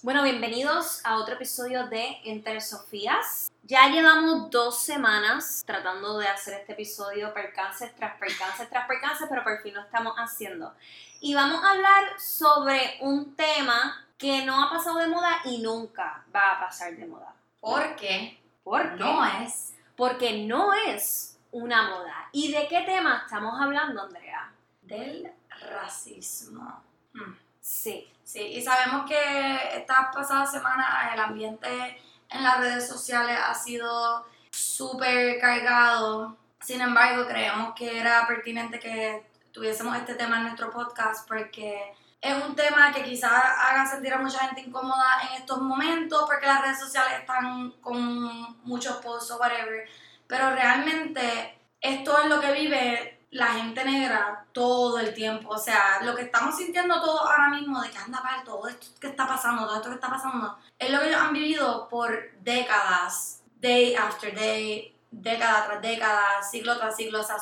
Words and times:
Bueno, 0.00 0.22
bienvenidos 0.22 1.04
a 1.04 1.16
otro 1.16 1.34
episodio 1.34 1.88
de 1.88 2.18
Entre 2.24 2.60
Sofías. 2.60 3.50
Ya 3.64 3.88
llevamos 3.88 4.48
dos 4.48 4.80
semanas 4.80 5.64
tratando 5.66 6.18
de 6.18 6.28
hacer 6.28 6.60
este 6.60 6.74
episodio 6.74 7.34
percance 7.34 7.88
tras 7.96 8.16
percance 8.16 8.64
tras 8.66 8.86
percance, 8.86 9.26
pero 9.28 9.42
por 9.42 9.60
fin 9.60 9.74
lo 9.74 9.80
estamos 9.80 10.14
haciendo. 10.16 10.72
Y 11.20 11.34
vamos 11.34 11.64
a 11.64 11.72
hablar 11.72 12.04
sobre 12.20 12.98
un 13.00 13.34
tema 13.34 14.06
que 14.16 14.46
no 14.46 14.62
ha 14.62 14.70
pasado 14.70 14.98
de 14.98 15.08
moda 15.08 15.40
y 15.44 15.58
nunca 15.58 16.24
va 16.34 16.52
a 16.52 16.60
pasar 16.60 16.96
de 16.96 17.04
moda. 17.04 17.34
¿Por 17.58 17.96
qué? 17.96 18.38
¿Por 18.62 18.94
qué? 18.94 18.98
No 19.00 19.24
es. 19.42 19.74
Porque 19.96 20.44
no 20.46 20.74
es 20.74 21.36
una 21.50 21.88
moda. 21.88 22.28
¿Y 22.30 22.52
de 22.52 22.68
qué 22.68 22.82
tema 22.82 23.22
estamos 23.24 23.60
hablando, 23.60 24.02
Andrea? 24.02 24.52
Del 24.80 25.32
racismo. 25.72 26.84
Sí. 27.60 28.08
Sí, 28.28 28.40
y 28.42 28.60
sabemos 28.60 29.08
que 29.08 29.56
esta 29.74 30.10
pasada 30.10 30.44
semana 30.44 31.12
el 31.14 31.18
ambiente 31.18 31.66
en 32.28 32.42
las 32.42 32.60
redes 32.60 32.86
sociales 32.86 33.38
ha 33.42 33.54
sido 33.54 34.26
súper 34.50 35.40
cargado. 35.40 36.36
Sin 36.60 36.82
embargo, 36.82 37.26
creemos 37.26 37.72
que 37.74 37.98
era 37.98 38.26
pertinente 38.26 38.78
que 38.78 39.26
tuviésemos 39.50 39.96
este 39.96 40.14
tema 40.14 40.36
en 40.36 40.42
nuestro 40.42 40.70
podcast 40.70 41.26
porque 41.26 41.94
es 42.20 42.44
un 42.44 42.54
tema 42.54 42.92
que 42.92 43.02
quizás 43.02 43.32
haga 43.32 43.86
sentir 43.86 44.12
a 44.12 44.18
mucha 44.18 44.40
gente 44.40 44.60
incómoda 44.60 45.22
en 45.30 45.40
estos 45.40 45.62
momentos 45.62 46.24
porque 46.26 46.44
las 46.44 46.60
redes 46.60 46.80
sociales 46.80 47.20
están 47.20 47.70
con 47.80 48.62
muchos 48.62 48.98
posts 48.98 49.30
o 49.30 49.38
whatever. 49.38 49.88
Pero 50.26 50.50
realmente 50.50 51.58
esto 51.80 52.18
es 52.18 52.26
lo 52.28 52.42
que 52.42 52.52
vive 52.52 53.17
la 53.30 53.46
gente 53.48 53.84
negra 53.84 54.46
todo 54.52 54.98
el 54.98 55.14
tiempo. 55.14 55.50
O 55.50 55.58
sea, 55.58 56.00
lo 56.02 56.14
que 56.14 56.22
estamos 56.22 56.56
sintiendo 56.56 57.00
todos 57.00 57.20
ahora 57.22 57.48
mismo 57.48 57.80
de 57.80 57.90
que 57.90 57.98
anda 57.98 58.20
mal 58.20 58.42
todo 58.44 58.68
esto 58.68 58.86
que 59.00 59.08
está 59.08 59.26
pasando, 59.26 59.66
todo 59.66 59.76
esto 59.76 59.88
que 59.88 59.94
está 59.96 60.10
pasando, 60.10 60.58
es 60.78 60.90
lo 60.90 61.00
que 61.00 61.08
ellos 61.08 61.20
han 61.20 61.32
vivido 61.32 61.88
por 61.88 62.32
décadas, 62.40 63.42
day 63.60 63.94
after 63.94 64.34
day, 64.34 64.94
década 65.10 65.66
tras 65.66 65.82
década, 65.82 66.42
siglo 66.42 66.76
tras 66.78 66.96
siglo. 66.96 67.20
O 67.20 67.24
sea, 67.24 67.36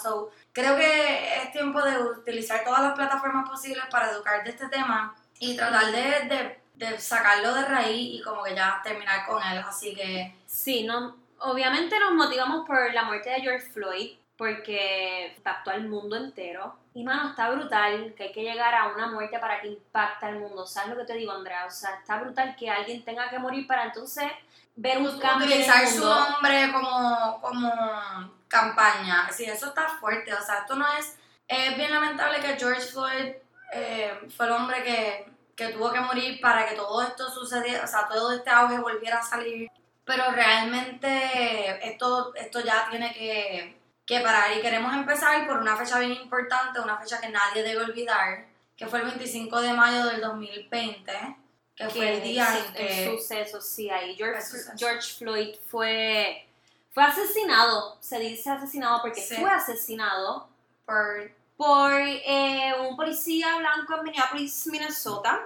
creo 0.52 0.76
que 0.76 1.42
es 1.42 1.52
tiempo 1.52 1.82
de 1.82 1.98
utilizar 1.98 2.64
todas 2.64 2.82
las 2.82 2.94
plataformas 2.94 3.48
posibles 3.48 3.84
para 3.90 4.10
educar 4.10 4.42
de 4.44 4.50
este 4.50 4.68
tema 4.68 5.14
y 5.38 5.56
tratar 5.56 5.92
de, 5.92 6.28
de, 6.28 6.60
de 6.74 6.98
sacarlo 6.98 7.54
de 7.54 7.64
raíz 7.64 8.20
y 8.20 8.22
como 8.22 8.42
que 8.42 8.54
ya 8.54 8.80
terminar 8.82 9.26
con 9.26 9.42
él. 9.42 9.58
Así 9.58 9.94
que... 9.94 10.34
Sí, 10.46 10.84
no, 10.84 11.16
obviamente 11.40 11.98
nos 12.00 12.12
motivamos 12.12 12.66
por 12.66 12.92
la 12.92 13.04
muerte 13.04 13.30
de 13.30 13.40
George 13.40 13.66
Floyd, 13.70 14.16
porque 14.36 15.34
impactó 15.36 15.70
al 15.70 15.88
mundo 15.88 16.16
entero. 16.16 16.76
Y 16.94 17.04
mano, 17.04 17.30
está 17.30 17.50
brutal 17.50 18.14
que 18.16 18.24
hay 18.24 18.32
que 18.32 18.42
llegar 18.42 18.74
a 18.74 18.88
una 18.88 19.06
muerte 19.08 19.38
para 19.38 19.60
que 19.60 19.68
impacte 19.68 20.26
al 20.26 20.38
mundo. 20.38 20.66
¿Sabes 20.66 20.90
lo 20.90 20.96
que 20.96 21.04
te 21.04 21.14
digo, 21.14 21.32
Andrea? 21.32 21.66
O 21.66 21.70
sea, 21.70 21.96
está 21.96 22.18
brutal 22.18 22.54
que 22.56 22.70
alguien 22.70 23.04
tenga 23.04 23.28
que 23.30 23.38
morir 23.38 23.66
para 23.66 23.84
entonces 23.84 24.26
ver 24.74 24.98
un 24.98 25.18
cambio 25.18 25.46
en 25.46 25.52
el 25.52 25.58
Utilizar 25.60 25.86
su 25.86 26.00
mundo. 26.00 26.30
nombre 26.30 26.72
como, 26.72 27.40
como 27.40 28.32
campaña. 28.48 29.30
Sí, 29.32 29.44
eso 29.44 29.66
está 29.66 29.88
fuerte. 29.88 30.32
O 30.32 30.42
sea, 30.42 30.60
esto 30.60 30.76
no 30.76 30.86
es... 30.98 31.18
Es 31.48 31.76
bien 31.76 31.92
lamentable 31.92 32.40
que 32.40 32.58
George 32.58 32.82
Floyd 32.82 33.34
eh, 33.72 34.28
fue 34.36 34.46
el 34.46 34.52
hombre 34.52 34.82
que, 34.82 35.30
que 35.54 35.68
tuvo 35.68 35.92
que 35.92 36.00
morir 36.00 36.40
para 36.40 36.66
que 36.66 36.74
todo 36.74 37.02
esto 37.02 37.30
sucediera, 37.30 37.84
o 37.84 37.86
sea, 37.86 38.08
todo 38.08 38.32
este 38.32 38.50
auge 38.50 38.78
volviera 38.78 39.18
a 39.18 39.22
salir. 39.22 39.70
Pero 40.04 40.30
realmente 40.32 41.88
esto, 41.88 42.34
esto 42.34 42.60
ya 42.60 42.88
tiene 42.90 43.12
que, 43.12 43.76
que 44.06 44.20
parar 44.20 44.56
y 44.56 44.60
queremos 44.60 44.94
empezar 44.94 45.46
por 45.46 45.58
una 45.58 45.76
fecha 45.76 45.98
bien 45.98 46.12
importante, 46.12 46.80
una 46.80 46.96
fecha 46.96 47.20
que 47.20 47.28
nadie 47.28 47.62
debe 47.62 47.84
olvidar, 47.84 48.46
que 48.76 48.86
fue 48.86 49.00
el 49.00 49.06
25 49.06 49.60
de 49.60 49.72
mayo 49.72 50.06
del 50.06 50.20
2020, 50.20 51.36
que 51.74 51.88
fue 51.90 52.14
el 52.14 52.22
día 52.22 52.46
sí, 52.46 52.58
en 52.68 52.74
que... 52.74 53.04
el 53.04 53.18
suceso, 53.18 53.60
sí, 53.60 53.90
ahí 53.90 54.14
George. 54.16 54.40
George 54.76 55.14
Floyd 55.18 55.56
fue, 55.68 56.46
fue 56.92 57.02
asesinado, 57.02 57.96
se 58.00 58.18
dice 58.20 58.48
asesinado 58.50 59.02
porque 59.02 59.20
Sí. 59.20 59.34
fue 59.36 59.50
asesinado 59.50 60.48
por 60.86 61.34
por 61.56 61.90
eh, 61.94 62.74
un 62.86 62.96
policía 62.96 63.56
blanco 63.56 63.96
en 63.96 64.02
Minneapolis, 64.04 64.66
Minnesota. 64.66 65.40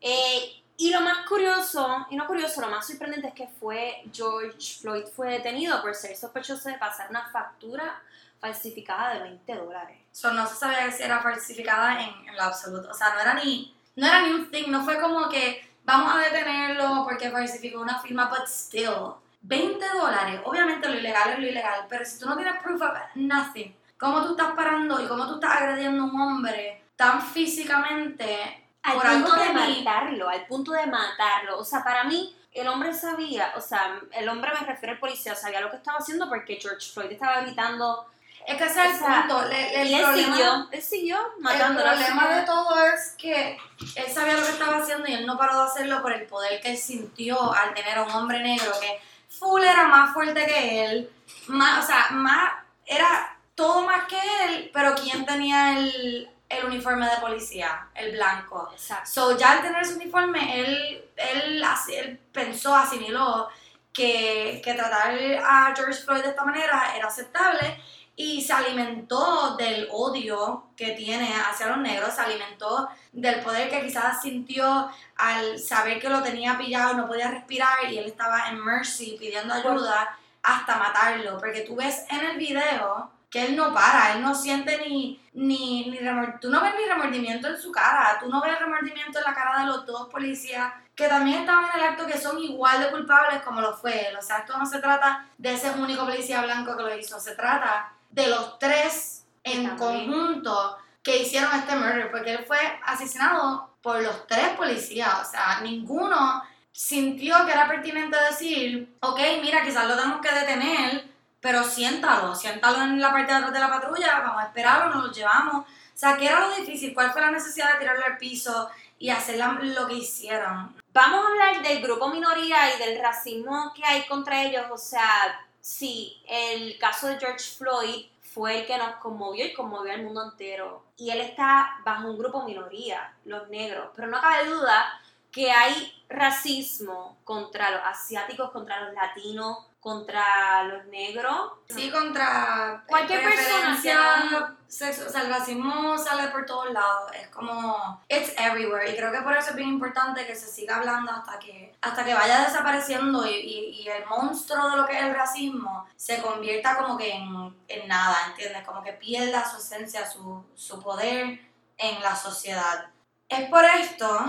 Eh, 0.00 0.59
y 0.80 0.90
lo 0.90 1.02
más 1.02 1.26
curioso, 1.26 2.06
y 2.08 2.16
no 2.16 2.26
curioso, 2.26 2.62
lo 2.62 2.70
más 2.70 2.86
sorprendente 2.86 3.28
es 3.28 3.34
que 3.34 3.46
fue 3.46 4.02
George 4.10 4.78
Floyd 4.80 5.04
fue 5.14 5.28
detenido 5.28 5.82
por 5.82 5.94
ser 5.94 6.16
sospechoso 6.16 6.70
de 6.70 6.78
pasar 6.78 7.10
una 7.10 7.28
factura 7.28 8.00
falsificada 8.40 9.12
de 9.12 9.20
20 9.24 9.54
dólares. 9.56 9.98
So, 10.10 10.32
no 10.32 10.46
se 10.46 10.56
sabía 10.56 10.90
si 10.90 11.02
era 11.02 11.20
falsificada 11.20 12.02
en, 12.02 12.26
en 12.26 12.34
lo 12.34 12.44
absoluto. 12.44 12.88
O 12.90 12.94
sea, 12.94 13.12
no 13.12 13.20
era 13.20 13.34
ni, 13.34 13.76
no 13.94 14.06
era 14.06 14.22
ni 14.22 14.32
un 14.32 14.50
thing, 14.50 14.70
no 14.70 14.82
fue 14.82 14.98
como 14.98 15.28
que 15.28 15.68
vamos 15.84 16.14
a 16.14 16.20
detenerlo 16.20 17.04
porque 17.04 17.30
falsificó 17.30 17.82
una 17.82 17.98
firma, 17.98 18.30
but 18.30 18.48
still. 18.48 19.16
20 19.42 19.86
dólares, 19.86 20.40
obviamente 20.46 20.88
lo 20.88 20.98
ilegal 20.98 21.32
es 21.32 21.38
lo 21.40 21.46
ilegal, 21.46 21.86
pero 21.90 22.06
si 22.06 22.18
tú 22.18 22.26
no 22.26 22.36
tienes 22.36 22.62
proof 22.62 22.80
of 22.80 22.96
nothing, 23.16 23.76
¿cómo 23.98 24.24
tú 24.24 24.30
estás 24.30 24.52
parando 24.52 24.98
y 24.98 25.06
cómo 25.06 25.26
tú 25.28 25.34
estás 25.34 25.60
agrediendo 25.60 26.04
a 26.04 26.06
un 26.06 26.18
hombre 26.18 26.84
tan 26.96 27.20
físicamente 27.20 28.59
Al 28.82 28.94
por 28.94 29.02
punto 29.10 29.34
de 29.34 29.48
ni- 29.52 29.82
matarlo, 29.84 30.28
al 30.28 30.46
punto 30.46 30.72
de 30.72 30.86
matarlo. 30.86 31.58
O 31.58 31.64
sea, 31.64 31.82
para 31.84 32.04
mí, 32.04 32.34
el 32.52 32.66
hombre 32.68 32.92
sabía, 32.94 33.52
o 33.56 33.60
sea, 33.60 34.00
el 34.12 34.28
hombre 34.28 34.50
me 34.58 34.66
refiero 34.66 34.94
al 34.94 34.98
policía, 35.00 35.34
sabía 35.34 35.60
lo 35.60 35.70
que 35.70 35.76
estaba 35.76 35.98
haciendo 35.98 36.28
porque 36.28 36.58
George 36.60 36.90
Floyd 36.92 37.12
estaba 37.12 37.40
gritando. 37.42 38.06
Es 38.46 38.56
que 38.56 38.64
ese 38.64 38.86
es 38.86 38.94
el 39.02 39.06
punto. 39.06 39.44
Le- 39.48 39.82
el 39.82 39.88
y 39.88 39.94
él 39.94 40.02
problema- 40.02 40.34
siguió, 40.36 40.68
él 40.72 40.82
siguió 40.82 41.18
matando 41.40 41.80
El 41.84 41.88
problema 41.90 42.28
de 42.28 42.42
todo 42.46 42.84
es 42.86 43.14
que 43.18 43.58
él 43.96 44.06
sabía 44.12 44.32
lo 44.34 44.42
que 44.42 44.48
estaba 44.52 44.78
haciendo 44.78 45.06
y 45.08 45.12
él 45.12 45.26
no 45.26 45.36
paró 45.36 45.58
de 45.62 45.68
hacerlo 45.70 46.00
por 46.00 46.12
el 46.12 46.26
poder 46.26 46.58
que 46.62 46.70
él 46.70 46.78
sintió 46.78 47.52
al 47.52 47.74
tener 47.74 47.98
a 47.98 48.02
un 48.04 48.10
hombre 48.12 48.40
negro 48.40 48.72
que 48.80 48.98
full 49.28 49.62
era 49.62 49.86
más 49.88 50.12
fuerte 50.14 50.44
que 50.46 50.84
él, 50.86 51.10
más, 51.48 51.84
o 51.84 51.86
sea, 51.86 52.08
más, 52.12 52.50
era 52.86 53.36
todo 53.54 53.82
más 53.84 54.04
que 54.06 54.18
él, 54.46 54.70
pero 54.72 54.94
¿quién 54.94 55.24
tenía 55.26 55.78
el, 55.78 56.28
el 56.50 56.66
uniforme 56.66 57.08
de 57.08 57.16
policía? 57.16 57.88
El 57.94 58.12
blanco. 58.12 58.68
Exacto. 58.72 59.10
So, 59.10 59.38
ya 59.38 59.52
al 59.52 59.62
tener 59.62 59.82
ese 59.82 59.94
uniforme, 59.94 60.60
él, 60.60 61.04
él, 61.16 61.64
él 61.88 62.20
pensó, 62.32 62.74
asimiló 62.74 63.48
que, 63.92 64.60
que 64.62 64.74
tratar 64.74 65.14
a 65.42 65.72
George 65.74 66.02
Floyd 66.02 66.22
de 66.22 66.28
esta 66.28 66.44
manera 66.44 66.94
era 66.96 67.06
aceptable 67.06 67.80
y 68.16 68.42
se 68.42 68.52
alimentó 68.52 69.56
del 69.56 69.88
odio 69.90 70.66
que 70.76 70.90
tiene 70.90 71.32
hacia 71.34 71.68
los 71.68 71.78
negros, 71.78 72.14
se 72.14 72.20
alimentó 72.20 72.88
del 73.12 73.40
poder 73.40 73.70
que 73.70 73.80
quizás 73.80 74.20
sintió 74.20 74.90
al 75.16 75.58
saber 75.58 75.98
que 75.98 76.10
lo 76.10 76.22
tenía 76.22 76.58
pillado, 76.58 76.92
no 76.92 77.06
podía 77.06 77.30
respirar 77.30 77.90
y 77.90 77.96
él 77.96 78.04
estaba 78.04 78.50
en 78.50 78.62
mercy 78.62 79.16
pidiendo 79.18 79.54
ayuda 79.54 80.18
hasta 80.42 80.76
matarlo, 80.76 81.38
porque 81.38 81.62
tú 81.62 81.76
ves 81.76 82.04
en 82.10 82.20
el 82.20 82.36
video 82.36 83.10
que 83.30 83.46
él 83.46 83.56
no 83.56 83.72
para, 83.72 84.12
él 84.14 84.22
no 84.22 84.34
siente 84.34 84.78
ni, 84.86 85.22
ni, 85.34 85.88
ni 85.88 85.98
remor- 85.98 86.40
tú 86.40 86.50
no 86.50 86.60
ves 86.60 86.74
ni 86.76 86.84
remordimiento 86.86 87.48
en 87.48 87.56
su 87.60 87.70
cara, 87.70 88.18
tú 88.20 88.28
no 88.28 88.42
ves 88.42 88.58
remordimiento 88.58 89.18
en 89.18 89.24
la 89.24 89.34
cara 89.34 89.60
de 89.60 89.66
los 89.66 89.86
dos 89.86 90.08
policías 90.08 90.72
que 90.96 91.06
también 91.08 91.38
estaban 91.40 91.66
en 91.72 91.80
el 91.80 91.86
acto 91.90 92.06
que 92.06 92.18
son 92.18 92.38
igual 92.40 92.80
de 92.80 92.90
culpables 92.90 93.40
como 93.42 93.60
lo 93.60 93.74
fue 93.76 94.08
él, 94.08 94.16
o 94.16 94.22
sea, 94.22 94.38
esto 94.38 94.58
no 94.58 94.66
se 94.66 94.80
trata 94.80 95.26
de 95.38 95.54
ese 95.54 95.70
único 95.70 96.04
policía 96.04 96.42
blanco 96.42 96.76
que 96.76 96.82
lo 96.82 96.98
hizo, 96.98 97.18
se 97.20 97.34
trata 97.36 97.92
de 98.10 98.26
los 98.26 98.58
tres 98.58 99.24
en 99.44 99.64
También. 99.76 100.10
conjunto 100.10 100.76
que 101.02 101.22
hicieron 101.22 101.50
este 101.54 101.76
murder, 101.76 102.10
porque 102.10 102.32
él 102.34 102.44
fue 102.46 102.58
asesinado 102.84 103.70
por 103.80 104.02
los 104.02 104.26
tres 104.26 104.50
policías, 104.56 105.14
o 105.22 105.24
sea, 105.30 105.60
ninguno 105.62 106.42
sintió 106.72 107.46
que 107.46 107.52
era 107.52 107.66
pertinente 107.68 108.16
decir, 108.28 108.96
ok, 109.00 109.18
mira, 109.40 109.62
quizás 109.64 109.86
lo 109.88 109.96
tenemos 109.96 110.20
que 110.20 110.32
detener, 110.34 111.09
pero 111.40 111.64
siéntalo, 111.64 112.34
siéntalo 112.34 112.82
en 112.82 113.00
la 113.00 113.10
parte 113.10 113.32
de 113.32 113.38
atrás 113.38 113.52
de 113.52 113.60
la 113.60 113.68
patrulla, 113.68 114.20
vamos 114.20 114.42
a 114.42 114.46
esperarlo, 114.46 114.94
nos 114.94 115.06
lo 115.06 115.12
llevamos. 115.12 115.64
O 115.64 115.98
sea, 116.00 116.16
¿qué 116.16 116.26
era 116.26 116.40
lo 116.40 116.54
difícil? 116.54 116.94
¿Cuál 116.94 117.12
fue 117.12 117.20
la 117.20 117.30
necesidad 117.30 117.72
de 117.72 117.80
tirarlo 117.80 118.04
al 118.04 118.18
piso 118.18 118.70
y 118.98 119.10
hacer 119.10 119.38
lo 119.38 119.86
que 119.86 119.94
hicieron? 119.94 120.74
Vamos 120.92 121.24
a 121.24 121.28
hablar 121.28 121.62
del 121.62 121.82
grupo 121.82 122.08
minoría 122.08 122.74
y 122.74 122.78
del 122.78 123.00
racismo 123.00 123.72
que 123.74 123.84
hay 123.84 124.06
contra 124.06 124.42
ellos. 124.42 124.66
O 124.70 124.78
sea, 124.78 125.40
sí, 125.60 126.22
el 126.28 126.78
caso 126.78 127.06
de 127.06 127.18
George 127.18 127.56
Floyd 127.56 128.06
fue 128.20 128.60
el 128.60 128.66
que 128.66 128.78
nos 128.78 128.96
conmovió 128.96 129.44
y 129.46 129.54
conmovió 129.54 129.92
al 129.92 130.02
mundo 130.02 130.24
entero. 130.24 130.84
Y 130.96 131.10
él 131.10 131.20
está 131.20 131.76
bajo 131.84 132.08
un 132.08 132.18
grupo 132.18 132.44
minoría, 132.44 133.14
los 133.24 133.48
negros. 133.48 133.90
Pero 133.94 134.08
no 134.08 134.20
cabe 134.20 134.48
duda 134.48 135.00
que 135.30 135.50
hay 135.50 136.04
racismo 136.08 137.18
contra 137.24 137.70
los 137.70 137.80
asiáticos, 137.84 138.50
contra 138.50 138.80
los 138.84 138.94
latinos, 138.94 139.58
contra 139.80 140.62
los 140.64 140.84
negros. 140.86 141.52
Sí, 141.68 141.90
contra 141.90 142.84
Cualquier 142.86 143.22
persona 143.22 144.56
sexo, 144.68 145.06
o 145.06 145.10
sea, 145.10 145.22
el 145.22 145.30
racismo 145.30 145.98
sale 145.98 146.28
por 146.28 146.46
todos 146.46 146.70
lados, 146.70 147.10
es 147.20 147.26
como, 147.28 148.00
it's 148.08 148.32
everywhere, 148.38 148.88
y 148.88 148.96
creo 148.96 149.10
que 149.10 149.22
por 149.22 149.36
eso 149.36 149.50
es 149.50 149.56
bien 149.56 149.68
importante 149.70 150.24
que 150.26 150.36
se 150.36 150.46
siga 150.46 150.76
hablando 150.76 151.10
hasta 151.10 151.38
que, 151.40 151.74
hasta 151.80 152.04
que 152.04 152.14
vaya 152.14 152.44
desapareciendo 152.44 153.26
y, 153.26 153.30
y- 153.30 153.70
y 153.82 153.88
el 153.88 154.06
monstruo 154.06 154.70
de 154.70 154.76
lo 154.76 154.86
que 154.86 154.96
es 154.96 155.02
el 155.02 155.14
racismo 155.14 155.88
se 155.96 156.22
convierta 156.22 156.76
como 156.76 156.96
que 156.96 157.10
en, 157.12 157.56
en 157.66 157.88
nada, 157.88 158.16
¿entiendes? 158.28 158.64
Como 158.64 158.82
que 158.84 158.92
pierda 158.92 159.44
su 159.50 159.56
esencia, 159.56 160.08
su, 160.08 160.44
su 160.54 160.80
poder 160.80 161.40
en 161.76 162.02
la 162.02 162.14
sociedad. 162.14 162.90
Es 163.28 163.48
por 163.48 163.64
esto 163.64 164.20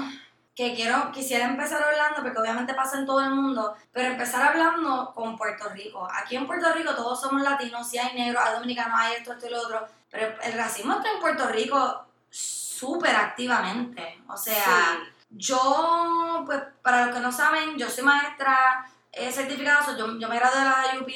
que 0.55 0.75
quiero, 0.75 1.11
quisiera 1.11 1.45
empezar 1.45 1.81
hablando, 1.81 2.21
porque 2.21 2.39
obviamente 2.39 2.73
pasa 2.73 2.99
en 2.99 3.05
todo 3.05 3.21
el 3.21 3.31
mundo, 3.31 3.75
pero 3.91 4.09
empezar 4.09 4.41
hablando 4.49 5.11
con 5.15 5.37
Puerto 5.37 5.69
Rico. 5.69 6.07
Aquí 6.13 6.35
en 6.35 6.45
Puerto 6.45 6.73
Rico 6.73 6.93
todos 6.93 7.21
somos 7.21 7.41
latinos, 7.41 7.89
si 7.89 7.97
hay 7.97 8.13
negros, 8.15 8.43
hay 8.45 8.55
dominicanos, 8.55 8.99
hay 8.99 9.15
esto, 9.15 9.33
esto 9.33 9.47
y 9.47 9.49
lo 9.49 9.61
otro, 9.61 9.87
pero 10.09 10.35
el 10.41 10.53
racismo 10.53 10.93
está 10.95 11.11
en 11.11 11.19
Puerto 11.21 11.47
Rico 11.47 12.05
súper 12.29 13.15
activamente. 13.15 14.21
O 14.27 14.35
sea, 14.35 14.99
yo, 15.29 16.43
pues 16.45 16.61
para 16.81 17.05
los 17.05 17.15
que 17.15 17.21
no 17.21 17.31
saben, 17.31 17.77
yo 17.77 17.89
soy 17.89 18.03
maestra 18.03 18.85
eh, 19.11 19.31
certificada, 19.31 19.95
yo, 19.97 20.19
yo 20.19 20.27
me 20.27 20.35
gradué 20.35 20.59
de 20.59 20.65
la 20.65 20.99
UP 20.99 21.07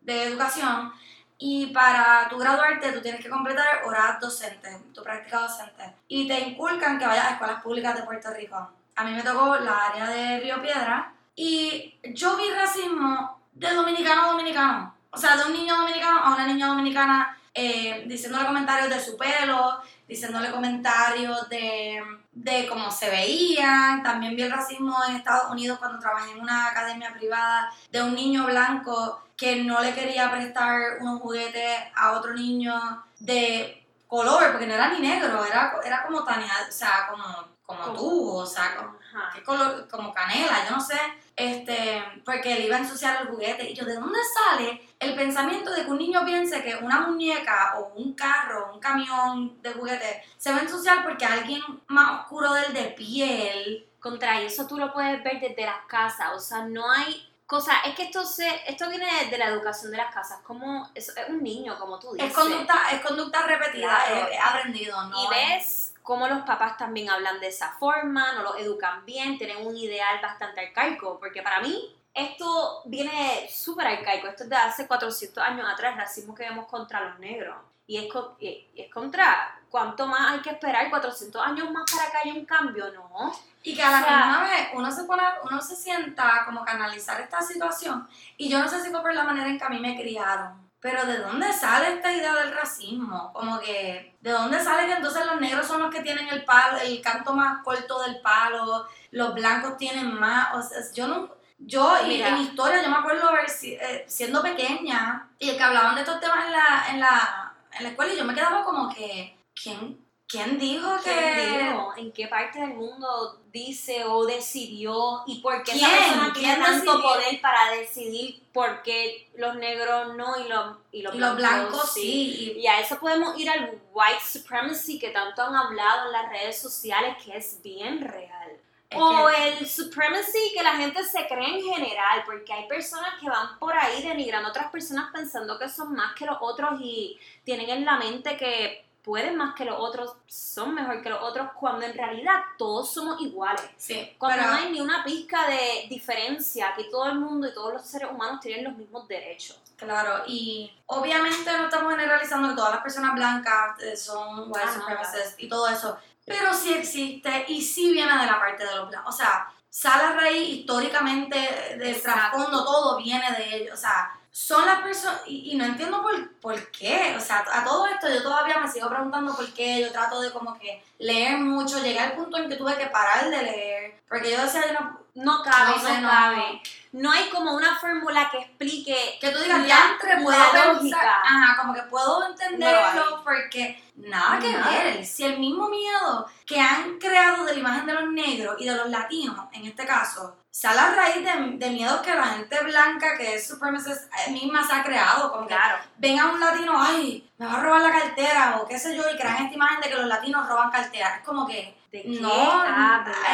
de 0.00 0.22
educación 0.24 0.92
y 1.38 1.66
para 1.66 2.28
tu 2.28 2.36
graduarte 2.36 2.92
tú 2.92 3.00
tienes 3.00 3.22
que 3.22 3.30
completar 3.30 3.84
horas 3.84 4.20
docentes, 4.20 4.76
tu 4.92 5.02
práctica 5.02 5.40
docente. 5.40 5.94
Y 6.08 6.26
te 6.26 6.38
inculcan 6.40 6.98
que 6.98 7.06
vayas 7.06 7.26
a 7.26 7.30
escuelas 7.32 7.62
públicas 7.62 7.94
de 7.94 8.02
Puerto 8.02 8.30
Rico. 8.34 8.70
A 8.96 9.04
mí 9.04 9.12
me 9.12 9.22
tocó 9.22 9.56
la 9.56 9.86
área 9.86 10.08
de 10.08 10.40
Río 10.40 10.60
Piedra 10.60 11.12
y 11.36 11.94
yo 12.12 12.36
vi 12.36 12.50
racismo 12.50 13.40
de 13.52 13.72
dominicano 13.72 14.24
a 14.24 14.30
dominicano. 14.32 14.94
O 15.10 15.16
sea, 15.16 15.36
de 15.36 15.44
un 15.44 15.52
niño 15.52 15.76
dominicano 15.76 16.20
a 16.20 16.34
una 16.34 16.46
niña 16.46 16.66
dominicana 16.66 17.38
eh, 17.54 18.04
diciéndole 18.06 18.44
comentarios 18.44 18.90
de 18.90 19.00
su 19.00 19.16
pelo, 19.16 19.80
diciéndole 20.08 20.50
comentarios 20.50 21.48
de, 21.48 22.02
de 22.42 22.66
cómo 22.68 22.90
se 22.90 23.10
veían. 23.10 24.02
También 24.02 24.36
vi 24.36 24.42
el 24.42 24.52
racismo 24.52 24.96
en 25.08 25.16
Estados 25.16 25.50
Unidos 25.50 25.78
cuando 25.78 25.98
trabajé 25.98 26.32
en 26.32 26.40
una 26.40 26.68
academia 26.68 27.12
privada 27.12 27.70
de 27.90 28.02
un 28.02 28.14
niño 28.14 28.46
blanco 28.46 29.22
que 29.36 29.62
no 29.62 29.80
le 29.80 29.94
quería 29.94 30.30
prestar 30.30 30.98
unos 31.00 31.20
juguetes 31.20 31.78
a 31.94 32.12
otro 32.12 32.34
niño 32.34 33.04
de 33.18 33.86
color, 34.06 34.50
porque 34.50 34.66
no 34.66 34.74
era 34.74 34.88
ni 34.88 35.00
negro, 35.00 35.44
era, 35.44 35.76
era 35.84 36.02
como 36.04 36.24
Tania, 36.24 36.52
o 36.68 36.72
sea, 36.72 37.08
como, 37.10 37.24
como 37.64 37.92
tú, 37.94 38.36
o 38.38 38.46
sea, 38.46 38.76
como, 38.76 38.98
¿qué 39.34 39.42
color? 39.42 39.86
como 39.88 40.12
canela, 40.12 40.64
yo 40.68 40.76
no 40.76 40.80
sé, 40.80 40.98
este, 41.38 42.02
porque 42.24 42.56
le 42.56 42.66
iba 42.66 42.76
a 42.76 42.80
ensuciar 42.80 43.22
el 43.22 43.28
juguete. 43.28 43.70
Y 43.70 43.74
yo, 43.74 43.84
¿de 43.84 43.94
dónde 43.94 44.18
sale 44.34 44.82
el 44.98 45.14
pensamiento 45.14 45.70
de 45.70 45.84
que 45.84 45.90
un 45.90 45.98
niño 45.98 46.24
piense 46.24 46.62
que 46.62 46.74
una 46.76 47.00
muñeca 47.02 47.78
o 47.78 47.92
un 47.94 48.12
carro, 48.14 48.72
un 48.74 48.80
camión 48.80 49.62
de 49.62 49.72
juguete 49.72 50.24
se 50.36 50.50
va 50.50 50.58
a 50.58 50.62
ensuciar 50.62 51.04
porque 51.04 51.24
alguien 51.24 51.62
más 51.86 52.22
oscuro 52.22 52.52
del 52.52 52.74
de 52.74 52.84
piel? 52.90 53.86
Contra 54.00 54.40
eso 54.40 54.66
tú 54.66 54.76
lo 54.76 54.92
puedes 54.92 55.22
ver 55.22 55.40
desde 55.40 55.64
las 55.64 55.86
casas, 55.86 56.30
o 56.34 56.40
sea, 56.40 56.64
no 56.64 56.90
hay 56.90 57.28
cosa, 57.46 57.72
es 57.86 57.94
que 57.94 58.02
esto 58.02 58.24
se, 58.24 58.46
esto 58.66 58.88
viene 58.90 59.06
de 59.30 59.38
la 59.38 59.46
educación 59.46 59.90
de 59.90 59.96
las 59.96 60.12
casas, 60.12 60.40
como 60.42 60.90
es, 60.94 61.12
un 61.28 61.42
niño, 61.42 61.78
como 61.78 61.98
tú 61.98 62.12
dices. 62.12 62.28
Es 62.28 62.34
conducta, 62.34 62.90
es 62.92 63.00
conducta 63.00 63.42
repetida, 63.42 63.98
he 64.30 64.38
aprendido, 64.38 65.02
¿no? 65.04 65.24
Y 65.24 65.28
ves 65.28 65.94
cómo 66.08 66.26
los 66.26 66.40
papás 66.40 66.78
también 66.78 67.10
hablan 67.10 67.38
de 67.38 67.48
esa 67.48 67.72
forma, 67.72 68.32
no 68.32 68.42
lo 68.42 68.56
educan 68.56 69.04
bien, 69.04 69.36
tienen 69.36 69.66
un 69.66 69.76
ideal 69.76 70.18
bastante 70.22 70.58
arcaico, 70.62 71.18
porque 71.20 71.42
para 71.42 71.60
mí 71.60 71.94
esto 72.14 72.80
viene 72.86 73.46
súper 73.52 73.88
arcaico, 73.88 74.26
esto 74.26 74.44
es 74.44 74.48
de 74.48 74.56
hace 74.56 74.86
400 74.86 75.44
años 75.44 75.68
atrás, 75.70 75.92
el 75.92 75.98
racismo 75.98 76.34
que 76.34 76.44
vemos 76.44 76.66
contra 76.66 77.04
los 77.04 77.18
negros. 77.18 77.58
Y 77.86 77.98
es, 77.98 78.06
y 78.40 78.70
es 78.74 78.90
contra, 78.90 79.60
¿cuánto 79.68 80.06
más 80.06 80.32
hay 80.32 80.40
que 80.40 80.48
esperar? 80.48 80.90
¿400 80.90 81.42
años 81.42 81.70
más 81.70 81.84
para 81.92 82.10
que 82.10 82.16
haya 82.16 82.40
un 82.40 82.46
cambio? 82.46 82.90
No. 82.94 83.30
Y 83.62 83.76
que 83.76 83.82
a 83.82 83.90
la 83.90 83.98
misma 83.98 84.48
vez 84.48 84.68
uno 84.72 84.90
se 84.90 85.04
pone, 85.04 85.22
uno 85.44 85.60
se 85.60 85.76
sienta 85.76 86.42
como 86.46 86.64
canalizar 86.64 87.20
esta 87.20 87.42
situación. 87.42 88.08
Y 88.38 88.48
yo 88.48 88.58
no 88.58 88.66
sé 88.66 88.80
si 88.82 88.88
fue 88.88 89.02
por 89.02 89.12
la 89.12 89.24
manera 89.24 89.46
en 89.50 89.58
que 89.58 89.64
a 89.64 89.68
mí 89.68 89.78
me 89.78 89.94
criaron. 89.94 90.67
Pero 90.80 91.04
¿de 91.06 91.18
dónde 91.18 91.52
sale 91.52 91.94
esta 91.94 92.12
idea 92.12 92.34
del 92.36 92.54
racismo? 92.54 93.32
Como 93.32 93.58
que, 93.58 94.16
¿de 94.20 94.30
dónde 94.30 94.62
sale 94.62 94.86
que 94.86 94.94
entonces 94.94 95.26
los 95.26 95.40
negros 95.40 95.66
son 95.66 95.82
los 95.82 95.92
que 95.92 96.02
tienen 96.02 96.28
el 96.28 96.44
palo, 96.44 96.78
el 96.78 97.00
canto 97.00 97.34
más 97.34 97.62
corto 97.64 98.00
del 98.02 98.20
palo, 98.20 98.86
los 99.10 99.34
blancos 99.34 99.76
tienen 99.76 100.14
más? 100.14 100.54
O 100.54 100.62
sea, 100.62 100.78
yo 100.94 101.08
no, 101.08 101.30
yo 101.58 101.96
en 101.96 102.38
historia, 102.38 102.82
yo 102.82 102.90
me 102.90 102.96
acuerdo 102.96 103.32
ver, 103.32 103.46
eh, 103.62 104.04
siendo 104.06 104.40
pequeña, 104.40 105.28
y 105.40 105.56
que 105.56 105.62
hablaban 105.62 105.96
de 105.96 106.02
estos 106.02 106.20
temas 106.20 106.46
en 106.46 106.52
la, 106.52 106.84
en 106.90 107.00
la, 107.00 107.52
en 107.72 107.82
la 107.82 107.88
escuela, 107.90 108.12
y 108.12 108.16
yo 108.16 108.24
me 108.24 108.34
quedaba 108.34 108.64
como 108.64 108.88
que, 108.94 109.36
¿quién, 109.60 109.98
¿Quién 110.28 110.58
dijo 110.58 111.00
que.? 111.02 111.74
¿En 111.96 112.12
qué 112.12 112.28
parte 112.28 112.60
del 112.60 112.74
mundo 112.74 113.40
dice 113.50 114.04
o 114.04 114.26
decidió? 114.26 115.22
¿Y 115.26 115.40
por 115.40 115.62
qué 115.62 115.72
esa 115.72 115.88
persona 115.88 116.32
tiene 116.34 116.56
tanto 116.56 117.00
poder 117.00 117.40
para 117.40 117.70
decidir 117.72 118.42
por 118.52 118.82
qué 118.82 119.26
los 119.36 119.56
negros 119.56 120.14
no 120.16 120.38
y 120.38 120.48
los, 120.48 120.76
y 120.92 121.00
los, 121.00 121.34
blancos, 121.34 121.94
sí? 121.94 122.52
Y 122.58 122.66
a 122.66 122.78
eso 122.78 122.98
podemos 122.98 123.38
ir 123.38 123.48
al 123.48 123.80
white 123.90 124.20
supremacy 124.22 124.98
que 124.98 125.08
tanto 125.08 125.40
han 125.40 125.56
hablado 125.56 126.08
en 126.08 126.12
las 126.12 126.28
redes 126.28 126.60
sociales, 126.60 127.16
que 127.24 127.34
es 127.34 127.62
bien 127.62 128.02
real. 128.02 128.58
o 128.96 129.30
el 129.30 129.66
supremacy 129.66 130.52
que 130.54 130.62
la 130.62 130.76
gente 130.76 131.04
se 131.04 131.26
cree 131.26 131.58
en 131.58 131.62
general, 131.62 132.22
porque 132.26 132.52
hay 132.52 132.68
personas 132.68 133.14
que 133.18 133.30
van 133.30 133.58
por 133.58 133.74
ahí 133.74 134.02
denigrando 134.02 134.48
a 134.48 134.50
otras 134.50 134.70
personas 134.70 135.10
pensando 135.10 135.58
que 135.58 135.70
son 135.70 135.94
más 135.94 136.14
que 136.14 136.26
los 136.26 136.36
otros 136.38 136.78
y 136.82 137.18
tienen 137.44 137.70
en 137.70 137.86
la 137.86 137.96
mente 137.96 138.36
que 138.36 138.87
pueden 139.08 139.36
más 139.36 139.54
que 139.54 139.64
los 139.64 139.76
otros, 139.78 140.16
son 140.26 140.74
mejor 140.74 141.02
que 141.02 141.08
los 141.08 141.22
otros, 141.22 141.48
cuando 141.58 141.86
en 141.86 141.94
realidad 141.94 142.42
todos 142.58 142.92
somos 142.92 143.18
iguales. 143.22 143.62
Sí, 143.78 144.14
cuando 144.18 144.46
no 144.46 144.52
hay 144.52 144.70
ni 144.70 144.82
una 144.82 145.02
pizca 145.02 145.48
de 145.48 145.86
diferencia, 145.88 146.74
que 146.76 146.84
todo 146.84 147.06
el 147.06 147.18
mundo 147.18 147.48
y 147.48 147.54
todos 147.54 147.72
los 147.72 147.86
seres 147.86 148.10
humanos 148.10 148.38
tienen 148.40 148.64
los 148.64 148.76
mismos 148.76 149.08
derechos. 149.08 149.62
Claro, 149.78 150.24
y 150.26 150.70
obviamente 150.84 151.50
no 151.56 151.64
estamos 151.64 151.90
generalizando 151.90 152.50
que 152.50 152.56
todas 152.56 152.74
las 152.74 152.82
personas 152.82 153.14
blancas 153.14 153.80
eh, 153.80 153.96
son 153.96 154.52
white 154.52 154.74
supremacists 154.74 155.36
y 155.38 155.48
todo 155.48 155.68
eso, 155.68 155.96
pero 156.26 156.52
sí 156.52 156.74
existe 156.74 157.46
y 157.48 157.62
sí 157.62 157.90
viene 157.90 158.12
de 158.12 158.26
la 158.26 158.38
parte 158.38 158.66
de 158.66 158.76
los 158.76 158.90
blancos. 158.90 159.14
O 159.14 159.16
sea, 159.16 159.50
sale 159.70 160.02
a 160.04 160.12
raíz 160.12 160.50
históricamente 160.50 161.78
del 161.78 161.98
trasfondo, 162.02 162.62
todo 162.62 162.98
viene 162.98 163.32
de 163.38 163.56
ellos. 163.56 163.72
O 163.72 163.80
sea, 163.80 164.17
son 164.38 164.64
las 164.64 164.82
personas, 164.82 165.22
y, 165.26 165.56
no 165.56 165.64
entiendo 165.64 166.00
por, 166.00 166.30
por 166.34 166.70
qué, 166.70 167.12
o 167.16 167.20
sea, 167.20 167.44
a 167.52 167.64
todo 167.64 167.88
esto 167.88 168.08
yo 168.08 168.22
todavía 168.22 168.60
me 168.60 168.70
sigo 168.70 168.88
preguntando 168.88 169.34
por 169.34 169.52
qué, 169.52 169.80
yo 169.80 169.90
trato 169.90 170.20
de 170.20 170.30
como 170.30 170.56
que 170.56 170.80
leer 171.00 171.38
mucho, 171.38 171.82
llegué 171.82 171.98
al 171.98 172.12
punto 172.12 172.36
en 172.36 172.48
que 172.48 172.54
tuve 172.54 172.76
que 172.76 172.86
parar 172.86 173.28
de 173.28 173.42
leer, 173.42 174.00
porque 174.08 174.30
yo 174.30 174.40
decía, 174.40 174.62
yo 174.68 174.74
no, 174.74 175.00
no 175.24 175.42
cabe, 175.42 176.00
no, 176.00 176.08
cabe. 176.08 176.62
No 176.92 177.10
hay 177.10 177.28
como 177.28 177.54
una 177.54 177.76
fórmula 177.78 178.28
que 178.30 178.38
explique 178.38 179.18
que 179.20 179.30
tú 179.30 179.38
digas, 179.40 179.66
ya 179.66 179.90
entre 179.92 180.22
puedo 180.22 180.38
ajá, 180.38 181.56
como 181.60 181.74
que 181.74 181.82
puedo 181.82 182.26
entenderlo 182.26 183.22
porque 183.22 183.82
nada 183.96 184.38
que 184.38 184.56
ver. 184.56 185.04
Si 185.04 185.24
el 185.24 185.38
mismo 185.38 185.68
miedo 185.68 186.26
que 186.46 186.60
han 186.60 186.98
creado 186.98 187.44
de 187.44 187.54
la 187.54 187.60
imagen 187.60 187.86
de 187.86 187.94
los 187.94 188.10
negros 188.10 188.56
y 188.58 188.64
de 188.64 188.74
los 188.74 188.88
latinos, 188.88 189.46
en 189.52 189.66
este 189.66 189.84
caso, 189.84 190.36
sale 190.50 190.80
a 190.80 190.90
raíz 190.90 191.24
de, 191.24 191.58
de 191.58 191.70
miedos 191.70 192.00
que 192.00 192.14
la 192.14 192.26
gente 192.26 192.64
blanca, 192.64 193.16
que 193.16 193.34
es 193.34 193.46
supremacist, 193.46 194.10
eh, 194.26 194.30
misma 194.30 194.66
se 194.66 194.74
ha 194.74 194.82
creado. 194.82 195.30
Como 195.30 195.46
claro. 195.46 195.78
que 195.82 195.88
ven 195.98 196.18
a 196.18 196.26
un 196.26 196.40
latino, 196.40 196.72
ay, 196.76 197.30
me 197.38 197.46
va 197.46 197.54
a 197.54 197.62
robar 197.62 197.80
la 197.80 197.92
cartera, 197.92 198.58
o 198.60 198.66
qué 198.66 198.78
sé 198.78 198.96
yo, 198.96 199.02
y 199.12 199.16
crean 199.16 199.44
esta 199.44 199.54
imagen 199.54 199.80
de 199.80 199.88
que 199.88 199.96
los 199.96 200.06
latinos 200.06 200.48
roban 200.48 200.70
carteras. 200.70 201.18
Es 201.18 201.24
como 201.24 201.46
que. 201.46 201.77
No, 202.20 202.64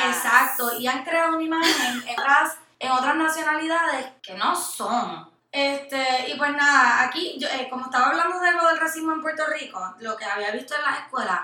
exacto. 0.08 0.78
Y 0.78 0.86
han 0.86 1.04
creado 1.04 1.34
una 1.34 1.42
imagen 1.42 2.02
en 2.06 2.18
otras, 2.18 2.56
en 2.78 2.90
otras 2.92 3.16
nacionalidades 3.16 4.06
que 4.22 4.34
no 4.34 4.54
son. 4.54 5.28
Este, 5.50 6.30
y 6.30 6.36
pues 6.36 6.50
nada, 6.52 7.04
aquí, 7.04 7.36
yo, 7.38 7.48
eh, 7.48 7.68
como 7.70 7.84
estaba 7.84 8.08
hablando 8.08 8.40
de 8.40 8.52
lo 8.52 8.66
del 8.66 8.80
racismo 8.80 9.12
en 9.12 9.22
Puerto 9.22 9.44
Rico, 9.46 9.80
lo 10.00 10.16
que 10.16 10.24
había 10.24 10.50
visto 10.50 10.74
en 10.74 10.82
las 10.82 11.00
escuelas, 11.00 11.40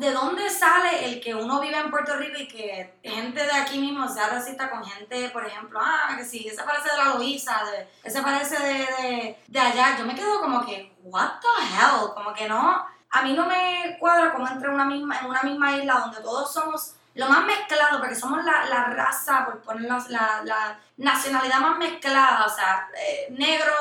¿De 0.00 0.12
dónde 0.12 0.48
sale 0.48 1.04
el 1.04 1.20
que 1.20 1.34
uno 1.34 1.60
vive 1.60 1.76
en 1.76 1.90
Puerto 1.90 2.16
Rico 2.16 2.38
y 2.38 2.48
que 2.48 2.94
gente 3.02 3.44
de 3.44 3.52
aquí 3.52 3.78
mismo 3.78 4.08
sea 4.08 4.28
racista 4.28 4.70
con 4.70 4.82
gente, 4.82 5.28
por 5.28 5.46
ejemplo, 5.46 5.78
ah, 5.82 6.14
que 6.16 6.24
sí, 6.24 6.48
ese 6.48 6.62
parece 6.62 6.88
de 6.90 6.96
la 6.96 7.14
Luisa, 7.14 7.62
de, 7.70 7.86
ese 8.02 8.22
parece 8.22 8.58
de, 8.58 9.36
de, 9.46 9.60
allá? 9.60 9.98
Yo 9.98 10.06
me 10.06 10.14
quedo 10.14 10.40
como 10.40 10.64
que, 10.64 10.96
what 11.02 11.32
the 11.38 11.64
hell, 11.64 12.14
como 12.14 12.32
que 12.32 12.48
no, 12.48 12.82
a 13.14 13.22
mí 13.22 13.32
no 13.32 13.46
me 13.46 13.96
cuadra 14.00 14.32
como 14.32 14.46
entre 14.48 14.68
una 14.68 14.84
misma, 14.84 15.20
en 15.20 15.26
una 15.26 15.42
misma 15.42 15.76
isla 15.76 16.00
donde 16.00 16.20
todos 16.20 16.52
somos 16.52 16.94
lo 17.14 17.28
más 17.28 17.44
mezclado, 17.44 18.00
porque 18.00 18.16
somos 18.16 18.44
la, 18.44 18.66
la 18.66 18.86
raza, 18.86 19.44
por 19.44 19.62
poner 19.62 19.88
la, 20.08 20.42
la, 20.44 20.80
nacionalidad 20.96 21.60
más 21.60 21.78
mezclada, 21.78 22.44
o 22.44 22.48
sea, 22.48 22.88
eh, 22.96 23.28
negro, 23.30 23.72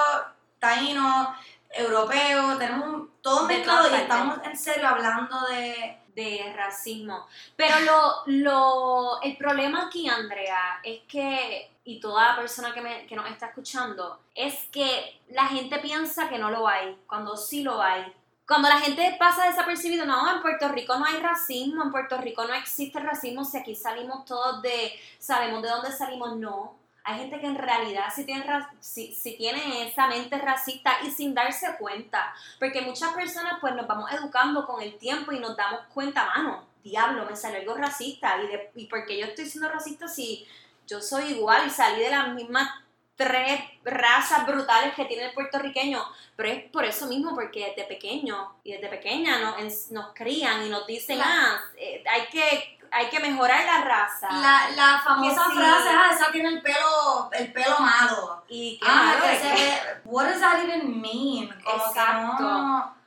taíno, 0.59 1.35
europeo, 1.71 2.57
tenemos 2.59 3.07
todo 3.21 3.47
mezclado 3.47 3.89
y 3.89 3.95
estamos 3.95 4.37
en 4.43 4.55
serio 4.55 4.87
hablando 4.87 5.47
de, 5.47 5.97
de 6.13 6.53
racismo. 6.55 7.25
Pero 7.55 7.79
lo, 7.79 8.23
lo, 8.27 9.21
el 9.21 9.35
problema 9.37 9.87
aquí, 9.87 10.07
Andrea, 10.07 10.79
es 10.83 11.01
que, 11.07 11.71
y 11.85 11.99
toda 11.99 12.35
persona 12.35 12.71
que, 12.71 12.81
me, 12.81 13.07
que 13.07 13.15
nos 13.15 13.29
está 13.29 13.47
escuchando, 13.47 14.19
es 14.35 14.65
que 14.71 15.21
la 15.29 15.47
gente 15.47 15.79
piensa 15.79 16.29
que 16.29 16.37
no 16.37 16.51
lo 16.51 16.67
hay, 16.67 16.99
cuando 17.07 17.35
sí 17.35 17.63
lo 17.63 17.81
hay. 17.81 18.13
Cuando 18.47 18.67
la 18.67 18.79
gente 18.79 19.15
pasa 19.17 19.47
desapercibido, 19.47 20.05
no, 20.05 20.35
en 20.35 20.41
Puerto 20.41 20.67
Rico 20.69 20.97
no 20.97 21.05
hay 21.05 21.17
racismo, 21.17 21.83
en 21.83 21.91
Puerto 21.91 22.17
Rico 22.17 22.45
no 22.45 22.53
existe 22.53 22.99
racismo, 22.99 23.45
si 23.45 23.57
aquí 23.57 23.75
salimos 23.75 24.25
todos 24.25 24.61
de, 24.61 24.91
sabemos 25.17 25.61
de 25.61 25.69
dónde 25.69 25.91
salimos, 25.91 26.35
no 26.35 26.83
hay 27.05 27.19
gente 27.19 27.39
que 27.39 27.47
en 27.47 27.57
realidad 27.57 28.05
sí 28.15 28.25
tiene, 28.25 28.45
si, 28.79 29.35
tiene 29.37 29.87
esa 29.87 30.07
mente 30.07 30.37
racista 30.37 30.93
y 31.03 31.11
sin 31.11 31.33
darse 31.33 31.75
cuenta, 31.77 32.33
porque 32.59 32.81
muchas 32.81 33.13
personas 33.13 33.55
pues 33.59 33.75
nos 33.75 33.87
vamos 33.87 34.09
educando 34.11 34.65
con 34.65 34.81
el 34.81 34.97
tiempo 34.97 35.33
y 35.33 35.39
nos 35.39 35.57
damos 35.57 35.81
cuenta, 35.93 36.25
mano, 36.25 36.63
diablo, 36.81 37.25
me 37.25 37.35
salió 37.35 37.59
algo 37.59 37.75
racista. 37.75 38.41
¿Y, 38.41 38.47
de, 38.47 38.71
¿Y 38.75 38.85
por 38.85 39.05
qué 39.05 39.19
yo 39.19 39.25
estoy 39.25 39.49
siendo 39.49 39.69
racista 39.69 40.07
si 40.07 40.47
yo 40.87 41.01
soy 41.01 41.33
igual 41.33 41.67
y 41.67 41.69
salí 41.69 42.01
de 42.01 42.09
las 42.09 42.29
mismas 42.29 42.69
tres 43.15 43.61
razas 43.83 44.45
brutales 44.45 44.93
que 44.95 45.05
tiene 45.05 45.25
el 45.25 45.33
puertorriqueño, 45.33 46.03
pero 46.35 46.49
es 46.49 46.63
por 46.71 46.85
eso 46.85 47.07
mismo, 47.07 47.35
porque 47.35 47.73
desde 47.75 47.87
pequeño 47.87 48.55
y 48.63 48.73
desde 48.73 48.87
pequeña 48.87 49.39
nos, 49.39 49.91
nos 49.91 50.13
crían 50.13 50.65
y 50.65 50.69
nos 50.69 50.87
dicen, 50.87 51.19
ah, 51.21 51.61
eh, 51.77 52.03
hay 52.09 52.25
que 52.27 52.79
hay 52.93 53.09
que 53.09 53.19
mejorar 53.19 53.65
la 53.65 53.83
raza. 53.83 54.27
La, 54.31 54.69
la 54.75 55.01
famosa 55.03 55.45
frase, 55.45 55.89
ah, 55.89 56.11
esa 56.13 56.31
tiene 56.31 56.49
el 56.49 56.61
pelo, 56.61 57.29
el 57.31 57.51
pelo 57.51 57.79
malo. 57.79 58.43
Y 58.47 58.77
qué 58.79 58.87
ah, 58.87 59.15
que 59.19 59.39
se 59.39 59.51
ve, 59.51 60.01
what 60.05 60.25
does 60.25 60.39
that 60.39 60.63
even 60.63 61.01
mean? 61.01 61.49
Exacto. 61.59 62.45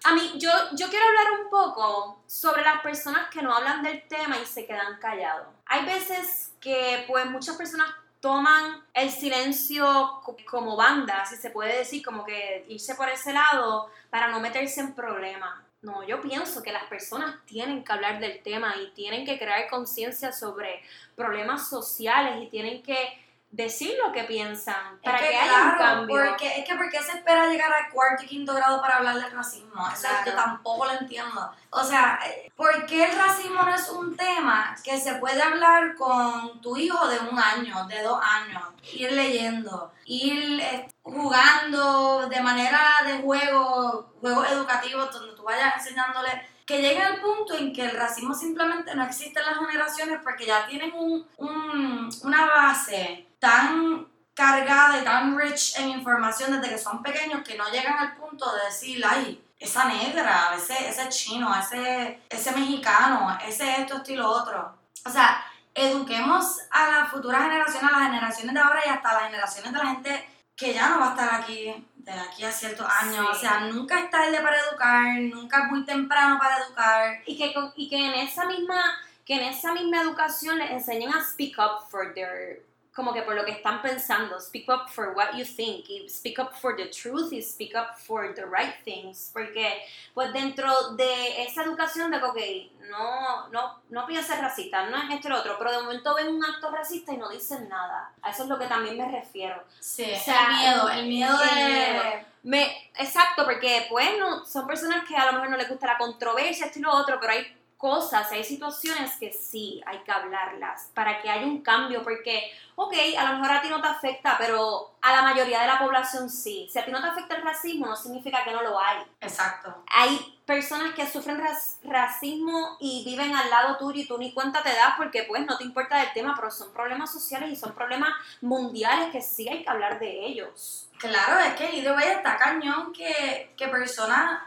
A 0.04 0.12
mí, 0.12 0.32
yo, 0.36 0.50
yo 0.72 0.88
quiero 0.88 1.06
hablar 1.06 1.40
un 1.40 1.50
poco 1.50 2.20
sobre 2.26 2.62
las 2.62 2.80
personas 2.80 3.28
que 3.30 3.42
no 3.42 3.54
hablan 3.54 3.82
del 3.82 4.06
tema 4.08 4.36
y 4.38 4.46
se 4.46 4.66
quedan 4.66 4.98
callados. 5.00 5.46
Hay 5.66 5.84
veces 5.84 6.52
que, 6.60 7.04
pues, 7.08 7.26
muchas 7.26 7.56
personas 7.56 7.88
toman 8.20 8.82
el 8.94 9.10
silencio 9.10 10.20
como 10.48 10.76
banda, 10.76 11.24
si 11.26 11.36
se 11.36 11.50
puede 11.50 11.78
decir, 11.78 12.04
como 12.04 12.24
que 12.24 12.64
irse 12.68 12.94
por 12.94 13.08
ese 13.08 13.32
lado 13.32 13.90
para 14.10 14.28
no 14.28 14.40
meterse 14.40 14.80
en 14.80 14.94
problemas. 14.94 15.62
No, 15.82 16.02
yo 16.04 16.20
pienso 16.20 16.62
que 16.62 16.72
las 16.72 16.84
personas 16.84 17.36
tienen 17.44 17.84
que 17.84 17.92
hablar 17.92 18.18
del 18.18 18.42
tema 18.42 18.74
y 18.76 18.90
tienen 18.92 19.24
que 19.24 19.38
crear 19.38 19.68
conciencia 19.68 20.32
sobre 20.32 20.82
problemas 21.14 21.68
sociales 21.68 22.42
y 22.42 22.48
tienen 22.48 22.82
que 22.82 23.25
decir 23.50 23.96
lo 24.04 24.12
que 24.12 24.24
piensan 24.24 25.00
para 25.02 25.18
que, 25.18 25.36
haya 25.36 25.72
un 25.72 25.78
cambio. 25.78 26.16
Porque, 26.26 26.58
es 26.58 26.64
que 26.64 26.74
porque 26.74 27.02
se 27.02 27.12
espera 27.12 27.46
llegar 27.46 27.72
al 27.72 27.90
cuarto 27.90 28.24
y 28.24 28.26
quinto 28.26 28.54
grado 28.54 28.80
para 28.80 28.96
hablar 28.96 29.16
del 29.16 29.30
racismo. 29.30 29.88
Eso 29.92 30.08
yo 30.26 30.34
tampoco 30.34 30.86
lo 30.86 30.92
entiendo. 30.92 31.50
O 31.70 31.82
sea, 31.82 32.18
¿por 32.54 32.86
qué 32.86 33.04
el 33.04 33.16
racismo 33.16 33.62
no 33.62 33.74
es 33.74 33.88
un 33.88 34.16
tema 34.16 34.76
que 34.84 34.98
se 34.98 35.14
puede 35.16 35.40
hablar 35.40 35.94
con 35.94 36.60
tu 36.60 36.76
hijo 36.76 37.06
de 37.08 37.18
un 37.20 37.38
año, 37.38 37.86
de 37.86 38.02
dos 38.02 38.20
años? 38.22 38.62
Ir 38.92 39.12
leyendo, 39.12 39.92
ir 40.04 40.60
eh, 40.60 40.88
jugando 41.02 42.28
de 42.28 42.40
manera 42.40 42.80
de 43.06 43.18
juego, 43.18 44.12
juegos 44.20 44.50
educativos 44.50 45.12
donde 45.12 45.34
tú 45.34 45.44
vayas 45.44 45.76
enseñándole 45.76 46.55
que 46.66 46.82
llegue 46.82 47.00
al 47.00 47.20
punto 47.20 47.56
en 47.56 47.72
que 47.72 47.82
el 47.82 47.96
racismo 47.96 48.34
simplemente 48.34 48.94
no 48.94 49.04
existe 49.04 49.38
en 49.38 49.46
las 49.46 49.58
generaciones 49.58 50.18
porque 50.22 50.46
ya 50.46 50.66
tienen 50.66 50.92
un, 50.94 51.24
un, 51.36 52.10
una 52.24 52.46
base 52.46 53.28
tan 53.38 54.06
cargada 54.34 55.00
y 55.00 55.04
tan 55.04 55.38
rich 55.38 55.78
en 55.78 55.90
información 55.90 56.60
desde 56.60 56.74
que 56.74 56.78
son 56.78 57.02
pequeños 57.02 57.42
que 57.42 57.56
no 57.56 57.70
llegan 57.70 57.96
al 57.96 58.16
punto 58.16 58.52
de 58.54 58.64
decir, 58.64 59.02
ay, 59.08 59.42
esa 59.58 59.84
negra, 59.86 60.52
ese, 60.56 60.88
ese 60.88 61.08
chino, 61.08 61.54
ese, 61.54 62.20
ese 62.28 62.52
mexicano, 62.52 63.38
ese 63.46 63.80
esto, 63.80 63.98
esto 63.98 64.12
y 64.12 64.16
lo 64.16 64.28
otro. 64.28 64.76
O 65.06 65.10
sea, 65.10 65.42
eduquemos 65.72 66.58
a 66.70 66.90
las 66.90 67.10
futuras 67.10 67.44
generaciones, 67.44 67.90
a 67.90 67.98
las 67.98 68.08
generaciones 68.08 68.54
de 68.54 68.60
ahora 68.60 68.82
y 68.84 68.88
hasta 68.88 69.12
las 69.14 69.22
generaciones 69.22 69.72
de 69.72 69.78
la 69.78 69.86
gente 69.86 70.28
que 70.56 70.72
ya 70.72 70.88
no 70.88 70.98
va 70.98 71.08
a 71.08 71.10
estar 71.10 71.42
aquí 71.42 71.74
de 71.96 72.12
aquí 72.12 72.44
a 72.44 72.50
ciertos 72.50 72.86
años. 72.88 73.26
O 73.30 73.34
sea, 73.34 73.60
nunca 73.60 74.00
es 74.00 74.10
tarde 74.10 74.40
para 74.40 74.56
educar, 74.58 75.20
nunca 75.20 75.64
es 75.64 75.70
muy 75.70 75.84
temprano 75.84 76.38
para 76.38 76.64
educar. 76.64 77.22
Y 77.26 77.36
que, 77.36 77.52
y 77.76 77.88
que 77.88 77.96
en 77.96 78.14
esa 78.14 78.46
misma 78.46 78.82
que 79.26 79.34
en 79.34 79.42
esa 79.42 79.74
misma 79.74 80.02
educación 80.02 80.58
les 80.58 80.70
enseñen 80.70 81.12
a 81.12 81.22
speak 81.22 81.58
up 81.58 81.90
for 81.90 82.14
their 82.14 82.62
como 82.96 83.12
que 83.12 83.20
por 83.22 83.34
lo 83.34 83.44
que 83.44 83.52
están 83.52 83.82
pensando, 83.82 84.40
speak 84.40 84.66
up 84.70 84.88
for 84.88 85.12
what 85.14 85.34
you 85.34 85.44
think, 85.44 85.88
y 85.90 86.08
speak 86.08 86.38
up 86.38 86.54
for 86.54 86.74
the 86.74 86.86
truth 86.86 87.30
y 87.30 87.42
speak 87.42 87.74
up 87.76 87.98
for 87.98 88.34
the 88.34 88.44
right 88.46 88.82
things, 88.84 89.30
porque 89.34 89.82
pues 90.14 90.32
dentro 90.32 90.92
de 90.92 91.42
esa 91.42 91.62
educación 91.62 92.10
de 92.10 92.18
que, 92.34 92.72
no, 92.88 93.48
no, 93.48 93.82
no 93.90 94.06
pienses 94.06 94.40
racista, 94.40 94.86
no 94.86 94.96
es 94.96 95.10
esto 95.10 95.28
y 95.28 95.30
lo 95.30 95.40
otro, 95.40 95.56
pero 95.58 95.72
de 95.72 95.82
momento 95.82 96.14
ven 96.14 96.28
un 96.28 96.42
acto 96.42 96.70
racista 96.70 97.12
y 97.12 97.18
no 97.18 97.28
dicen 97.28 97.68
nada, 97.68 98.12
a 98.22 98.30
eso 98.30 98.44
es 98.44 98.48
lo 98.48 98.58
que 98.58 98.66
también 98.66 98.96
me 98.96 99.10
refiero. 99.10 99.62
Sí, 99.78 100.10
o 100.10 100.18
sea, 100.18 100.46
el 100.46 100.56
miedo, 100.56 100.88
el 100.88 101.06
miedo. 101.06 101.38
de... 101.38 102.24
Me, 102.44 102.90
exacto, 102.96 103.44
porque 103.44 103.86
pues 103.90 104.08
no, 104.18 104.46
son 104.46 104.66
personas 104.66 105.06
que 105.06 105.16
a 105.16 105.26
lo 105.26 105.32
mejor 105.32 105.50
no 105.50 105.56
les 105.56 105.68
gusta 105.68 105.88
la 105.88 105.98
controversia, 105.98 106.66
esto 106.66 106.78
y 106.78 106.82
lo 106.82 106.92
otro, 106.92 107.18
pero 107.20 107.32
hay 107.32 107.55
cosas, 107.76 108.30
hay 108.32 108.42
situaciones 108.42 109.16
que 109.16 109.32
sí 109.32 109.82
hay 109.86 109.98
que 109.98 110.10
hablarlas 110.10 110.90
para 110.94 111.20
que 111.20 111.28
haya 111.28 111.46
un 111.46 111.62
cambio, 111.62 112.02
porque, 112.02 112.50
ok, 112.74 112.94
a 113.18 113.24
lo 113.24 113.38
mejor 113.38 113.56
a 113.56 113.62
ti 113.62 113.68
no 113.68 113.82
te 113.82 113.88
afecta, 113.88 114.36
pero 114.38 114.94
a 115.02 115.12
la 115.12 115.22
mayoría 115.22 115.60
de 115.60 115.66
la 115.66 115.78
población 115.78 116.30
sí. 116.30 116.68
Si 116.70 116.78
a 116.78 116.84
ti 116.84 116.90
no 116.90 117.00
te 117.00 117.08
afecta 117.08 117.36
el 117.36 117.42
racismo, 117.42 117.86
no 117.86 117.96
significa 117.96 118.44
que 118.44 118.52
no 118.52 118.62
lo 118.62 118.80
hay. 118.80 118.98
Exacto. 119.20 119.84
Hay 119.94 120.40
personas 120.46 120.94
que 120.94 121.06
sufren 121.06 121.42
racismo 121.82 122.76
y 122.80 123.04
viven 123.04 123.34
al 123.34 123.50
lado 123.50 123.76
tuyo 123.76 124.00
y 124.00 124.06
tú 124.06 124.16
ni 124.16 124.32
cuenta 124.32 124.62
te 124.62 124.70
das 124.70 124.94
porque 124.96 125.24
pues 125.24 125.44
no 125.44 125.58
te 125.58 125.64
importa 125.64 125.98
del 125.98 126.12
tema, 126.12 126.34
pero 126.36 126.50
son 126.50 126.72
problemas 126.72 127.12
sociales 127.12 127.50
y 127.50 127.56
son 127.56 127.74
problemas 127.74 128.10
mundiales 128.40 129.10
que 129.10 129.20
sí 129.20 129.48
hay 129.48 129.62
que 129.62 129.70
hablar 129.70 129.98
de 129.98 130.26
ellos. 130.26 130.88
Claro, 130.98 131.40
es 131.40 131.54
que 131.54 131.76
y 131.76 131.82
de 131.82 131.94
está 132.12 132.38
cañón 132.38 132.92
que, 132.92 133.52
que 133.56 133.68
personas 133.68 134.42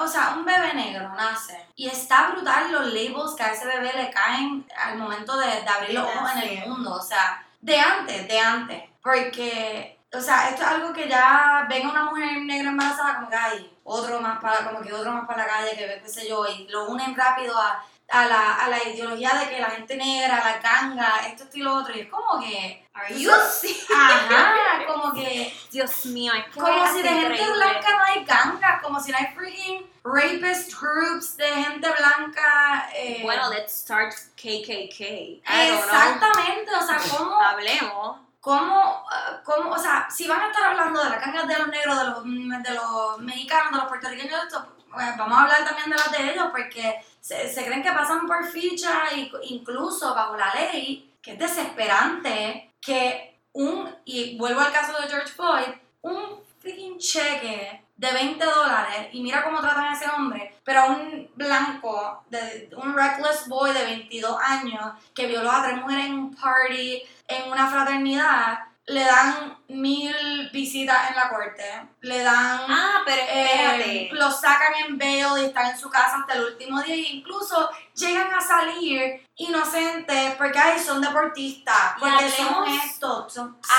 o 0.00 0.08
sea, 0.08 0.34
un 0.36 0.44
bebé 0.44 0.74
negro 0.74 1.08
nace 1.16 1.66
y 1.76 1.88
está 1.88 2.28
brutal 2.28 2.70
los 2.70 2.86
labels 2.86 3.34
que 3.36 3.42
a 3.42 3.52
ese 3.52 3.66
bebé 3.66 3.92
le 3.94 4.10
caen 4.10 4.66
al 4.76 4.98
momento 4.98 5.36
de, 5.36 5.46
abrir 5.66 5.94
los 5.94 6.04
ojos 6.04 6.30
en 6.36 6.58
el 6.58 6.68
mundo. 6.68 6.94
O 6.94 7.02
sea, 7.02 7.44
de 7.60 7.78
antes, 7.78 8.28
de 8.28 8.38
antes. 8.38 8.82
Porque, 9.02 9.98
o 10.12 10.20
sea, 10.20 10.50
esto 10.50 10.62
es 10.62 10.68
algo 10.68 10.92
que 10.92 11.08
ya 11.08 11.66
venga 11.68 11.90
una 11.90 12.04
mujer 12.04 12.42
negra 12.42 12.70
embarazada 12.70 13.16
como 13.16 13.28
que 13.28 13.36
hay 13.36 13.78
otro 13.84 14.20
más 14.20 14.40
para, 14.40 14.64
como 14.64 14.80
que 14.80 14.92
otro 14.92 15.12
más 15.12 15.26
para 15.26 15.44
la 15.44 15.48
calle 15.48 15.76
que 15.76 15.86
ve, 15.86 16.00
qué 16.02 16.08
sé 16.08 16.28
yo, 16.28 16.46
y 16.46 16.68
lo 16.68 16.88
unen 16.88 17.16
rápido 17.16 17.58
a 17.58 17.82
a 18.12 18.26
la, 18.26 18.56
a 18.56 18.68
la 18.68 18.82
ideología 18.84 19.32
de 19.34 19.48
que 19.48 19.60
la 19.60 19.70
gente 19.70 19.96
negra, 19.96 20.44
la 20.44 20.58
ganga, 20.58 21.26
esto, 21.26 21.44
esto 21.44 21.56
y 21.56 21.62
lo 21.62 21.76
otro. 21.76 21.96
Y 21.96 22.00
es 22.00 22.08
como 22.08 22.40
que. 22.40 22.86
Are 22.92 23.18
you 23.18 23.30
Ajá, 23.96 24.54
como 24.92 25.14
que. 25.14 25.54
Dios 25.70 26.06
mío, 26.06 26.32
es 26.34 26.44
que. 26.46 26.60
Como 26.60 26.86
si 26.92 27.02
de 27.02 27.08
gente 27.08 27.52
blanca 27.52 27.88
no 27.96 28.04
hay 28.04 28.24
ganga, 28.24 28.80
como 28.82 29.00
si 29.00 29.12
no 29.12 29.18
hay 29.18 29.34
freaking 29.34 29.90
rapist 30.04 30.72
groups 30.80 31.36
de 31.36 31.46
gente 31.46 31.88
blanca. 31.90 32.88
Eh, 32.94 33.20
bueno, 33.22 33.50
let's 33.50 33.72
start 33.72 34.12
KKK. 34.36 35.00
Exactamente, 35.00 36.70
o 36.74 36.86
sea, 36.86 36.98
¿cómo. 37.16 37.40
Hablemos. 37.40 38.20
¿Cómo, 38.40 39.04
¿Cómo, 39.44 39.70
o 39.70 39.78
sea, 39.78 40.08
si 40.10 40.26
van 40.26 40.40
a 40.40 40.48
estar 40.48 40.64
hablando 40.64 41.00
de 41.00 41.10
la 41.10 41.18
ganga 41.20 41.44
de 41.44 41.58
los 41.60 41.68
negros, 41.68 41.96
de 41.96 42.04
los, 42.06 42.24
de 42.24 42.74
los 42.74 43.18
mexicanos, 43.20 43.70
de 43.70 43.78
los 43.78 43.86
puertorriqueños, 43.86 44.42
esto, 44.42 44.66
pues 44.92 45.16
vamos 45.16 45.38
a 45.38 45.42
hablar 45.42 45.64
también 45.64 45.90
de 45.90 45.96
las 45.96 46.10
de 46.10 46.32
ellos, 46.32 46.46
porque 46.50 47.00
se, 47.20 47.54
se 47.54 47.64
creen 47.64 47.84
que 47.84 47.92
pasan 47.92 48.26
por 48.26 48.44
ficha, 48.44 49.04
e 49.12 49.30
incluso 49.44 50.12
bajo 50.12 50.36
la 50.36 50.52
ley, 50.54 51.14
que 51.22 51.34
es 51.34 51.38
desesperante 51.38 52.72
que 52.80 53.31
un, 53.52 53.94
y 54.04 54.36
vuelvo 54.38 54.60
al 54.60 54.72
caso 54.72 55.00
de 55.00 55.08
George 55.08 55.32
Floyd, 55.32 55.74
un 56.02 56.40
freaking 56.60 56.98
cheque 56.98 57.82
de 57.96 58.12
20 58.12 58.44
dólares, 58.44 59.08
y 59.12 59.22
mira 59.22 59.44
cómo 59.44 59.60
tratan 59.60 59.84
a 59.84 59.92
ese 59.92 60.10
hombre, 60.10 60.56
pero 60.64 60.80
a 60.80 60.86
un 60.86 61.30
blanco, 61.34 62.24
de, 62.30 62.70
un 62.76 62.94
reckless 62.94 63.48
boy 63.48 63.72
de 63.72 63.84
22 63.84 64.36
años, 64.40 64.92
que 65.14 65.26
violó 65.26 65.50
a 65.50 65.62
tres 65.62 65.76
mujeres 65.76 66.06
en 66.06 66.14
un 66.14 66.34
party, 66.34 67.02
en 67.28 67.52
una 67.52 67.68
fraternidad, 67.68 68.58
le 68.86 69.04
dan 69.04 69.58
mil 69.68 70.50
visitas 70.52 71.10
en 71.10 71.16
la 71.16 71.28
corte, 71.28 71.64
le 72.00 72.18
dan... 72.22 72.60
Ah, 72.68 73.02
pero 73.04 73.22
eh, 73.22 73.44
espérate. 73.44 74.08
lo 74.12 74.30
sacan 74.30 74.72
en 74.86 74.98
bail 74.98 75.40
y 75.40 75.44
están 75.46 75.70
en 75.70 75.78
su 75.78 75.88
casa 75.88 76.16
hasta 76.20 76.34
el 76.34 76.44
último 76.44 76.82
día 76.82 76.94
e 76.94 77.12
incluso 77.12 77.70
llegan 77.94 78.32
a 78.34 78.40
salir 78.40 79.26
inocentes 79.36 80.34
porque 80.34 80.58
ay, 80.58 80.80
son 80.80 81.00
deportistas, 81.00 81.94
porque 81.98 82.28
son 82.30 82.68
esto. 82.68 83.26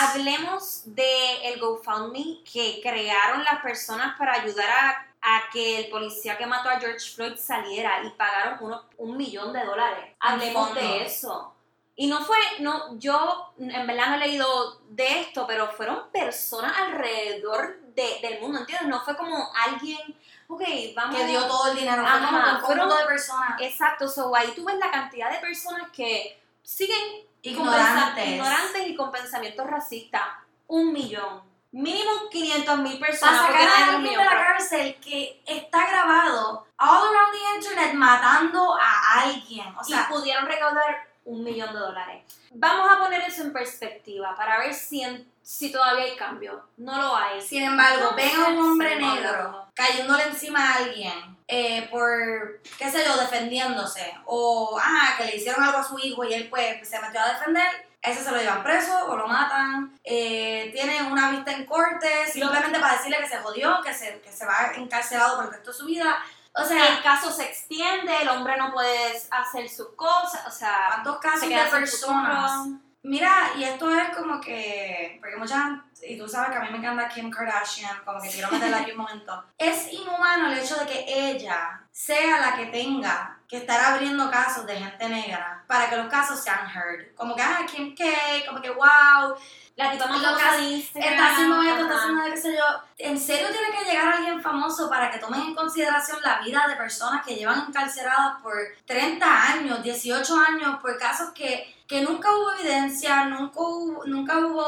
Hablemos 0.02 0.84
de 0.86 1.50
el 1.50 1.60
GoFundMe 1.60 2.44
que 2.52 2.80
crearon 2.82 3.44
las 3.44 3.62
personas 3.62 4.18
para 4.18 4.34
ayudar 4.34 4.70
a 4.70 5.14
a 5.24 5.50
que 5.52 5.80
el 5.80 5.90
policía 5.90 6.38
que 6.38 6.46
mató 6.46 6.70
a 6.70 6.80
George 6.80 7.10
Floyd 7.16 7.38
saliera 7.38 8.04
y 8.04 8.10
pagaron 8.12 8.58
uno, 8.60 8.84
un 8.98 9.16
millón 9.16 9.54
de 9.54 9.64
dólares. 9.64 10.16
Hablemos 10.20 10.76
de 10.76 11.04
eso. 11.06 11.53
Y 11.96 12.08
no 12.08 12.24
fue, 12.24 12.38
no, 12.60 12.98
yo 12.98 13.54
en 13.60 13.86
verdad 13.86 14.08
no 14.08 14.16
he 14.16 14.28
leído 14.28 14.82
de 14.90 15.22
esto, 15.22 15.46
pero 15.46 15.70
fueron 15.72 16.10
personas 16.12 16.76
alrededor 16.78 17.80
de, 17.94 18.20
del 18.22 18.42
mundo, 18.42 18.60
¿entiendes? 18.60 18.88
No 18.88 19.02
fue 19.02 19.16
como 19.16 19.52
alguien, 19.54 20.00
ok, 20.48 20.62
vamos. 20.96 21.16
Que 21.16 21.28
dio 21.28 21.46
todo 21.46 21.72
el 21.72 21.78
dinero, 21.78 22.04
Ajá, 22.04 22.64
un 22.68 22.90
de 22.90 23.06
personas. 23.06 23.62
Exacto, 23.62 24.08
so 24.08 24.36
ahí 24.36 24.52
tú 24.56 24.66
ves 24.66 24.78
la 24.78 24.90
cantidad 24.90 25.32
de 25.32 25.38
personas 25.38 25.92
que 25.92 26.42
siguen 26.64 27.28
ignorantes, 27.44 28.28
ignorantes 28.28 28.88
y 28.88 28.96
con 28.96 29.12
pensamientos 29.12 29.68
racistas. 29.68 30.24
Un 30.68 30.92
millón. 30.92 31.44
Mínimo 31.72 32.30
500 32.32 32.78
mil 32.80 33.00
personas. 33.00 33.42
Para 33.42 33.54
sacar 33.54 33.68
a 33.68 33.96
alguien 33.96 34.18
de 34.18 34.24
la 34.24 34.30
cárcel 34.30 34.96
que 35.00 35.44
está 35.46 35.88
grabado 35.88 36.66
all 36.78 37.08
around 37.08 37.34
the 37.34 37.56
internet 37.56 37.94
matando 37.94 38.76
a 38.76 39.22
alguien. 39.22 39.76
O 39.80 39.84
sea, 39.84 40.08
y 40.10 40.14
pudieron 40.14 40.46
recaudar 40.46 41.12
un 41.25 41.44
millón 41.44 41.74
de 41.74 41.80
dólares. 41.80 42.24
Vamos 42.51 42.92
a 42.92 43.00
poner 43.00 43.22
eso 43.22 43.44
en 43.44 43.53
perspectiva 43.53 44.36
para 44.36 44.60
ver 44.60 44.74
si, 44.74 45.03
si 45.42 45.72
todavía 45.72 46.06
hay 46.06 46.15
cambio. 46.15 46.68
No 46.77 46.98
lo 46.98 47.15
hay. 47.15 47.42
Sin 47.42 47.63
embargo, 47.63 48.12
No 48.12 48.15
ven 48.15 48.36
a 48.36 48.48
un 48.50 48.58
hombre 48.58 48.96
negro 48.96 49.68
cayéndole 49.74 50.24
encima 50.24 50.70
a 50.70 50.75
alguien 50.77 51.34
eh, 51.48 51.88
por, 51.92 52.62
qué 52.77 52.89
sé 52.89 53.03
yo, 53.06 53.18
defendiéndose. 53.18 54.13
O, 54.25 54.77
ah, 54.82 55.15
que 55.18 55.25
le 55.25 55.36
hicieron 55.36 55.63
algo 55.63 55.80
a 55.80 55.84
su 55.84 55.98
hijo 56.00 56.24
y 56.24 56.34
él 56.34 56.48
pues 56.50 56.88
se 56.88 57.00
metió 57.00 57.22
a 57.22 57.34
defender. 57.34 57.88
Ese 58.01 58.22
se 58.22 58.32
lo 58.32 58.38
llevan 58.38 58.63
preso 58.63 59.06
o 59.06 59.15
lo 59.15 59.27
matan. 59.27 59.98
Eh, 60.03 60.72
tiene 60.74 61.03
una 61.03 61.32
vista 61.32 61.53
en 61.53 61.65
corte 61.65 62.08
simplemente 62.32 62.80
para 62.80 62.98
decirle 62.98 63.18
que 63.20 63.30
se 63.30 63.38
jodió, 63.38 63.82
que 63.82 63.94
se, 63.94 64.20
que 64.20 64.32
se 64.32 64.46
va 64.46 64.74
encarcelado 64.75 65.38
por 65.38 65.46
el 65.46 65.51
resto 65.51 65.72
de 65.72 65.77
su 65.77 65.86
vida. 65.86 66.18
O 66.56 66.64
sea, 66.64 66.96
el 66.96 67.02
caso 67.02 67.32
se 67.32 67.46
extiende, 67.46 68.22
el 68.22 68.30
hombre 68.30 68.56
no 68.58 68.72
puede 68.72 69.20
hacer 69.32 69.68
sus 69.68 69.90
cosas, 69.96 70.46
o 70.48 70.52
sea, 70.52 70.90
¿cuántos 70.92 71.18
casos 71.18 71.50
de 71.50 71.56
personas? 71.72 72.68
Mira, 73.06 73.52
y 73.58 73.66
esto 73.66 73.94
es 73.94 74.16
como 74.16 74.40
que, 74.40 75.18
porque 75.20 75.36
muchas, 75.36 75.60
y 76.08 76.18
tú 76.18 76.26
sabes 76.26 76.52
que 76.52 76.58
a 76.58 76.62
mí 76.62 76.70
me 76.72 76.78
encanta 76.78 77.10
Kim 77.10 77.30
Kardashian, 77.30 78.02
como 78.06 78.22
que 78.22 78.30
quiero 78.30 78.50
meterla 78.50 78.78
aquí 78.78 78.92
un 78.92 78.98
momento. 78.98 79.44
Es 79.58 79.92
inhumano 79.92 80.52
el 80.52 80.60
hecho 80.60 80.76
de 80.76 80.86
que 80.86 81.06
ella 81.08 81.82
sea 81.92 82.40
la 82.40 82.56
que 82.56 82.68
tenga 82.68 83.40
que 83.50 83.58
estar 83.58 83.80
abriendo 83.94 84.32
casos 84.32 84.66
de 84.66 84.78
gente 84.78 85.10
negra 85.10 85.66
para 85.68 85.90
que 85.90 85.98
los 85.98 86.08
casos 86.08 86.40
sean 86.40 86.66
heard. 86.74 87.14
Como 87.16 87.36
que, 87.36 87.42
ah, 87.42 87.66
Kim 87.70 87.94
K, 87.94 88.06
como 88.48 88.62
que, 88.62 88.70
wow, 88.70 89.36
La 89.75 89.92
tipa 89.92 90.06
más 90.06 90.22
Lo 90.22 90.27
que 90.30 90.34
famosa 90.36 90.50
hace- 90.51 90.62
de 90.62 90.70
Instagram. 90.70 91.13
está 91.13 91.32
haciendo 91.32 91.62
esto, 91.63 91.82
está 91.84 91.96
haciendo 91.98 92.24
qué 92.25 92.38
sé 92.38 92.56
yo. 92.56 92.63
¿En 93.00 93.20
serio 93.20 93.48
tiene 93.51 93.77
que 93.80 93.86
llegar 93.92 94.08
alguien 94.13 94.42
famoso 94.42 94.88
para 94.89 95.10
que 95.10 95.18
tomen 95.18 95.42
en 95.42 95.56
consideración 95.56 96.20
la 96.22 96.39
vida 96.42 96.65
de 96.68 96.75
personas 96.75 97.25
que 97.25 97.36
llevan 97.36 97.65
encarceladas 97.68 98.39
por 98.44 98.53
30 98.86 99.25
años, 99.51 99.82
18 99.82 100.36
años, 100.38 100.80
por 100.80 100.96
casos 101.00 101.32
que, 101.32 101.75
que 101.88 102.01
nunca 102.01 102.32
hubo 102.36 102.51
evidencia, 102.53 103.25
nunca 103.25 103.60
hubo, 103.62 104.06
nunca 104.06 104.38
hubo 104.38 104.65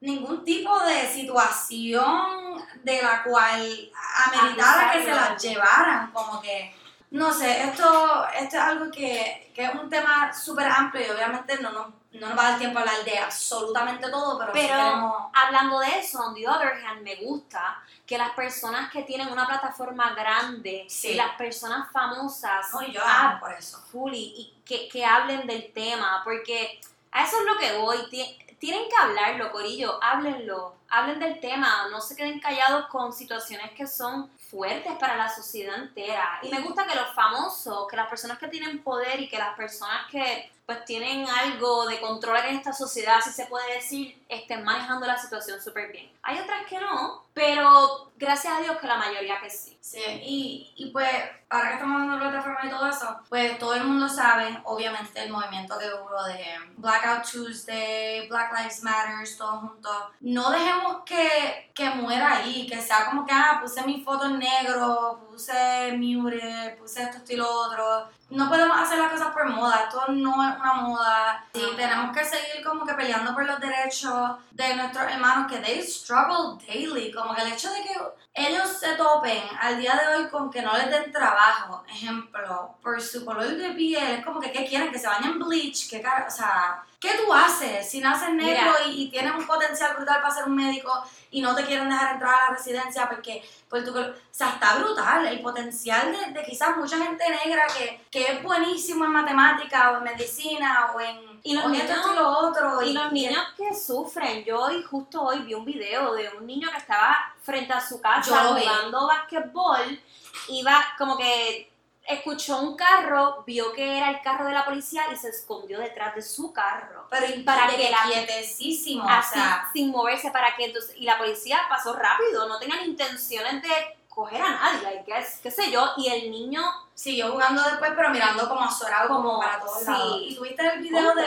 ningún 0.00 0.42
tipo 0.42 0.78
de 0.80 1.06
situación 1.12 2.64
de 2.82 3.02
la 3.02 3.22
cual 3.24 3.90
ameritara 4.26 4.92
que 4.92 5.04
se 5.04 5.10
las 5.10 5.42
llevaran? 5.42 6.10
Como 6.12 6.40
que, 6.40 6.74
no 7.10 7.32
sé, 7.32 7.62
esto, 7.64 8.26
esto 8.38 8.56
es 8.56 8.62
algo 8.62 8.90
que, 8.90 9.52
que 9.54 9.64
es 9.64 9.74
un 9.74 9.88
tema 9.90 10.32
súper 10.32 10.66
amplio 10.66 11.06
y 11.06 11.10
obviamente 11.10 11.58
no 11.60 11.70
nos, 11.72 11.86
no 12.20 12.28
nos 12.28 12.38
va 12.38 12.46
a 12.46 12.50
dar 12.50 12.58
tiempo 12.58 12.78
a 12.78 12.82
hablar 12.82 13.04
de 13.04 13.18
absolutamente 13.18 14.08
todo, 14.10 14.38
pero, 14.38 14.52
sí 14.52 14.58
Pero 14.60 14.74
queremos... 14.76 15.16
hablando 15.32 15.78
de 15.80 15.98
eso, 15.98 16.18
on 16.20 16.34
the 16.34 16.48
other 16.48 16.72
hand, 16.84 17.02
me 17.02 17.16
gusta 17.16 17.82
que 18.06 18.16
las 18.18 18.30
personas 18.30 18.90
que 18.90 19.02
tienen 19.02 19.28
una 19.28 19.46
plataforma 19.46 20.14
grande 20.14 20.86
Sí. 20.88 21.08
y 21.08 21.14
las 21.14 21.36
personas 21.36 21.90
famosas 21.92 22.72
No, 22.72 22.82
y 22.82 22.92
yo 22.92 23.00
ah, 23.04 23.36
por 23.40 23.52
eso. 23.52 23.78
fully 23.90 24.18
y 24.36 24.54
que, 24.64 24.88
que 24.88 25.04
hablen 25.04 25.46
del 25.46 25.72
tema, 25.72 26.20
porque 26.24 26.80
a 27.12 27.24
eso 27.24 27.36
es 27.40 27.44
lo 27.46 27.56
que 27.58 27.76
voy. 27.78 28.08
Ti- 28.10 28.38
Tienen 28.58 28.88
que 28.88 28.96
hablarlo, 28.96 29.52
Corillo, 29.52 29.98
háblenlo, 30.02 30.76
hablen 30.88 31.18
del 31.18 31.40
tema, 31.40 31.88
no 31.90 32.00
se 32.00 32.16
queden 32.16 32.40
callados 32.40 32.86
con 32.86 33.12
situaciones 33.12 33.72
que 33.72 33.86
son 33.86 34.30
fuertes 34.56 34.92
para 34.98 35.16
la 35.16 35.28
sociedad 35.28 35.76
entera. 35.76 36.38
Y 36.42 36.48
me 36.50 36.60
gusta 36.60 36.86
que 36.86 36.94
los 36.94 37.14
famosos, 37.14 37.86
que 37.88 37.96
las 37.96 38.08
personas 38.08 38.38
que 38.38 38.48
tienen 38.48 38.82
poder 38.82 39.20
y 39.20 39.28
que 39.28 39.36
las 39.36 39.54
personas 39.54 40.10
que 40.10 40.50
pues 40.66 40.84
tienen 40.84 41.24
algo 41.28 41.86
de 41.86 42.00
control 42.00 42.38
en 42.38 42.56
esta 42.56 42.72
sociedad, 42.72 43.20
si 43.22 43.30
se 43.30 43.46
puede 43.46 43.74
decir, 43.74 44.20
estén 44.28 44.64
manejando 44.64 45.06
la 45.06 45.16
situación 45.16 45.62
súper 45.62 45.92
bien. 45.92 46.10
Hay 46.22 46.40
otras 46.40 46.66
que 46.66 46.80
no, 46.80 47.24
pero 47.32 48.10
gracias 48.16 48.52
a 48.52 48.60
Dios 48.60 48.76
que 48.78 48.88
la 48.88 48.96
mayoría 48.96 49.40
que 49.40 49.48
sí. 49.48 49.78
Sí, 49.80 50.02
y, 50.24 50.72
y 50.74 50.90
pues, 50.90 51.08
ahora 51.48 51.68
que 51.68 51.74
estamos 51.74 52.02
hablando 52.02 52.16
de 52.16 52.30
plataforma 52.30 52.60
y 52.64 52.70
todo 52.70 52.88
eso, 52.88 53.20
pues 53.28 53.56
todo 53.60 53.74
el 53.74 53.84
mundo 53.84 54.08
sabe, 54.08 54.58
obviamente, 54.64 55.22
el 55.22 55.30
movimiento 55.30 55.78
que 55.78 55.86
hubo 55.86 56.24
de 56.24 56.44
Blackout 56.76 57.30
Tuesday, 57.30 58.26
Black 58.26 58.52
Lives 58.58 58.82
Matter, 58.82 59.36
todos 59.38 59.60
juntos. 59.60 59.96
No 60.18 60.50
dejemos 60.50 61.04
que, 61.04 61.70
que 61.72 61.90
muera 61.90 62.38
ahí, 62.38 62.66
que 62.66 62.82
sea 62.82 63.06
como 63.06 63.24
que, 63.24 63.32
ah, 63.32 63.60
puse 63.62 63.86
mi 63.86 64.02
foto 64.02 64.26
en 64.26 64.40
negro, 64.46 65.28
puse 65.30 65.92
mure, 65.96 66.76
puse 66.78 67.02
esto, 67.02 67.18
esto 67.18 67.32
y 67.32 67.36
lo 67.36 67.50
otro. 67.50 68.08
No 68.28 68.48
podemos 68.48 68.76
hacer 68.76 68.98
las 68.98 69.12
cosas 69.12 69.28
por 69.28 69.48
moda, 69.48 69.84
esto 69.84 70.04
no 70.08 70.32
es 70.48 70.56
una 70.58 70.74
moda. 70.74 71.44
Sí, 71.54 71.62
tenemos 71.76 72.16
que 72.16 72.24
seguir 72.24 72.64
como 72.64 72.84
que 72.84 72.94
peleando 72.94 73.32
por 73.34 73.46
los 73.46 73.60
derechos 73.60 74.32
de 74.50 74.74
nuestros 74.74 75.10
hermanos 75.12 75.50
que 75.50 75.58
they 75.58 75.80
struggle 75.82 76.58
daily, 76.66 77.12
como 77.12 77.34
que 77.34 77.42
el 77.42 77.52
hecho 77.52 77.70
de 77.70 77.82
que 77.82 77.94
ellos 78.34 78.68
se 78.68 78.96
topen 78.96 79.42
al 79.60 79.78
día 79.78 79.94
de 79.94 80.16
hoy 80.16 80.28
con 80.28 80.50
que 80.50 80.60
no 80.60 80.76
les 80.76 80.90
den 80.90 81.12
trabajo, 81.12 81.84
ejemplo, 81.88 82.76
por 82.82 83.00
su 83.00 83.24
color 83.24 83.46
de 83.46 83.70
piel, 83.70 84.18
es 84.18 84.24
como 84.24 84.40
que 84.40 84.50
¿qué 84.50 84.66
quieren? 84.66 84.90
Que 84.90 84.98
se 84.98 85.06
bañen 85.06 85.38
bleach, 85.38 85.88
¿qué 85.88 86.02
cara? 86.02 86.26
O 86.26 86.30
sea, 86.30 86.82
¿qué 87.00 87.12
tú 87.24 87.32
haces 87.32 87.88
si 87.88 88.00
naces 88.00 88.30
negro 88.30 88.72
y, 88.86 89.04
y 89.04 89.10
tienes 89.10 89.34
un 89.34 89.46
potencial 89.46 89.94
brutal 89.94 90.20
para 90.20 90.34
ser 90.34 90.44
un 90.44 90.56
médico 90.56 90.92
y 91.36 91.42
no 91.42 91.54
te 91.54 91.66
quieren 91.66 91.90
dejar 91.90 92.14
entrar 92.14 92.34
a 92.34 92.44
la 92.50 92.56
residencia 92.56 93.06
porque 93.10 93.44
por 93.68 93.84
tu? 93.84 93.90
O 93.90 94.14
sea, 94.30 94.48
está 94.54 94.76
brutal 94.78 95.26
el 95.26 95.40
potencial 95.42 96.10
de, 96.10 96.32
de 96.32 96.42
quizás 96.46 96.76
mucha 96.78 96.96
gente 96.96 97.24
negra 97.44 97.64
que, 97.76 98.00
que 98.10 98.22
es 98.32 98.42
buenísimo 98.42 99.04
en 99.04 99.12
matemática 99.12 99.90
o 99.92 99.98
en 99.98 100.04
medicina 100.04 100.92
o 100.94 101.00
en, 101.00 101.38
Y 101.42 101.54
los 101.54 101.64
niños- 101.68 101.90
esto 101.90 102.12
y 102.12 102.16
lo 102.16 102.28
otro. 102.38 102.82
Y 102.82 102.92
los 102.94 103.12
niños 103.12 103.42
que 103.54 103.74
sufren, 103.74 104.44
yo 104.44 104.62
hoy, 104.62 104.82
justo 104.82 105.22
hoy 105.22 105.40
vi 105.40 105.52
un 105.52 105.66
video 105.66 106.14
de 106.14 106.30
un 106.38 106.46
niño 106.46 106.70
que 106.70 106.78
estaba 106.78 107.34
frente 107.42 107.72
a 107.74 107.80
su 107.86 108.00
casa 108.00 108.34
jugando 108.64 109.06
basquetbol, 109.06 110.00
iba 110.48 110.84
como 110.96 111.18
que 111.18 111.70
escuchó 112.08 112.58
un 112.60 112.76
carro, 112.76 113.42
vio 113.46 113.72
que 113.72 113.96
era 113.98 114.10
el 114.10 114.20
carro 114.22 114.44
de 114.46 114.52
la 114.52 114.64
policía 114.64 115.02
y 115.12 115.16
se 115.16 115.28
escondió 115.30 115.78
detrás 115.78 116.14
de 116.14 116.22
su 116.22 116.52
carro. 116.52 117.06
pero 117.10 117.26
para 117.44 117.68
que 117.68 117.90
la- 117.90 118.02
quietecísimo, 118.06 119.04
o 119.04 119.08
Así, 119.08 119.34
sea, 119.34 119.68
sin 119.72 119.90
moverse 119.90 120.30
para 120.30 120.54
que 120.56 120.66
entonces, 120.66 120.94
y 120.96 121.04
la 121.04 121.18
policía 121.18 121.60
pasó 121.68 121.94
rápido, 121.94 122.48
no 122.48 122.58
tenían 122.58 122.84
intenciones 122.84 123.62
de 123.62 123.68
coger 124.08 124.40
a 124.40 124.50
nadie, 124.50 125.02
qué, 125.04 125.14
qué 125.42 125.50
sé 125.50 125.70
yo, 125.70 125.92
y 125.98 126.08
el 126.08 126.30
niño 126.30 126.62
siguió 126.94 127.30
jugando 127.32 127.62
después, 127.62 127.92
pero 127.94 128.08
mirando 128.10 128.48
como 128.48 128.62
azorado, 128.62 129.08
como, 129.08 129.28
Como, 129.30 129.40
para 129.40 129.60
todos 129.60 129.80
sí. 129.80 129.84
lados. 129.90 130.20
Y 130.22 130.34
tuviste 130.34 130.66
el 130.66 130.80
video 130.80 131.14
de. 131.14 131.26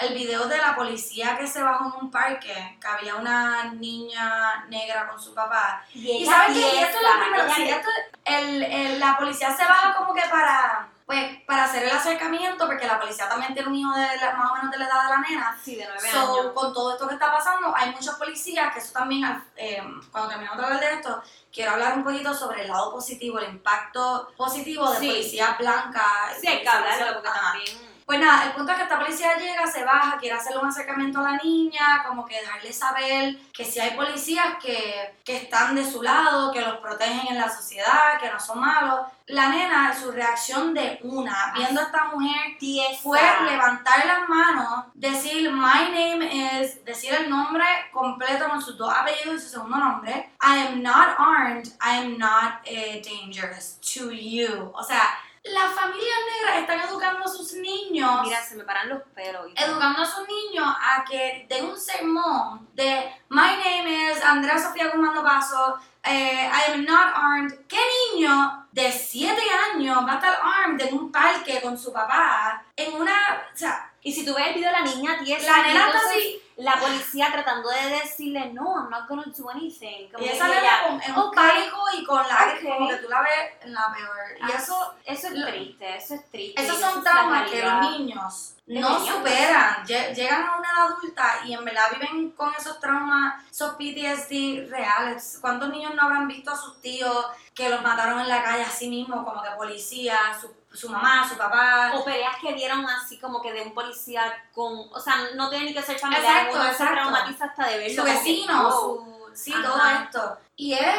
El 0.00 0.14
video 0.14 0.46
de 0.46 0.56
la 0.58 0.74
policía 0.74 1.36
que 1.36 1.46
se 1.46 1.62
bajó 1.62 1.86
en 1.94 2.04
un 2.04 2.10
parque, 2.10 2.78
que 2.80 2.86
había 2.86 3.16
una 3.16 3.64
niña 3.74 4.64
negra 4.68 5.08
con 5.08 5.20
su 5.20 5.34
papá. 5.34 5.84
y 5.94 6.24
sabes 6.26 6.56
que 6.56 6.80
esto 6.82 6.98
es 6.98 7.02
lo 7.02 7.20
primero, 7.22 7.76
esto- 7.76 7.88
el, 8.24 8.62
el- 8.62 9.00
la 9.00 9.16
policía 9.18 9.54
se 9.54 9.64
baja 9.64 9.94
como 9.94 10.14
que 10.14 10.22
para, 10.30 10.88
pues, 11.06 11.42
para 11.44 11.64
hacer 11.64 11.84
el 11.84 11.90
acercamiento, 11.90 12.66
porque 12.66 12.86
la 12.86 12.98
policía 13.00 13.28
también 13.28 13.52
tiene 13.52 13.68
un 13.68 13.74
hijo 13.74 13.92
de 13.92 14.16
la- 14.16 14.32
más 14.36 14.52
o 14.52 14.54
menos 14.54 14.70
de 14.70 14.78
la 14.78 14.84
edad 14.86 15.02
de 15.04 15.08
la 15.10 15.16
nena. 15.28 15.58
sí, 15.62 15.74
de 15.76 15.84
nueve 15.86 16.10
So, 16.10 16.40
años. 16.40 16.52
con 16.54 16.72
todo 16.72 16.92
esto 16.92 17.06
que 17.08 17.14
está 17.14 17.30
pasando, 17.32 17.74
hay 17.76 17.90
muchos 17.90 18.14
policías, 18.16 18.72
que 18.72 18.78
eso 18.78 18.92
también, 18.92 19.44
eh, 19.56 19.82
cuando 20.10 20.30
terminemos 20.30 20.56
de 20.58 20.64
hablar 20.64 20.80
de 20.80 20.94
esto, 20.94 21.22
quiero 21.52 21.72
hablar 21.72 21.94
un 21.96 22.04
poquito 22.04 22.32
sobre 22.32 22.62
el 22.62 22.68
lado 22.68 22.92
positivo, 22.92 23.38
el 23.38 23.50
impacto 23.50 24.32
positivo 24.36 24.90
de 24.92 24.98
Sí. 25.00 25.08
policía 25.08 25.56
blanca. 25.58 26.04
Sí, 26.40 26.46
hay 26.46 26.62
que 26.62 26.68
hablarlo 26.68 27.14
porque 27.14 27.28
también... 27.28 27.89
Pues 28.10 28.18
nada, 28.18 28.46
el 28.46 28.52
punto 28.54 28.72
es 28.72 28.78
que 28.78 28.82
esta 28.82 28.98
policía 28.98 29.38
llega, 29.38 29.64
se 29.68 29.84
baja, 29.84 30.18
quiere 30.18 30.34
hacerle 30.34 30.58
un 30.58 30.66
acercamiento 30.66 31.20
a 31.20 31.30
la 31.30 31.36
niña, 31.36 32.02
como 32.04 32.26
que 32.26 32.40
dejarle 32.40 32.72
saber 32.72 33.38
que 33.52 33.64
si 33.64 33.78
hay 33.78 33.92
policías 33.92 34.56
que, 34.60 35.14
que 35.22 35.36
están 35.36 35.76
de 35.76 35.88
su 35.88 36.02
lado, 36.02 36.50
que 36.50 36.60
los 36.60 36.78
protegen 36.78 37.28
en 37.28 37.38
la 37.38 37.48
sociedad, 37.48 38.18
que 38.20 38.28
no 38.28 38.40
son 38.40 38.58
malos. 38.58 39.06
La 39.26 39.50
nena, 39.50 39.94
su 39.94 40.10
reacción 40.10 40.74
de 40.74 40.98
una, 41.04 41.52
viendo 41.54 41.80
a 41.80 41.84
esta 41.84 42.06
mujer 42.06 42.58
fue 43.00 43.20
levantar 43.48 44.04
las 44.04 44.28
manos, 44.28 44.86
decir 44.94 45.48
my 45.52 45.92
name 45.92 46.60
is, 46.60 46.84
decir 46.84 47.14
el 47.14 47.30
nombre 47.30 47.64
completo 47.92 48.48
con 48.48 48.60
sus 48.60 48.76
dos 48.76 48.92
apellidos 48.92 49.36
y 49.36 49.44
su 49.44 49.50
segundo 49.50 49.76
nombre. 49.76 50.30
I 50.42 50.66
am 50.66 50.82
not 50.82 51.14
armed, 51.16 51.68
I 51.80 51.98
am 51.98 52.18
not 52.18 52.54
eh, 52.64 53.00
dangerous 53.04 53.78
to 53.94 54.10
you. 54.10 54.72
O 54.74 54.82
sea, 54.82 55.16
las 55.42 55.72
familias 55.74 56.18
negras 56.34 56.58
están 56.60 56.80
educando 56.88 57.24
a 57.24 57.28
sus 57.28 57.54
niños. 57.54 58.20
Mira, 58.22 58.42
se 58.42 58.56
me 58.56 58.64
paran 58.64 58.88
los 58.88 59.02
pelos. 59.14 59.46
y. 59.48 59.62
Educando 59.62 60.02
a 60.02 60.06
sus 60.06 60.26
niños 60.28 60.66
a 60.66 61.04
que 61.04 61.46
den 61.48 61.64
un 61.66 61.78
sermón 61.80 62.68
de 62.74 63.10
My 63.30 63.56
name 63.56 64.12
is 64.12 64.22
Andrea 64.22 64.58
Sofía 64.58 64.88
Guzmán 64.88 65.22
Paso, 65.24 65.78
eh, 66.04 66.50
I 66.50 66.72
am 66.72 66.84
not 66.84 67.14
armed. 67.14 67.54
¿Qué 67.66 67.78
niño 68.12 68.66
de 68.72 68.92
7 68.92 69.40
años 69.74 70.06
va 70.06 70.12
a 70.12 70.14
estar 70.16 70.40
armed 70.42 70.80
en 70.86 70.94
un 70.94 71.10
parque 71.12 71.60
con 71.62 71.78
su 71.78 71.92
papá? 71.92 72.62
En 72.76 72.94
una. 72.94 73.48
O 73.52 73.56
sea, 73.56 73.86
Y 74.02 74.12
si 74.12 74.24
tú 74.24 74.34
ves 74.34 74.46
el 74.48 74.54
video 74.54 74.72
de 74.72 74.78
la 74.78 74.84
niña 74.84 75.18
tiesa, 75.22 75.58
la 75.58 75.66
nena 75.66 75.86
está 75.86 75.98
así. 76.08 76.42
La 76.60 76.78
policía 76.78 77.28
tratando 77.32 77.68
de 77.70 77.88
decirle, 78.00 78.52
no, 78.52 78.74
I'm 78.76 78.90
not 78.90 79.08
gonna 79.08 79.24
do 79.36 79.50
anything. 79.50 80.10
Como 80.12 80.24
Y 80.24 80.28
esa 80.28 80.46
nena 80.48 80.82
con, 80.86 81.02
en 81.02 81.12
un 81.12 81.18
ok. 81.18 81.34
pánico 81.34 81.78
y 81.98 82.04
con 82.04 82.18
la 82.28 82.54
Ok. 82.54 82.62
como 82.76 82.88
que 82.88 82.96
tú 82.96 83.08
la 83.08 83.20
ves 83.22 83.52
en 83.62 83.72
la 83.74 83.92
peor. 83.94 84.16
Y 84.38 84.42
Ah, 84.52 84.56
eso, 84.56 84.94
Eso 85.04 85.26
es 85.28 85.32
lo- 85.34 85.46
triste, 85.48 85.96
eso 85.96 86.14
es 86.14 86.30
triste. 86.30 86.62
esos 86.62 86.78
son 86.78 87.02
traumas 87.02 87.50
que 87.50 87.62
los 87.62 87.80
niños 87.90 88.54
no 88.66 88.88
Deberían 88.98 89.14
superan. 89.16 89.84
Lle- 89.86 90.14
Llegan 90.14 90.44
a 90.46 90.56
una 90.58 90.68
edad 90.70 90.86
adulta 90.92 91.40
y 91.44 91.54
en 91.54 91.64
verdad 91.64 91.84
viven 91.98 92.30
con 92.32 92.52
esos 92.54 92.78
traumas, 92.78 93.42
esos 93.50 93.74
PTSD 93.76 94.68
reales. 94.70 95.38
¿Cuántos 95.40 95.70
niños 95.70 95.94
no 95.94 96.02
habrán 96.02 96.28
visto 96.28 96.52
a 96.52 96.56
sus 96.56 96.80
tíos 96.80 97.26
que 97.54 97.68
los 97.68 97.82
mataron 97.82 98.20
en 98.20 98.28
la 98.28 98.42
calle 98.44 98.62
así 98.62 98.88
mismo, 98.88 99.24
como 99.24 99.42
que 99.42 99.50
policías, 99.50 100.40
sus 100.40 100.50
su 100.72 100.88
mamá, 100.88 101.28
su 101.28 101.36
papá. 101.36 101.92
O 101.96 102.04
peleas 102.04 102.36
que 102.40 102.52
vieron 102.54 102.84
así 102.86 103.18
como 103.18 103.40
que 103.42 103.52
de 103.52 103.62
un 103.62 103.74
policía 103.74 104.22
con, 104.54 104.88
o 104.92 105.00
sea, 105.00 105.14
no 105.34 105.48
tiene 105.50 105.66
ni 105.66 105.74
que 105.74 105.82
ser 105.82 105.98
familiar, 105.98 106.24
Exacto, 106.46 106.54
uno 106.54 106.64
se 106.64 106.70
exacto. 106.70 106.94
traumatiza 106.94 107.44
hasta 107.46 107.66
de 107.68 107.78
verlo. 107.78 108.02
su 108.02 108.04
que, 108.06 108.12
vecino, 108.12 108.70
su, 108.72 109.30
sí, 109.34 109.52
Ajá. 109.52 109.62
todo 109.62 109.86
esto. 110.02 110.38
Y 110.56 110.74
él, 110.74 110.94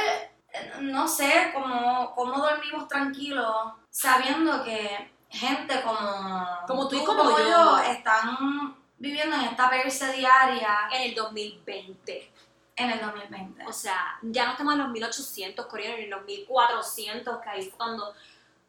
no 0.82 1.08
sé 1.08 1.52
cómo, 1.54 2.14
cómo 2.16 2.38
dormimos 2.40 2.88
tranquilos 2.88 3.74
sabiendo 3.90 4.64
que 4.64 5.12
gente 5.30 5.82
como, 5.82 6.48
Como 6.68 6.88
tú 6.90 6.98
y 6.98 7.06
como 7.06 7.30
yo. 7.38 7.38
yo 7.50 7.78
están 7.80 8.76
viviendo 8.98 9.36
en 9.38 9.44
esta 9.44 9.70
perse 9.70 10.12
diaria 10.12 10.90
En 10.92 11.04
el 11.10 11.16
2020. 11.16 12.32
en 12.76 12.90
el 12.92 13.00
2020. 13.00 13.66
O 13.66 13.74
sea, 13.74 14.18
ya 14.24 14.46
no 14.46 14.52
estamos 14.52 14.74
en 14.74 14.80
los 14.80 14.90
1800, 14.90 15.66
Corea, 15.68 15.96
en 15.98 16.10
los 16.10 16.24
1400, 16.26 17.38
que 17.42 17.50
ahí 17.50 17.70
fue 17.70 17.86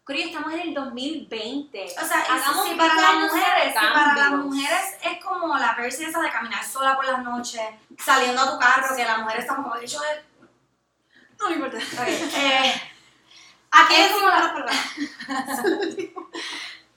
Corea, 0.05 0.27
estamos 0.27 0.53
en 0.53 0.61
el 0.61 0.75
2020. 0.75 1.85
O 1.85 2.05
sea, 2.05 2.21
Hagamos 2.29 2.67
si 2.67 2.75
para 2.75 2.95
20 2.95 3.03
las 3.03 3.15
mujeres, 3.15 3.73
si 3.73 3.87
para 3.87 4.15
las 4.17 4.31
mujeres 4.33 4.97
es 5.01 5.25
como 5.25 5.57
la 5.57 5.77
perse 5.77 6.07
esa 6.07 6.21
de 6.21 6.31
caminar 6.31 6.65
sola 6.65 6.97
por 6.97 7.05
las 7.05 7.23
noches, 7.23 7.63
saliendo 7.99 8.43
a 8.43 8.51
tu 8.51 8.59
carro, 8.59 8.97
que 8.97 9.05
la 9.05 9.19
mujer 9.19 9.41
está 9.41 9.55
como 9.55 9.77
hecho 9.77 10.01
de... 10.01 10.25
No 11.39 11.51
me 11.51 11.55
importa. 11.55 11.77
Ok, 11.77 12.09
eh, 12.09 12.83
Aquí 13.71 13.95
Es 13.95 14.13
como 14.13 14.27
la-. 14.27 14.67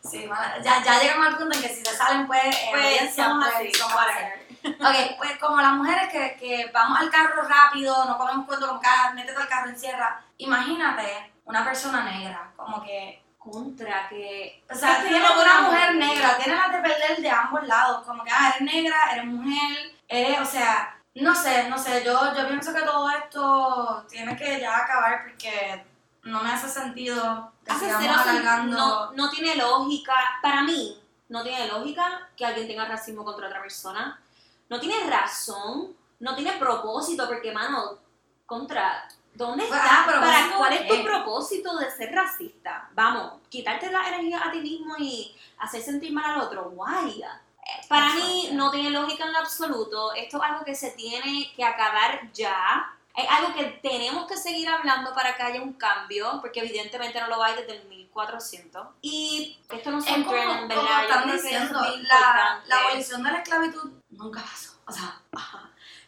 Sí, 0.09 0.29
ya, 0.63 0.83
ya 0.83 0.99
llegamos 0.99 1.27
al 1.27 1.37
punto 1.37 1.55
en 1.55 1.63
que 1.63 1.69
si 1.69 1.81
te 1.81 1.89
salen 1.89 2.27
pues, 2.27 2.43
en 2.43 2.71
Pues, 2.71 3.15
somos 3.15 3.43
pues, 3.43 3.55
así, 3.55 3.73
somos. 3.73 3.95
Ok, 4.63 5.17
pues 5.17 5.37
como 5.39 5.59
las 5.59 5.73
mujeres 5.73 6.11
que, 6.11 6.37
que 6.39 6.71
vamos 6.71 6.99
al 6.99 7.09
carro 7.09 7.41
rápido, 7.41 8.05
no 8.05 8.15
comemos 8.17 8.45
cuento 8.45 8.67
como 8.67 8.79
cada 8.79 9.13
métete 9.13 9.39
al 9.39 9.47
carro, 9.47 9.69
encierra. 9.69 10.23
Imagínate 10.37 11.34
una 11.45 11.63
persona 11.63 12.03
negra, 12.03 12.51
como 12.55 12.83
que, 12.83 13.21
Contra, 13.37 14.09
que... 14.09 14.63
o 14.67 14.73
sea, 14.73 15.03
tiene 15.03 15.19
una 15.19 15.61
mujer 15.61 15.95
negra, 15.95 16.35
tiene 16.35 16.57
las 16.57 16.71
de 16.71 16.79
perder 16.79 17.21
de 17.21 17.29
ambos 17.29 17.63
lados, 17.67 18.03
como 18.03 18.23
que, 18.23 18.31
ah, 18.31 18.55
eres 18.55 18.61
negra, 18.61 19.11
eres 19.13 19.25
mujer, 19.25 19.93
eres, 20.07 20.39
o 20.39 20.45
sea, 20.45 20.99
no 21.13 21.35
sé, 21.35 21.69
no 21.69 21.77
sé, 21.77 22.03
yo, 22.03 22.35
yo 22.35 22.47
pienso 22.47 22.73
que 22.73 22.81
todo 22.81 23.07
esto 23.11 24.03
tiene 24.09 24.35
que 24.35 24.59
ya 24.59 24.75
acabar 24.79 25.23
porque 25.23 25.85
no 26.23 26.41
me 26.41 26.51
hace 26.51 26.67
sentido 26.67 27.53
que 27.63 27.71
Hace 27.71 27.85
sigamos 27.85 28.25
alargando. 28.25 28.77
no, 28.77 29.11
no 29.11 29.29
tiene 29.29 29.55
lógica, 29.55 30.13
para 30.41 30.63
mí, 30.63 30.99
no 31.29 31.43
tiene 31.43 31.67
lógica 31.67 32.27
que 32.35 32.45
alguien 32.45 32.67
tenga 32.67 32.85
racismo 32.85 33.23
contra 33.23 33.47
otra 33.47 33.61
persona. 33.61 34.19
No 34.69 34.79
tiene 34.79 35.07
razón, 35.09 35.95
no 36.19 36.35
tiene 36.35 36.53
propósito, 36.53 37.27
porque, 37.27 37.51
mano, 37.51 37.99
contra, 38.45 39.07
¿dónde 39.35 39.65
Pues, 39.65 39.79
está? 39.79 40.01
ah, 40.01 40.03
pero 40.07 40.19
para, 40.19 40.31
¿propósito 40.31 40.57
¿Cuál 40.57 40.73
es 40.73 40.87
tu 40.87 40.95
qué? 40.95 41.03
propósito 41.03 41.77
de 41.77 41.91
ser 41.91 42.11
racista? 42.13 42.89
Vamos, 42.93 43.33
quitarte 43.49 43.91
la 43.91 44.07
energía 44.07 44.41
a 44.45 44.51
ti 44.51 44.59
mismo 44.61 44.95
y 44.97 45.35
hacer 45.59 45.81
sentir 45.81 46.11
mal 46.13 46.25
al 46.31 46.41
otro. 46.41 46.69
Guay. 46.71 47.21
Eh, 47.21 47.85
Para 47.89 48.13
mí 48.13 48.49
no 48.53 48.71
tiene 48.71 48.89
lógica 48.91 49.25
en 49.25 49.33
lo 49.33 49.39
absoluto. 49.39 50.13
Esto 50.13 50.37
es 50.37 50.43
algo 50.49 50.63
que 50.65 50.75
se 50.75 50.91
tiene 50.91 51.51
que 51.55 51.63
acabar 51.63 52.31
ya. 52.31 52.91
Es 53.15 53.25
algo 53.29 53.53
que 53.55 53.63
tenemos 53.81 54.27
que 54.27 54.35
seguir 54.35 54.67
hablando 54.67 55.13
para 55.13 55.35
que 55.37 55.43
haya 55.43 55.61
un 55.61 55.73
cambio, 55.73 56.39
porque 56.41 56.59
evidentemente 56.59 57.19
no 57.21 57.27
lo 57.27 57.41
hay 57.41 57.55
desde 57.55 57.77
el 57.77 57.87
1400. 57.87 58.87
Y 59.01 59.57
esto 59.69 59.89
no 59.89 59.99
Es 59.99 60.05
son 60.05 60.23
como, 60.25 60.35
trends, 60.35 60.53
como 60.55 60.67
¿verdad? 60.67 61.01
Yo 61.01 61.07
están 61.07 61.31
diciendo, 61.31 61.83
es 61.85 62.03
la, 62.03 62.61
la 62.67 62.75
abolición 62.81 63.23
de 63.23 63.31
la 63.31 63.37
esclavitud 63.37 63.91
nunca 64.09 64.41
pasó. 64.41 64.73
O 64.85 64.91
sea, 64.91 65.17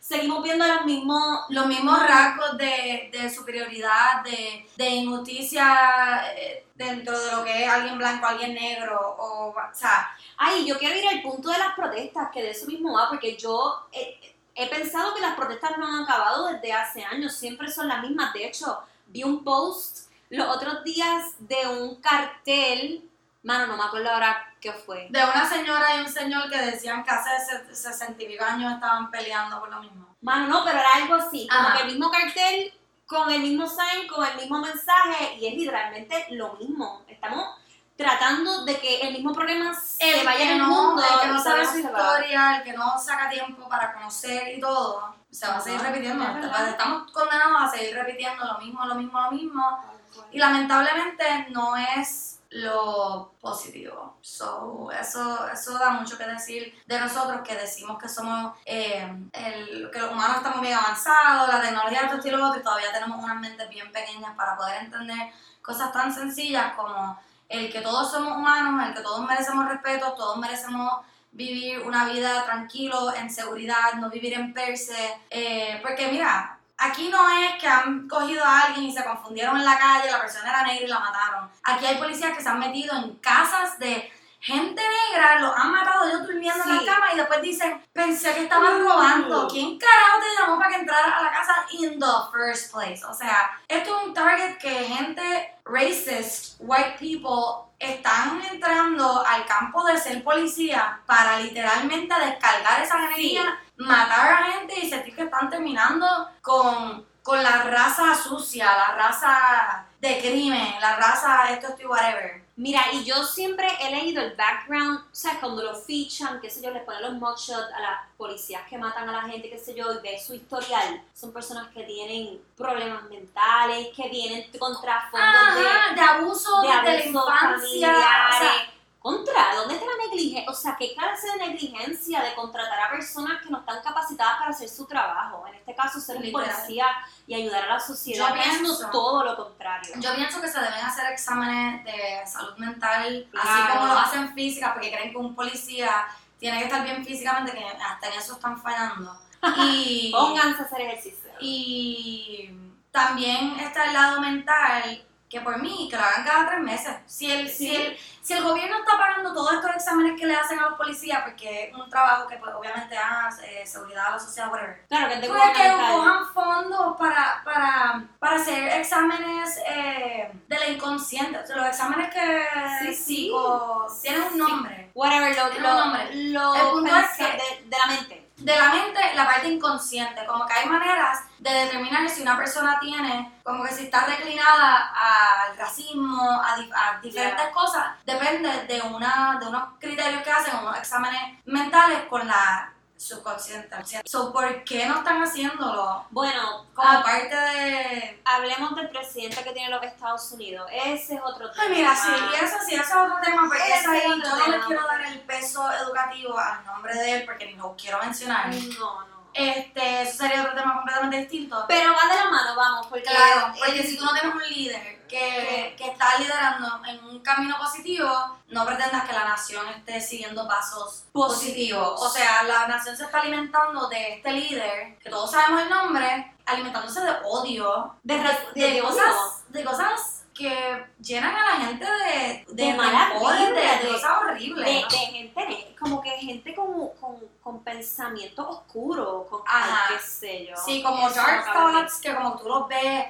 Seguimos 0.08 0.42
viendo 0.44 0.66
los 0.66 0.86
mismos... 0.86 1.46
los 1.50 1.66
mismos 1.68 2.00
rasgos 2.00 2.58
de, 2.58 3.32
superioridad, 3.34 4.24
de, 4.24 4.66
de 4.76 4.90
injusticia 4.90 6.34
eh, 6.36 6.66
dentro 6.76 7.20
de 7.20 7.32
lo 7.32 7.44
que 7.44 7.64
es 7.64 7.70
alguien 7.70 7.98
blanco, 7.98 8.26
alguien 8.26 8.54
negro, 8.54 9.16
o, 9.18 9.50
o 9.50 9.56
sea, 9.74 10.10
Ay, 10.38 10.66
yo 10.68 10.78
quiero 10.78 10.96
ir 10.96 11.08
al 11.08 11.24
punto 11.24 11.50
de 11.50 11.58
las 11.58 11.74
protestas, 11.74 12.30
que 12.32 12.44
de 12.44 12.52
eso 12.52 12.68
mismo 12.68 12.94
va, 12.94 13.10
porque 13.10 13.36
yo 13.36 13.88
he, 13.92 14.36
he 14.54 14.68
pensado 14.68 15.16
que 15.16 15.22
las 15.22 15.36
protestas 15.36 15.78
no 15.80 15.88
han 15.88 16.04
acabado 16.04 16.48
desde 16.48 16.72
hace 16.72 17.04
años, 17.04 17.34
siempre 17.34 17.72
son 17.72 17.88
las 17.88 18.04
mismas. 18.04 18.32
De 18.34 18.46
hecho, 18.46 18.80
vi 19.08 19.24
un 19.24 19.44
post 19.44 20.12
los 20.30 20.48
otros 20.56 20.84
días 20.84 21.34
de 21.40 21.68
un 21.68 21.96
cartel, 21.96 23.10
mano, 23.42 23.66
no 23.66 23.78
me 23.78 23.84
acuerdo 23.84 24.12
ahora 24.12 24.47
qué 24.62 24.72
fue. 24.74 25.08
de 25.10 25.24
una 25.24 25.48
señora 25.48 25.96
y 25.96 26.02
un 26.02 26.10
señor 26.10 26.50
que 26.50 26.58
decían 26.58 27.04
que 27.04 27.12
hace 27.12 27.30
se- 27.46 27.76
60 27.76 28.24
y 28.24 28.38
años 28.38 28.74
estaban 28.74 29.10
peleando 29.12 29.60
por 29.60 29.70
lo 29.70 29.80
mismo. 29.82 30.16
Mano, 30.22 30.48
no, 30.48 30.64
pero 30.66 30.80
era 30.80 30.96
algo 30.96 31.16
así, 31.16 31.48
como 31.48 31.68
Ajá. 31.68 31.78
que 31.78 31.84
el 31.84 31.88
mismo 31.90 32.10
cartel, 32.12 32.74
con 33.06 33.30
el 33.32 33.40
mismo 33.42 33.68
sign, 33.68 34.08
con 34.08 34.26
el 34.26 34.36
mismo 34.36 34.60
mensaje, 34.60 35.36
y 35.40 35.48
es 35.48 35.54
literalmente 35.56 36.26
lo 36.32 36.54
mismo. 36.56 37.04
Estamos 37.08 37.56
tratando 37.96 38.64
de 38.66 38.80
que 38.80 39.02
el 39.02 39.14
mismo 39.14 39.34
problema 39.34 39.74
se 39.74 40.20
El 40.20 40.26
vaya 40.26 40.44
en 40.44 40.50
el 40.50 40.58
no, 40.60 40.68
mundo. 40.68 41.02
el 41.02 41.20
que 41.22 41.28
no 41.28 41.42
sabe 41.42 41.66
su 41.66 41.80
historia, 41.80 42.58
el 42.58 42.64
que 42.64 42.74
no 42.74 42.98
saca 43.00 43.30
tiempo 43.30 43.68
para 43.70 43.94
conocer 43.94 44.56
y 44.56 44.60
todo, 44.60 45.16
se 45.32 45.48
va 45.48 45.58
a 45.58 45.62
seguir 45.62 45.80
repitiendo. 45.82 46.24
es. 46.24 46.68
Estamos 46.70 47.12
condenados 47.12 47.62
a 47.62 47.70
seguir 47.76 47.96
repitiendo 47.96 48.46
lo 48.46 48.60
mismo, 48.60 48.86
lo 48.86 48.96
mismo, 48.96 49.20
lo 49.22 49.32
mismo. 49.32 49.84
Y 50.32 50.38
lamentablemente 50.40 51.48
no 51.50 51.76
es 51.76 52.37
lo 52.52 53.34
positivo. 53.40 54.18
So, 54.22 54.90
eso, 54.92 55.48
eso 55.50 55.78
da 55.78 55.92
mucho 55.92 56.18
que 56.18 56.26
decir 56.26 56.74
de 56.86 57.00
nosotros 57.00 57.42
que 57.42 57.56
decimos 57.56 57.98
que 58.02 58.08
somos, 58.10 58.54
eh, 58.66 59.08
el- 59.34 59.90
que 59.92 60.00
los 60.00 60.12
humanos 60.12 60.38
estamos 60.38 60.62
bien 60.62 60.74
avanzados, 60.78 61.48
la 61.54 61.62
tecnología, 61.62 62.02
esto 62.12 62.28
y 62.28 62.32
lo 62.32 62.46
otro, 62.48 62.60
y 62.60 62.64
todavía 62.64 62.92
tenemos 62.94 63.24
unas 63.24 63.40
mentes 63.40 63.70
bien 63.70 63.92
pequeñas 63.92 64.36
para 64.36 64.56
poder 64.58 64.84
entender 64.84 65.32
cosas 65.62 65.92
tan 65.92 66.14
sencillas 66.14 66.74
como 66.76 67.20
el 67.50 67.72
que 67.72 67.82
todos 67.82 68.12
somos 68.12 68.36
humanos, 68.38 68.88
el 68.88 68.94
que 68.94 69.02
todos 69.02 69.22
merecemos 69.28 69.68
respeto, 69.68 70.14
todos 70.14 70.38
merecemos 70.38 71.06
vivir 71.32 71.82
una 71.82 72.06
vida 72.06 72.44
tranquilo, 72.46 73.14
en 73.14 73.30
seguridad, 73.30 73.94
no 73.98 74.10
vivir 74.10 74.34
en 74.34 74.54
perse. 74.54 75.20
eh, 75.30 75.80
porque 75.82 76.08
mira, 76.12 76.57
aquí 76.78 77.10
no 77.10 77.30
es 77.30 77.56
que 77.60 77.68
han 77.68 78.08
cogido 78.08 78.44
a 78.44 78.62
alguien 78.62 78.86
y 78.86 78.92
se 78.94 79.04
confundieron 79.04 79.58
en 79.58 79.66
la 79.66 79.78
calle, 79.78 80.12
la 80.12 80.22
persona 80.22 80.50
era 80.50 80.64
negra 80.64 80.86
y 80.86 80.88
la 80.88 81.00
mataron. 81.00 81.50
Aquí 81.64 81.86
hay 81.86 81.98
policías 81.98 82.36
que 82.36 82.44
se 82.44 82.50
han 82.50 82.60
metido 82.60 82.96
en 82.98 83.16
casas 83.16 83.78
de 83.80 84.12
gente 84.40 84.82
negra, 84.82 85.40
los 85.40 85.54
han 85.58 85.72
matado 85.72 86.08
ellos 86.08 86.26
durmiendo 86.28 86.64
en 86.64 86.70
Sí. 86.80 86.86
las 86.86 86.96
camas 86.96 87.14
y 87.14 87.18
después 87.18 87.42
dicen, 87.42 87.84
pensé 87.92 88.34
que 88.36 88.44
estaban 88.44 88.80
Mm. 88.82 88.86
robando. 88.88 89.48
¿Quién 89.48 89.78
carajo 89.80 90.20
te 90.22 90.42
llamó 90.42 90.58
para 90.60 90.70
que 90.70 90.76
entraras 90.82 91.14
a 91.20 91.24
la 91.24 91.32
casa 91.32 91.66
in 91.72 92.00
the 92.00 92.06
first 92.32 92.72
place? 92.72 93.04
O 93.04 93.14
sea, 93.14 93.60
esto 93.68 93.98
es 94.00 94.08
un 94.08 94.14
target 94.14 94.58
que 94.60 94.70
gente 94.86 95.56
racist, 95.66 96.56
white 96.60 96.98
people, 97.00 97.66
están 97.80 98.42
entrando 98.52 99.24
al 99.26 99.46
campo 99.46 99.84
de 99.86 99.98
ser 99.98 100.24
policía 100.24 101.00
para 101.06 101.40
literalmente 101.40 102.14
descargar 102.20 102.82
esa 102.82 102.98
energía, 102.98 103.60
matar 103.78 104.32
a 104.32 104.52
gente 104.52 104.80
y 104.80 104.90
sentir 104.90 105.16
que 105.16 105.24
están 105.24 105.50
terminando 105.50 106.06
con, 106.42 107.06
con 107.24 107.42
la 107.42 107.64
raza 107.64 108.16
sucia, 108.16 108.66
la 108.66 108.96
raza 108.96 109.86
de 110.00 110.20
crimen, 110.20 110.76
la 110.80 110.96
raza 110.96 111.52
esto, 111.52 111.68
esto 111.68 111.84
y 111.84 111.86
whatever. 111.86 112.48
Mira, 112.56 112.82
y 112.92 113.04
yo 113.04 113.24
siempre 113.24 113.68
he 113.80 113.92
leído 113.92 114.20
el 114.20 114.36
background, 114.36 115.02
o 115.02 115.16
sea, 115.16 115.40
cuando 115.40 115.62
lo 115.62 115.76
fichan, 115.76 116.42
qué 116.42 116.50
sé 116.50 116.64
yo, 116.64 116.72
les 116.72 116.84
ponen 116.84 117.04
los 117.04 117.14
mugshots 117.14 117.72
a 117.72 117.80
las 117.80 118.00
policías 118.18 118.64
que 118.68 118.80
matan 118.80 119.08
a 119.08 119.12
la 119.12 119.22
gente, 119.24 119.48
qué 119.48 119.60
sé 119.60 119.76
yo, 119.76 119.94
y 119.94 120.02
ves 120.02 120.26
su 120.26 120.34
historial. 120.34 121.04
Son 121.14 121.32
personas 121.32 121.68
que 121.68 121.84
tienen 121.84 122.42
problemas 122.56 123.04
mentales, 123.04 123.90
que 123.96 124.10
vienen 124.10 124.50
con 124.58 124.80
trasfondos 124.82 125.56
de, 125.56 125.96
de 125.96 126.02
abuso 126.02 126.62
de 126.62 126.68
desde 126.68 126.84
la 126.84 127.06
infancia. 127.06 127.94
familiares. 127.94 128.36
o 128.36 128.40
sea, 128.40 128.77
contra, 129.08 129.56
¿dónde 129.56 129.76
está 129.76 129.86
la 129.86 130.06
negligencia? 130.06 130.52
O 130.52 130.54
sea, 130.54 130.76
¿qué 130.78 130.94
clase 130.96 131.28
de 131.32 131.38
negligencia 131.48 132.22
de 132.22 132.36
contratar 132.36 132.80
a 132.80 132.90
personas 132.92 133.42
que 133.42 133.50
no 133.50 133.60
están 133.60 133.82
capacitadas 133.82 134.38
para 134.40 134.50
hacer 134.52 134.68
su 134.70 134.86
trabajo? 134.86 135.46
En 135.48 135.56
este 135.56 135.74
caso, 135.76 136.00
ser 136.00 136.18
un 136.18 136.32
policía 136.32 136.86
y 137.26 137.34
ayudar 137.36 137.64
a 137.64 137.74
la 137.76 137.80
sociedad. 137.80 138.30
Yo 138.30 138.34
pienso- 138.42 138.90
todo 138.92 139.24
lo 139.24 139.36
contrario. 139.36 139.94
Yo 139.98 140.14
pienso 140.16 140.42
que 140.42 140.48
se 140.48 140.60
deben 140.60 140.74
hacer 140.86 141.06
exámenes 141.12 141.84
de 141.86 142.26
salud 142.28 142.58
mental, 142.58 143.28
así 143.38 143.48
Claro. 143.48 143.74
como 143.80 143.94
lo 143.94 144.00
hacen 144.00 144.34
física, 144.34 144.74
porque 144.74 144.92
creen 144.92 145.12
que 145.12 145.18
un 145.18 145.34
policía 145.36 146.06
tiene 146.40 146.60
que 146.60 146.66
estar 146.66 146.84
bien 146.84 147.04
físicamente, 147.06 147.52
que 147.54 147.64
hasta 147.66 148.08
en 148.08 148.14
eso 148.14 148.34
están 148.34 148.62
fallando. 148.62 149.18
Y, 149.64 150.12
Pónganse 150.12 150.64
a 150.64 150.66
hacer 150.66 150.82
ejercicio. 150.82 151.30
y 151.40 152.50
también 152.92 153.60
está 153.60 153.86
el 153.86 153.94
lado 153.94 154.20
mental, 154.22 155.06
que 155.30 155.42
por 155.42 155.62
mí, 155.62 155.88
que 155.92 155.98
lo 155.98 156.04
hagan 156.04 156.24
cada 156.24 156.48
tres 156.48 156.60
meses. 156.62 156.96
Si 157.06 157.30
el, 157.30 157.50
si 157.50 157.76
el, 157.76 157.98
si 158.22 158.34
el 158.34 158.44
gobierno 158.44 158.78
está 158.80 158.98
pagando 158.98 159.34
todos 159.34 159.54
estos 159.54 159.72
exámenes 159.76 160.18
que 160.20 160.26
le 160.26 160.36
hacen 160.36 160.58
a 160.60 160.70
los 160.70 160.78
policías, 160.78 161.22
porque 161.24 161.66
es 161.70 161.74
un 161.76 161.90
trabajo 161.90 162.28
que 162.28 162.38
pues, 162.38 162.54
obviamente 162.56 162.98
hace 162.98 163.66
seguridad 163.66 164.08
a 164.08 164.12
la 164.12 164.20
sociedad, 164.20 164.50
whatever. 164.52 164.86
Claro, 164.88 165.10
que 165.10 165.16
de 165.18 165.28
Pues 165.28 165.42
que 165.54 165.70
cojan 165.70 166.26
fondos 166.34 166.98
para, 166.98 167.42
para, 167.44 168.04
para 168.20 168.36
hacer 168.38 168.70
exámenes 168.80 169.60
eh, 169.68 170.32
de 170.48 170.60
la 170.60 170.68
inconsciente. 170.68 171.38
O 171.40 171.46
sea, 171.46 171.56
los 171.58 171.68
exámenes 171.68 172.14
que 172.14 172.48
Sí, 172.80 172.94
sí. 172.94 173.04
psico- 173.28 173.88
tienen 174.02 174.24
un 174.32 174.38
nombre. 174.38 174.92
Whatever, 174.94 175.36
lo, 175.36 175.60
lo, 175.60 175.74
nombre. 175.86 176.16
lo 176.32 176.56
El 176.56 176.62
punto 176.72 176.96
es 176.96 177.06
pensa- 177.08 177.18
que- 177.18 177.38
de, 177.64 177.70
de 177.70 177.78
la 177.78 177.88
mente. 177.88 178.27
De 178.38 178.56
la 178.56 178.70
mente 178.70 179.00
la 179.16 179.26
parte 179.26 179.48
inconsciente, 179.48 180.26
como 180.26 180.46
que 180.46 180.54
hay 180.54 180.70
maneras 180.70 181.24
de 181.40 181.50
determinar 181.52 182.08
si 182.10 182.22
una 182.22 182.38
persona 182.38 182.80
tiene, 182.80 183.32
como 183.44 183.64
que 183.64 183.74
si 183.74 183.86
está 183.86 184.06
reclinada 184.06 184.92
al 184.96 185.58
racismo, 185.58 186.24
a, 186.24 186.54
a 186.54 187.02
diferentes 187.02 187.48
cosas, 187.50 187.86
depende 188.06 188.50
de, 188.66 188.82
una, 188.82 189.38
de 189.40 189.48
unos 189.48 189.64
criterios 189.80 190.22
que 190.24 190.32
hacen, 190.32 190.56
unos 190.62 190.78
exámenes 190.78 191.40
mentales 191.46 192.04
con 192.10 192.28
la 192.28 192.72
subconsciente. 193.08 193.76
So, 194.06 194.32
¿Por 194.32 194.64
qué 194.64 194.86
no 194.86 194.98
están 195.00 195.22
haciéndolo? 195.22 196.06
Bueno, 196.12 196.66
como 196.74 197.04
parte 197.04 197.36
de... 197.36 198.22
Hablemos 198.26 198.76
del 198.76 198.90
presidente 198.90 199.44
que 199.44 199.52
tiene 199.52 199.70
los 199.70 199.84
Estados 199.84 200.32
Unidos. 200.32 200.70
Ese 200.72 201.16
es 201.16 201.22
otro 201.24 201.50
tema. 201.52 201.64
Ay, 201.66 201.76
mira, 201.76 201.96
sí, 201.96 202.12
y 202.12 202.46
eso 202.46 202.56
sí, 202.66 202.76
ese 202.76 202.84
es 202.84 202.96
otro 202.96 203.16
tema, 203.24 203.44
porque 203.48 203.64
ese 203.64 203.88
ahí, 203.88 204.02
yo 204.08 204.18
no 204.18 204.48
le 204.48 204.60
quiero 204.66 204.86
dar 204.86 205.02
el 205.02 205.20
peso 205.22 205.72
educativo 205.72 206.38
al 206.38 206.66
nombre 206.66 206.94
de 206.94 207.14
él, 207.14 207.26
porque 207.26 207.46
ni 207.46 207.56
lo 207.56 207.76
quiero 207.76 208.00
mencionar. 208.00 208.48
No, 208.48 209.02
no. 209.02 209.17
Este, 209.38 210.02
eso 210.02 210.18
sería 210.18 210.42
otro 210.42 210.56
tema 210.56 210.78
completamente 210.78 211.18
distinto. 211.18 211.64
Pero 211.68 211.92
va 211.94 212.12
de 212.12 212.16
la 212.24 212.32
mano, 212.32 212.56
vamos, 212.56 212.88
porque... 212.88 213.04
Claro, 213.04 213.54
porque 213.56 213.84
si 213.84 213.96
tú 213.96 214.04
no 214.04 214.12
tienes 214.14 214.34
un 214.34 214.50
líder 214.50 215.06
que, 215.08 215.76
que 215.78 215.88
está 215.92 216.18
liderando 216.18 216.82
en 216.88 217.06
un 217.06 217.20
camino 217.20 217.56
positivo, 217.60 218.10
no 218.50 218.66
pretendas 218.66 219.08
que 219.08 219.14
la 219.14 219.26
nación 219.26 219.68
esté 219.70 220.02
siguiendo 220.02 220.48
pasos 220.48 221.06
positivos. 221.12 222.02
O 222.02 222.10
sea, 222.10 222.44
la 222.44 222.68
nación 222.68 222.98
se 222.98 223.04
está 223.04 223.20
alimentando 223.20 223.88
de 223.88 224.16
este 224.16 224.32
líder, 224.32 224.98
que 224.98 225.10
todos 225.12 225.30
sabemos 225.30 225.62
el 225.62 225.70
nombre, 225.70 226.36
alimentándose 226.48 227.02
de 227.02 227.12
odio, 227.24 227.96
de, 228.02 228.18
de, 228.56 228.82
cosas, 228.82 229.44
de 229.50 229.64
cosas 229.64 230.17
que 230.38 230.86
llenan 231.00 231.36
a 231.36 231.44
la 231.44 231.66
gente 231.66 231.86
de, 231.86 232.46
de, 232.48 232.66
de 232.66 232.74
mala 232.74 233.10
de, 233.14 233.88
cosas 233.88 234.12
horribles. 234.22 234.66
De, 234.66 234.84
gente, 234.90 235.76
como 235.80 236.02
que 236.02 236.12
gente 236.12 236.54
con, 236.54 236.90
con, 237.00 237.18
con 237.42 237.64
pensamiento 237.64 238.48
oscuro, 238.48 239.28
con 239.30 239.42
qué 239.44 240.00
sé 240.00 240.48
yo. 240.48 240.56
Sí, 240.56 240.84
como 240.84 241.10
dark 241.10 241.52
thoughts, 241.52 242.00
que 242.00 242.14
como 242.14 242.38
tú 242.38 242.48
los 242.48 242.68
ves. 242.68 243.08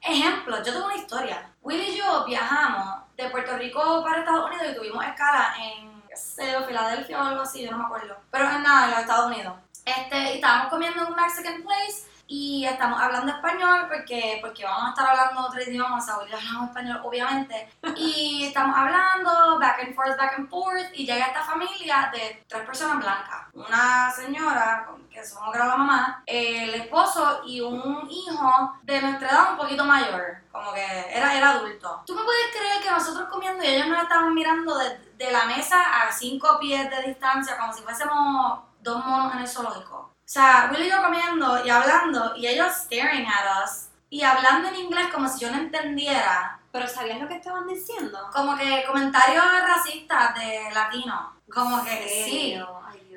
Ejemplo, 0.00 0.56
yo 0.62 0.72
tengo 0.72 0.86
una 0.86 0.96
historia. 0.96 1.50
Will 1.60 1.82
y 1.82 1.96
yo 1.96 2.24
viajamos 2.24 3.02
de 3.16 3.28
Puerto 3.30 3.56
Rico 3.56 4.02
para 4.02 4.20
Estados 4.20 4.46
Unidos 4.46 4.66
y 4.70 4.76
tuvimos 4.76 5.04
escala 5.04 5.54
en, 5.60 6.02
qué 6.08 6.16
sé 6.16 6.52
yo, 6.52 6.64
Filadelfia 6.64 7.20
o 7.20 7.26
algo 7.26 7.42
así, 7.42 7.62
yo 7.62 7.72
no 7.72 7.78
me 7.78 7.84
acuerdo. 7.84 8.16
Pero 8.30 8.50
en 8.50 8.62
nada, 8.62 8.84
en 8.84 8.90
los 8.92 9.00
Estados 9.00 9.26
Unidos. 9.26 9.54
Este, 9.84 10.32
y 10.32 10.34
estábamos 10.36 10.70
comiendo 10.70 11.02
en 11.02 11.08
un 11.08 11.16
Mexican 11.16 11.62
place 11.62 12.07
y 12.28 12.66
estamos 12.66 13.00
hablando 13.00 13.32
español 13.32 13.86
porque, 13.88 14.38
porque 14.42 14.64
vamos 14.64 14.86
a 14.86 14.88
estar 14.90 15.08
hablando 15.08 15.46
otro 15.46 15.62
idioma, 15.62 15.96
o 15.96 16.00
sea, 16.00 16.14
hablamos 16.14 16.68
español 16.68 17.00
obviamente, 17.02 17.72
y 17.96 18.44
estamos 18.44 18.76
hablando 18.76 19.58
back 19.58 19.80
and 19.80 19.94
forth, 19.94 20.16
back 20.18 20.34
and 20.38 20.48
forth, 20.50 20.92
y 20.92 21.06
llega 21.06 21.26
esta 21.26 21.42
familia 21.42 22.10
de 22.12 22.44
tres 22.46 22.66
personas 22.66 22.98
blancas, 22.98 23.46
una 23.54 24.10
señora, 24.10 24.86
que 25.10 25.20
creo 25.52 25.64
la 25.64 25.76
mamá, 25.76 26.22
el 26.26 26.74
esposo 26.74 27.42
y 27.46 27.60
un 27.60 28.06
hijo 28.10 28.78
de 28.82 29.00
nuestra 29.00 29.30
edad 29.30 29.50
un 29.52 29.56
poquito 29.56 29.84
mayor, 29.84 30.42
como 30.52 30.72
que 30.74 30.84
era, 31.10 31.34
era 31.34 31.50
adulto. 31.50 32.02
¿Tú 32.06 32.14
me 32.14 32.22
puedes 32.22 32.56
creer 32.56 32.82
que 32.82 32.90
nosotros 32.90 33.28
comiendo 33.30 33.64
y 33.64 33.68
ellos 33.68 33.88
nos 33.88 34.02
estaban 34.02 34.34
mirando 34.34 34.76
de, 34.76 34.98
de 35.16 35.30
la 35.32 35.46
mesa 35.46 36.02
a 36.02 36.12
cinco 36.12 36.58
pies 36.60 36.90
de 36.90 37.02
distancia, 37.08 37.56
como 37.56 37.72
si 37.72 37.82
fuésemos 37.82 38.60
dos 38.80 39.04
monos 39.04 39.32
en 39.34 39.40
el 39.40 39.48
zoológico? 39.48 40.17
O 40.28 40.30
sea, 40.30 40.68
Will 40.70 40.84
y 40.84 40.90
yo 40.90 41.02
comiendo 41.02 41.64
y 41.64 41.70
hablando 41.70 42.36
y 42.36 42.46
ellos 42.46 42.70
staring 42.82 43.26
at 43.26 43.64
us 43.64 43.88
y 44.10 44.22
hablando 44.22 44.68
en 44.68 44.76
inglés 44.76 45.06
como 45.10 45.26
si 45.26 45.40
yo 45.40 45.50
no 45.50 45.56
entendiera. 45.56 46.60
¿Pero 46.70 46.86
sabías 46.86 47.18
lo 47.18 47.26
que 47.26 47.36
estaban 47.36 47.66
diciendo? 47.66 48.28
Como 48.30 48.54
que 48.58 48.84
comentarios 48.86 49.42
racistas 49.42 50.34
de 50.34 50.70
latino. 50.74 51.32
Como 51.50 51.82
que 51.82 52.26
sí. 52.26 52.54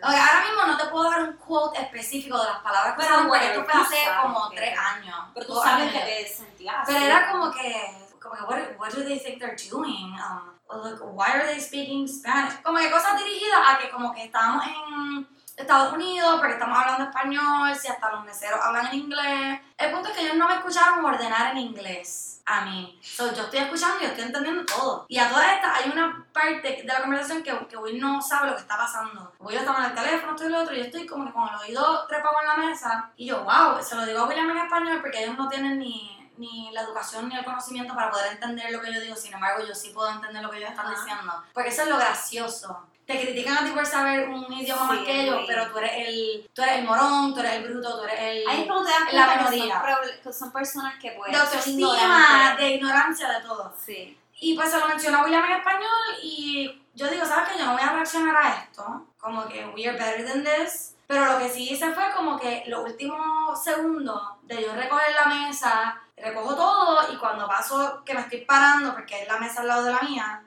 ahora 0.02 0.43
mismo 0.47 0.65
no 0.67 0.78
te 0.78 0.86
puedo 0.86 1.12
dar 1.12 1.24
un 1.24 1.34
quote 1.34 1.82
específico 1.82 2.38
de 2.38 2.45
las 2.45 2.60
palabras 2.60 2.95
que 2.95 3.04
pero 3.04 3.28
bueno, 3.28 3.43
esto 3.43 3.65
fue 3.65 3.82
hace 3.82 3.97
como 4.21 4.50
tres 4.52 4.80
años. 4.80 5.17
Pero 5.34 5.47
tú 5.47 5.56
sabes 5.62 5.91
que 5.91 6.00
te 6.00 6.28
sentías. 6.30 6.88
Pero 6.88 6.97
era 6.97 7.30
como 7.30 7.52
que, 7.52 8.08
como 8.21 8.36
que, 8.36 8.43
what, 8.43 8.80
what 8.80 8.93
do 8.93 9.04
they 9.04 9.19
think 9.19 9.38
they're 9.39 9.58
doing? 9.69 10.15
Um, 10.15 10.82
like, 10.82 11.04
why 11.04 11.32
are 11.34 11.45
they 11.45 11.60
speaking 11.60 12.08
Spanish? 12.08 12.54
Como 12.63 12.80
que 12.80 12.89
cosas 12.89 13.17
dirigidas 13.17 13.60
a 13.67 13.78
que 13.80 13.89
como 13.89 14.13
que 14.13 14.24
estábamos 14.24 14.65
en 14.65 15.28
Estados 15.56 15.94
Unidos, 15.94 16.36
porque 16.40 16.54
estamos 16.54 16.78
hablando 16.78 17.06
español, 17.06 17.76
si 17.76 17.88
hasta 17.88 18.12
los 18.12 18.26
meseros 18.26 18.60
hablan 18.62 18.88
en 18.88 18.96
inglés. 18.96 19.60
El 19.78 19.92
punto 19.92 20.10
es 20.10 20.16
que 20.16 20.22
ellos 20.24 20.36
no 20.36 20.48
me 20.48 20.56
escucharon 20.56 21.04
ordenar 21.04 21.52
en 21.52 21.58
inglés 21.58 22.42
a 22.46 22.62
mí. 22.66 23.00
So, 23.02 23.34
yo 23.34 23.44
estoy 23.44 23.60
escuchando 23.60 23.98
y 24.00 24.04
yo 24.04 24.08
estoy 24.10 24.26
entendiendo 24.26 24.66
todo. 24.66 25.06
Y 25.08 25.18
a 25.20 25.30
todas 25.30 25.54
estas 25.54 25.78
hay 25.78 25.92
una 25.92 26.26
parte 26.34 26.84
de 26.84 26.84
la 26.84 27.02
conversación 27.02 27.44
que, 27.44 27.68
que 27.68 27.78
Will 27.78 28.00
no 28.00 28.22
sabe 28.22 28.50
lo 28.50 28.56
que 28.56 28.62
está 28.62 28.78
pasando. 28.78 29.32
Will 29.40 29.58
está 29.58 29.78
en 29.78 29.86
el 29.86 29.96
teléfono, 29.96 30.32
estoy 30.34 30.48
el 30.48 30.56
otro, 30.56 30.76
y 30.76 30.80
yo 30.80 30.86
estoy 30.86 31.06
como 31.06 31.26
que 31.26 31.32
con 31.32 31.48
el 31.48 31.56
oído 31.56 32.06
trepado 32.08 32.36
en 32.42 32.48
la 32.48 32.68
mesa. 32.68 33.12
Y 33.16 33.28
yo, 33.28 33.44
wow, 33.44 33.82
se 33.82 33.96
lo 33.96 34.06
digo 34.06 34.20
a 34.20 34.26
William 34.26 34.50
en 34.50 34.58
español 34.58 35.00
porque 35.02 35.24
ellos 35.24 35.38
no 35.38 35.48
tienen 35.48 35.80
ni 35.80 36.18
ni 36.38 36.72
la 36.72 36.82
educación 36.82 37.30
ni 37.30 37.38
el 37.38 37.46
conocimiento 37.46 37.94
para 37.94 38.10
poder 38.10 38.32
entender 38.32 38.72
lo 38.72 38.82
que 38.82 38.92
yo 38.92 39.00
digo, 39.00 39.16
sin 39.16 39.32
embargo 39.32 39.64
yo 39.64 39.76
sí 39.76 39.92
puedo 39.94 40.10
entender 40.10 40.42
lo 40.42 40.50
que 40.50 40.58
ellos 40.58 40.72
están 40.72 40.90
diciendo. 40.90 41.32
Porque 41.54 41.70
eso 41.70 41.84
es 41.84 41.90
lo 41.90 41.98
gracioso 41.98 42.88
te 43.12 43.21
critican 43.21 43.58
a 43.58 43.65
ti 43.65 43.71
por 43.71 43.86
saber 43.86 44.30
un 44.30 44.52
idioma 44.52 44.86
más 44.86 45.00
que 45.00 45.21
ellos, 45.21 45.43
pero 45.47 45.67
tú 45.67 45.78
eres 45.80 46.08
el 46.08 46.50
tú 46.54 46.62
eres 46.62 46.80
el 46.80 46.86
morón, 46.86 47.34
tú 47.34 47.39
eres 47.39 47.54
el 47.54 47.63
bruto, 47.63 47.97
tú 47.97 48.04
eres 48.06 48.19
el 48.19 48.47
Ahí 48.47 48.62
es 48.62 48.67
como 48.67 48.84
te 48.84 48.91
das 48.91 49.13
la. 49.13 50.02
Que 50.24 50.34
son, 50.34 50.52
personas 50.52 50.95
que 51.00 51.12
pues 51.12 51.32
de 51.32 51.38
autoestima, 51.38 52.56
de 52.58 52.69
ignorancia 52.71 53.30
de 53.30 53.41
todo. 53.41 53.74
Sí. 53.84 54.17
Y 54.39 54.56
pues 54.56 54.71
se 54.71 54.80
lo 54.80 54.88
menciona 54.88 55.24
William 55.24 55.45
en 55.45 55.52
español 55.52 56.17
y 56.24 56.82
yo 56.95 57.08
digo, 57.10 57.26
¿sabes 57.26 57.50
qué? 57.50 57.60
Yo 57.60 57.65
no 57.65 57.74
voy 57.74 57.82
a 57.82 57.93
reaccionar 57.93 58.36
a 58.36 58.63
esto, 58.63 59.06
como 59.19 59.45
que 59.47 59.65
we 59.67 59.88
are 59.88 59.97
better 59.97 60.26
than 60.26 60.43
this. 60.43 60.95
Pero 61.06 61.26
lo 61.26 61.39
que 61.39 61.50
sí 61.50 61.69
hice 61.69 61.93
fue 61.93 62.06
como 62.15 62.39
que 62.39 62.63
los 62.67 62.86
últimos 62.86 63.62
segundos 63.62 64.21
de 64.43 64.63
yo 64.63 64.74
recoger 64.74 65.13
la 65.13 65.26
mesa, 65.26 66.02
recojo 66.15 66.56
todo 66.56 67.12
y 67.12 67.17
cuando 67.17 67.47
paso 67.47 68.02
que 68.06 68.13
me 68.13 68.21
estoy 68.21 68.45
parando 68.45 68.93
porque 68.93 69.21
es 69.21 69.28
la 69.28 69.38
mesa 69.38 69.62
al 69.62 69.67
lado 69.67 69.84
de 69.84 69.91
la 69.91 70.02
mía, 70.02 70.43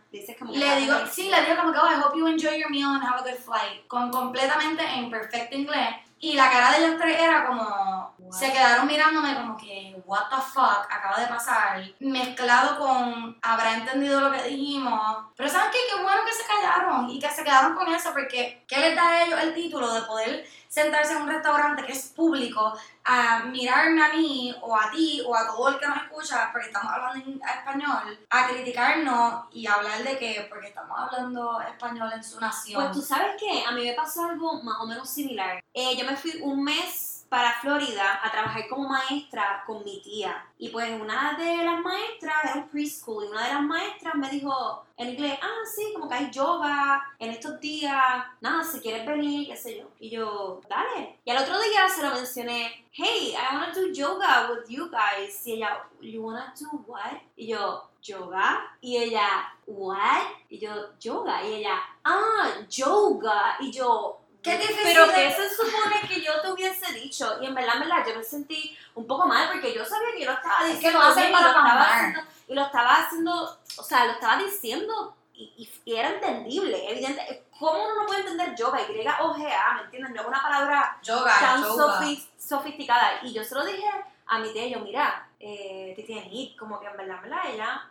le 0.52 0.76
digo, 0.76 0.94
sí, 1.10 1.28
le 1.28 1.42
digo 1.42 1.56
como 1.56 1.72
que, 1.72 1.78
oh, 1.78 1.90
I 1.90 2.00
hope 2.00 2.16
you 2.18 2.26
enjoy 2.26 2.58
your 2.58 2.70
meal 2.70 2.94
and 2.94 3.02
have 3.02 3.20
a 3.20 3.22
good 3.22 3.38
flight. 3.38 3.86
Con 3.86 4.10
completamente 4.10 4.82
en 4.84 5.10
perfecto 5.10 5.56
inglés. 5.56 5.96
Y 6.20 6.32
la 6.32 6.50
cara 6.50 6.70
de 6.70 6.78
ellos 6.78 6.98
tres 6.98 7.20
era 7.20 7.46
como, 7.46 8.14
se 8.30 8.50
quedaron 8.50 8.86
mirándome 8.86 9.34
como 9.34 9.56
que, 9.58 9.94
what 10.06 10.30
the 10.30 10.36
fuck, 10.36 10.86
acaba 10.90 11.20
de 11.20 11.26
pasar. 11.26 11.84
Mezclado 12.00 12.78
con, 12.78 13.36
habrá 13.42 13.74
entendido 13.74 14.20
lo 14.20 14.30
que 14.30 14.42
dijimos. 14.44 15.26
Pero 15.36 15.50
¿saben 15.50 15.70
qué? 15.70 15.78
Qué 15.90 16.02
bueno 16.02 16.22
que 16.24 16.32
se 16.32 16.46
callaron 16.46 17.10
y 17.10 17.18
que 17.18 17.28
se 17.28 17.44
quedaron 17.44 17.74
con 17.74 17.92
eso, 17.92 18.10
porque 18.12 18.64
¿qué 18.66 18.78
les 18.78 18.96
da 18.96 19.06
a 19.06 19.24
ellos 19.24 19.38
el 19.42 19.54
título 19.54 19.92
de 19.92 20.00
poder 20.02 20.46
sentarse 20.74 21.12
en 21.12 21.22
un 21.22 21.28
restaurante 21.28 21.84
que 21.84 21.92
es 21.92 22.08
público 22.08 22.76
a 23.04 23.44
mirarme 23.44 24.02
a 24.02 24.12
mí 24.12 24.52
o 24.60 24.74
a 24.74 24.90
ti 24.90 25.22
o 25.24 25.36
a 25.36 25.46
todo 25.46 25.68
el 25.68 25.78
que 25.78 25.86
nos 25.86 25.98
escucha 25.98 26.48
porque 26.50 26.66
estamos 26.66 26.92
hablando 26.92 27.24
en 27.24 27.40
español, 27.40 28.18
a 28.28 28.48
criticarnos 28.48 29.44
y 29.52 29.68
hablar 29.68 30.02
de 30.02 30.18
que 30.18 30.46
porque 30.50 30.68
estamos 30.68 30.98
hablando 30.98 31.60
español 31.60 32.10
en 32.12 32.24
su 32.24 32.40
nación. 32.40 32.82
Pues 32.82 32.92
tú 32.92 33.02
sabes 33.02 33.36
que 33.38 33.64
a 33.64 33.70
mí 33.70 33.84
me 33.84 33.92
pasó 33.92 34.24
algo 34.24 34.60
más 34.64 34.78
o 34.80 34.86
menos 34.86 35.08
similar. 35.08 35.62
Eh, 35.72 35.96
yo 35.96 36.04
me 36.04 36.16
fui 36.16 36.40
un 36.42 36.64
mes 36.64 37.13
para 37.34 37.50
Florida 37.60 38.20
a 38.22 38.30
trabajar 38.30 38.68
como 38.68 38.88
maestra 38.88 39.64
con 39.66 39.82
mi 39.82 40.00
tía. 40.00 40.46
Y 40.56 40.68
pues 40.68 40.88
una 41.00 41.36
de 41.36 41.64
las 41.64 41.80
maestras 41.80 42.44
era 42.44 42.54
un 42.54 42.68
preschool 42.68 43.24
y 43.24 43.26
una 43.26 43.48
de 43.48 43.54
las 43.54 43.62
maestras 43.62 44.14
me 44.14 44.30
dijo 44.30 44.86
en 44.96 45.08
inglés, 45.10 45.36
ah, 45.42 45.66
sí, 45.66 45.92
como 45.92 46.08
que 46.08 46.14
hay 46.14 46.30
yoga 46.30 47.02
en 47.18 47.30
estos 47.30 47.58
días, 47.58 48.24
nada, 48.40 48.62
si 48.62 48.78
quieres 48.78 49.04
venir, 49.04 49.48
qué 49.48 49.56
sé 49.56 49.76
yo. 49.76 49.88
Y 49.98 50.10
yo, 50.10 50.60
dale. 50.68 51.18
Y 51.24 51.30
al 51.32 51.42
otro 51.42 51.60
día 51.60 51.88
se 51.88 52.04
lo 52.04 52.14
mencioné, 52.14 52.86
hey, 52.92 53.34
I 53.34 53.56
want 53.56 53.74
to 53.74 53.80
do 53.80 53.92
yoga 53.92 54.52
with 54.52 54.68
you 54.68 54.88
guys. 54.88 55.44
Y 55.44 55.54
ella, 55.54 55.82
you 56.00 56.22
wanna 56.22 56.54
do 56.56 56.84
what? 56.86 57.20
Y 57.36 57.48
yo, 57.48 57.90
yoga. 58.00 58.76
Y 58.80 58.96
ella, 58.96 59.52
what? 59.66 60.22
Y 60.48 60.60
yo, 60.60 60.96
yoga. 61.00 61.42
Y 61.42 61.54
ella, 61.54 61.82
ah, 62.04 62.60
yoga. 62.70 63.56
Y 63.58 63.72
yo, 63.72 64.20
Qué 64.44 64.58
difícil. 64.58 64.82
Pero 64.84 65.06
que 65.10 65.32
se 65.32 65.56
supone 65.56 66.00
que 66.06 66.20
yo 66.20 66.40
te 66.42 66.52
hubiese 66.52 66.92
dicho. 66.92 67.38
Y 67.40 67.46
en 67.46 67.54
verdad, 67.54 67.76
en 67.76 67.80
verdad, 67.80 68.06
yo 68.06 68.14
me 68.14 68.22
sentí 68.22 68.76
un 68.94 69.06
poco 69.06 69.26
mal 69.26 69.48
porque 69.50 69.74
yo 69.74 69.84
sabía 69.84 70.12
que 70.14 70.20
yo 70.20 70.30
lo 70.30 70.36
estaba 70.36 70.64
diciendo. 70.66 70.86
Es 70.86 70.92
que 70.92 70.92
lo 70.92 71.02
hacen 71.02 71.32
para 71.32 71.48
y, 71.48 71.52
lo 71.52 71.58
estaba 71.58 71.82
haciendo, 71.82 72.20
y 72.48 72.54
lo 72.54 72.62
estaba 72.62 72.96
haciendo, 72.96 73.58
o 73.78 73.82
sea, 73.82 74.04
lo 74.04 74.12
estaba 74.12 74.36
diciendo 74.36 75.16
y, 75.32 75.70
y, 75.84 75.94
era 75.96 76.10
entendible, 76.10 76.90
evidente. 76.90 77.46
¿Cómo 77.58 77.84
uno 77.84 78.02
no 78.02 78.06
puede 78.06 78.20
entender 78.20 78.54
yoga? 78.54 78.80
Y 78.82 79.06
o 79.22 79.34
G 79.34 79.50
A, 79.50 79.74
¿me 79.74 79.82
entiendes? 79.84 80.12
No 80.12 80.20
es 80.20 80.26
una 80.28 80.42
palabra 80.42 80.98
yoga, 81.02 81.34
tan 81.40 81.62
yoga. 81.62 82.16
sofisticada. 82.38 83.20
Y 83.22 83.32
yo 83.32 83.42
se 83.42 83.54
lo 83.54 83.64
dije 83.64 83.88
a 84.26 84.38
mi 84.38 84.52
tía, 84.52 84.68
yo, 84.68 84.80
mira, 84.80 85.26
eh, 85.40 85.94
ir, 86.30 86.56
como 86.56 86.78
que 86.80 86.86
en 86.86 86.96
verdad, 86.96 87.16
en 87.16 87.22
verdad, 87.22 87.50
ella 87.50 87.90